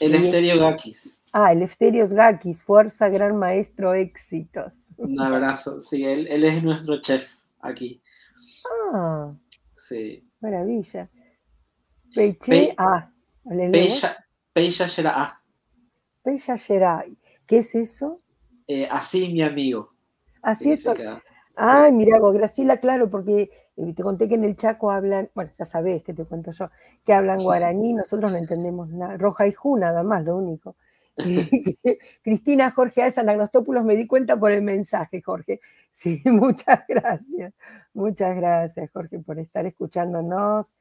El 0.00 0.14
Efterio 0.14 0.60
Gakis. 0.60 1.18
Ah, 1.32 1.50
el 1.52 1.62
Efterio 1.62 2.06
Gakis, 2.06 2.62
fuerza, 2.62 3.08
gran 3.08 3.36
maestro, 3.36 3.94
éxitos. 3.94 4.88
Un 4.98 5.18
abrazo, 5.18 5.80
sí, 5.80 6.04
él, 6.04 6.26
es 6.28 6.62
nuestro 6.62 7.00
chef 7.00 7.38
aquí. 7.60 8.02
Ah, 8.92 9.32
sí. 9.74 10.28
Maravilla. 10.40 11.08
Peiche, 12.14 12.74
ah, 12.76 13.10
Peisha 14.52 14.86
Ah. 15.06 15.41
Bella 16.24 16.56
Geray. 16.56 17.16
¿Qué 17.46 17.58
es 17.58 17.74
eso? 17.74 18.18
Eh, 18.66 18.88
así, 18.90 19.32
mi 19.32 19.42
amigo. 19.42 19.92
Así 20.42 20.72
es. 20.72 20.84
Ay, 21.54 21.92
mira, 21.92 22.18
Graciela, 22.18 22.78
claro, 22.78 23.08
porque 23.08 23.50
eh, 23.76 23.92
te 23.94 24.02
conté 24.02 24.28
que 24.28 24.36
en 24.36 24.44
el 24.44 24.56
Chaco 24.56 24.90
hablan, 24.90 25.30
bueno, 25.34 25.50
ya 25.58 25.64
sabés 25.64 26.02
que 26.02 26.14
te 26.14 26.24
cuento 26.24 26.50
yo, 26.50 26.70
que 27.04 27.12
hablan 27.12 27.40
guaraní, 27.40 27.92
nosotros 27.92 28.32
no 28.32 28.38
entendemos 28.38 28.88
nada, 28.88 29.18
roja 29.18 29.46
y 29.46 29.52
ju 29.52 29.76
nada 29.76 30.02
más, 30.02 30.24
lo 30.24 30.36
único. 30.36 30.76
Cristina 32.22 32.70
Jorge 32.70 33.02
Aes 33.02 33.18
Anagnostopoulos, 33.18 33.84
me 33.84 33.96
di 33.96 34.06
cuenta 34.06 34.38
por 34.38 34.50
el 34.50 34.62
mensaje, 34.62 35.20
Jorge. 35.20 35.60
Sí, 35.90 36.22
muchas 36.24 36.84
gracias, 36.88 37.52
muchas 37.92 38.34
gracias, 38.34 38.90
Jorge, 38.90 39.18
por 39.18 39.38
estar 39.38 39.66
escuchándonos 39.66 40.74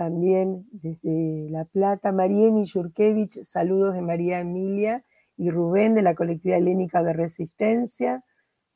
también 0.00 0.66
desde 0.72 1.50
La 1.50 1.66
Plata, 1.66 2.10
Mariemi 2.10 2.64
Yurkevich, 2.64 3.42
saludos 3.42 3.92
de 3.92 4.00
María 4.00 4.40
Emilia 4.40 5.04
y 5.36 5.50
Rubén 5.50 5.94
de 5.94 6.00
la 6.00 6.14
colectividad 6.14 6.56
helénica 6.56 7.02
de 7.02 7.12
Resistencia. 7.12 8.24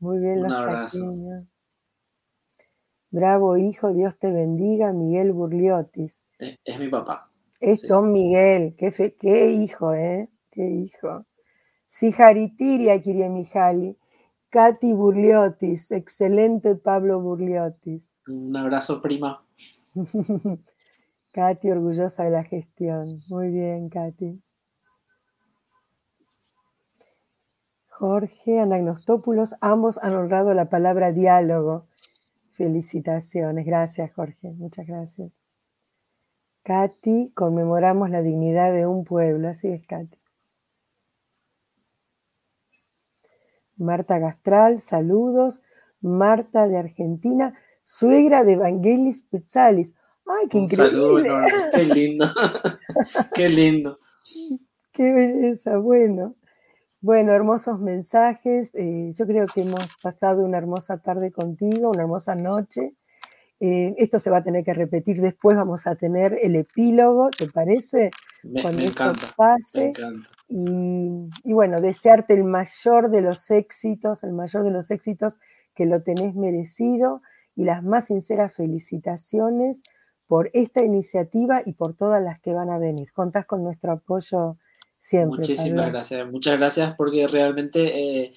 Muy 0.00 0.18
bien, 0.18 0.42
los 0.42 0.52
chaqueños. 0.52 1.46
Bravo 3.08 3.56
hijo, 3.56 3.94
Dios 3.94 4.18
te 4.18 4.30
bendiga, 4.32 4.92
Miguel 4.92 5.32
Burliotis. 5.32 6.22
Es, 6.38 6.78
mi 6.78 6.88
papá. 6.88 7.30
Es 7.58 7.88
Don 7.88 8.12
Miguel, 8.12 8.76
qué, 8.76 9.16
qué 9.18 9.50
hijo, 9.50 9.94
¿eh? 9.94 10.28
Qué 10.50 10.68
hijo. 10.68 11.24
Sijaritiria, 11.88 13.00
Mijali. 13.30 13.96
Katy 14.50 14.92
Burliotis, 14.92 15.90
excelente 15.90 16.74
Pablo 16.74 17.18
Burliotis. 17.22 18.20
Un 18.28 18.54
abrazo, 18.54 19.00
prima. 19.00 19.42
Katy, 21.34 21.68
orgullosa 21.68 22.22
de 22.22 22.30
la 22.30 22.44
gestión. 22.44 23.20
Muy 23.28 23.50
bien, 23.50 23.88
Katy. 23.88 24.40
Jorge, 27.88 28.60
Anagnostópulos, 28.60 29.56
ambos 29.60 29.98
han 29.98 30.14
honrado 30.14 30.54
la 30.54 30.68
palabra 30.68 31.10
diálogo. 31.10 31.88
Felicitaciones, 32.52 33.66
gracias 33.66 34.12
Jorge, 34.12 34.52
muchas 34.52 34.86
gracias. 34.86 35.32
Katy, 36.62 37.32
conmemoramos 37.34 38.10
la 38.10 38.22
dignidad 38.22 38.72
de 38.72 38.86
un 38.86 39.04
pueblo, 39.04 39.48
así 39.48 39.68
es 39.68 39.84
Katy. 39.88 40.16
Marta 43.76 44.20
Gastral, 44.20 44.80
saludos. 44.80 45.62
Marta 46.00 46.68
de 46.68 46.78
Argentina, 46.78 47.58
suegra 47.82 48.44
de 48.44 48.52
Evangelis 48.52 49.22
Pizzalis. 49.22 49.94
¡Ay, 50.26 50.48
qué 50.48 50.58
increíble! 50.58 51.30
qué 51.74 51.84
lindo, 51.84 52.26
qué 53.34 53.48
lindo. 53.48 53.98
Qué 54.92 55.12
belleza, 55.12 55.76
bueno. 55.78 56.36
Bueno, 57.00 57.32
hermosos 57.32 57.80
mensajes. 57.80 58.74
Eh, 58.74 59.12
yo 59.14 59.26
creo 59.26 59.46
que 59.46 59.62
hemos 59.62 59.94
pasado 60.02 60.42
una 60.42 60.56
hermosa 60.56 60.98
tarde 60.98 61.32
contigo, 61.32 61.90
una 61.90 62.02
hermosa 62.02 62.34
noche. 62.34 62.94
Eh, 63.60 63.94
esto 63.98 64.18
se 64.18 64.30
va 64.30 64.38
a 64.38 64.42
tener 64.42 64.64
que 64.64 64.72
repetir 64.72 65.20
después, 65.20 65.56
vamos 65.56 65.86
a 65.86 65.94
tener 65.96 66.38
el 66.42 66.56
epílogo, 66.56 67.30
¿te 67.30 67.48
parece? 67.48 68.10
Me, 68.42 68.62
Cuando 68.62 68.82
encanta, 68.82 69.34
pase. 69.36 69.92
Y, 70.48 71.28
y, 71.44 71.52
bueno, 71.52 71.80
desearte 71.80 72.34
el 72.34 72.44
mayor 72.44 73.10
de 73.10 73.20
los 73.20 73.50
éxitos, 73.50 74.24
el 74.24 74.32
mayor 74.32 74.64
de 74.64 74.70
los 74.70 74.90
éxitos 74.90 75.38
que 75.74 75.86
lo 75.86 76.02
tenés 76.02 76.34
merecido 76.34 77.22
y 77.56 77.64
las 77.64 77.82
más 77.82 78.06
sinceras 78.06 78.54
felicitaciones 78.54 79.82
por 80.26 80.50
esta 80.52 80.82
iniciativa 80.82 81.62
y 81.64 81.72
por 81.72 81.94
todas 81.94 82.22
las 82.22 82.40
que 82.40 82.52
van 82.52 82.70
a 82.70 82.78
venir. 82.78 83.12
Contás 83.12 83.46
con 83.46 83.62
nuestro 83.62 83.92
apoyo 83.92 84.56
siempre. 84.98 85.38
Muchísimas 85.38 85.86
gracias, 85.86 86.30
muchas 86.30 86.58
gracias 86.58 86.94
porque 86.96 87.26
realmente 87.26 88.22
eh, 88.22 88.32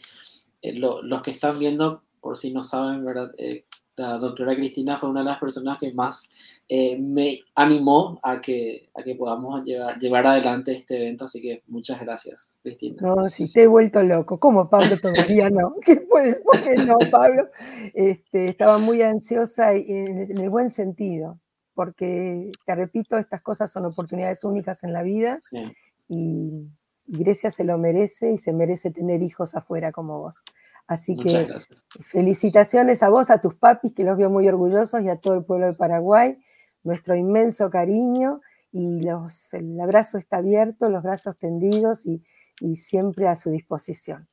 eh, 0.62 0.74
lo, 0.74 1.02
los 1.02 1.22
que 1.22 1.32
están 1.32 1.60
viendo, 1.60 2.04
por 2.20 2.38
si 2.38 2.54
no 2.54 2.64
saben, 2.64 3.06
¿verdad? 3.06 3.32
Eh, 3.38 3.66
la 3.98 4.20
doctora 4.20 4.56
Cristina 4.56 4.98
fue 4.98 5.10
una 5.10 5.22
de 5.22 5.26
las 5.26 5.40
personas 5.40 5.78
que 5.80 5.92
más 5.92 6.62
eh, 6.70 7.00
me 7.00 7.40
animó 7.56 8.20
a 8.22 8.40
que, 8.40 8.90
a 8.96 9.02
que 9.02 9.16
podamos 9.16 9.64
llevar, 9.64 9.98
llevar 9.98 10.28
adelante 10.28 10.72
este 10.72 10.98
evento, 10.98 11.26
así 11.26 11.42
que 11.42 11.64
muchas 11.68 12.00
gracias, 12.00 12.60
Cristina. 12.62 13.02
No, 13.02 13.28
si 13.30 13.52
te 13.52 13.64
he 13.64 13.68
vuelto 13.68 14.04
loco, 14.04 14.40
como 14.40 14.70
Pablo 14.70 15.00
todavía 15.02 15.50
no, 15.50 15.76
¿qué 15.86 15.96
puedes? 15.96 16.40
¿Por 16.42 16.62
qué 16.62 16.76
no, 16.76 16.98
Pablo? 17.10 17.50
Este, 17.96 18.50
estaba 18.50 18.78
muy 18.78 19.02
ansiosa 19.02 19.74
en, 19.74 20.30
en 20.30 20.38
el 20.38 20.50
buen 20.52 20.70
sentido, 20.70 21.40
porque, 21.78 22.52
te 22.66 22.74
repito, 22.76 23.18
estas 23.20 23.44
cosas 23.44 23.70
son 23.72 23.86
oportunidades 23.86 24.44
únicas 24.44 24.84
en 24.84 24.94
la 24.94 25.04
vida 25.04 25.38
Sí. 25.42 25.62
y, 26.10 26.68
y 27.06 27.18
Grecia 27.20 27.52
se 27.52 27.64
lo 27.64 27.78
merece 27.78 28.32
y 28.32 28.38
se 28.40 28.52
merece 28.52 28.90
tener 28.90 29.22
hijos 29.22 29.54
afuera 29.54 29.92
como 29.92 30.20
vos. 30.20 30.44
Así 30.88 31.16
Muchas 31.16 31.34
que 31.34 31.46
gracias. 31.46 31.86
felicitaciones 32.08 33.04
a 33.04 33.10
vos, 33.10 33.30
a 33.30 33.40
tus 33.42 33.54
papis, 33.54 33.94
que 33.94 34.04
los 34.04 34.18
veo 34.18 34.32
muy 34.32 34.48
orgullosos, 34.48 35.02
y 35.04 35.10
a 35.10 35.18
todo 35.18 35.36
el 35.36 35.46
pueblo 35.46 35.68
de 35.68 35.74
Paraguay. 35.74 36.40
Nuestro 36.84 37.14
inmenso 37.16 37.70
cariño 37.70 38.42
y 38.72 39.02
los, 39.02 39.54
el 39.54 39.80
abrazo 39.80 40.18
está 40.18 40.38
abierto, 40.38 40.90
los 40.90 41.04
brazos 41.04 41.38
tendidos 41.38 42.06
y, 42.08 42.24
y 42.60 42.78
siempre 42.78 43.28
a 43.28 43.36
su 43.36 43.52
disposición. 43.52 44.28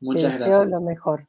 Muchas 0.00 0.38
Te 0.38 0.44
deseo 0.44 0.60
gracias. 0.62 0.70
lo 0.70 0.80
mejor. 0.80 1.26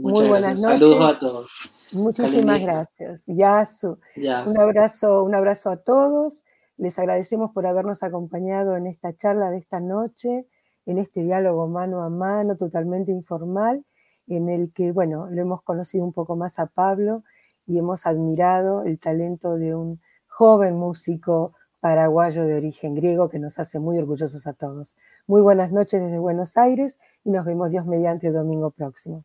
Muchas 0.00 0.20
Muy 0.20 0.28
buenas 0.28 0.60
gracias. 0.60 0.72
Saludos 0.72 0.98
noches. 0.98 1.16
a 1.16 1.18
todos. 1.18 1.70
Muchísimas 1.92 2.62
gracias. 2.62 3.24
Yasu. 3.26 3.98
Ya. 4.16 4.44
Un 4.46 4.58
abrazo, 4.58 5.22
un 5.22 5.34
abrazo 5.34 5.70
a 5.70 5.76
todos. 5.76 6.42
Les 6.76 6.98
agradecemos 6.98 7.50
por 7.52 7.66
habernos 7.66 8.02
acompañado 8.02 8.76
en 8.76 8.86
esta 8.86 9.14
charla 9.14 9.50
de 9.50 9.58
esta 9.58 9.80
noche, 9.80 10.46
en 10.86 10.98
este 10.98 11.22
diálogo 11.22 11.68
mano 11.68 12.02
a 12.02 12.08
mano, 12.08 12.56
totalmente 12.56 13.12
informal, 13.12 13.84
en 14.26 14.48
el 14.48 14.72
que, 14.72 14.90
bueno, 14.92 15.28
lo 15.30 15.42
hemos 15.42 15.62
conocido 15.62 16.04
un 16.04 16.14
poco 16.14 16.36
más 16.36 16.58
a 16.58 16.66
Pablo 16.66 17.22
y 17.66 17.78
hemos 17.78 18.06
admirado 18.06 18.84
el 18.84 18.98
talento 18.98 19.56
de 19.56 19.74
un 19.74 20.00
joven 20.26 20.76
músico 20.76 21.52
paraguayo 21.80 22.44
de 22.44 22.54
origen 22.54 22.94
griego 22.94 23.28
que 23.28 23.38
nos 23.38 23.58
hace 23.58 23.78
muy 23.78 23.98
orgullosos 23.98 24.46
a 24.46 24.54
todos. 24.54 24.96
Muy 25.26 25.42
buenas 25.42 25.72
noches 25.72 26.00
desde 26.00 26.18
Buenos 26.18 26.56
Aires 26.56 26.96
y 27.24 27.30
nos 27.30 27.44
vemos 27.44 27.70
Dios 27.70 27.84
mediante 27.84 28.28
el 28.28 28.32
domingo 28.32 28.70
próximo. 28.70 29.24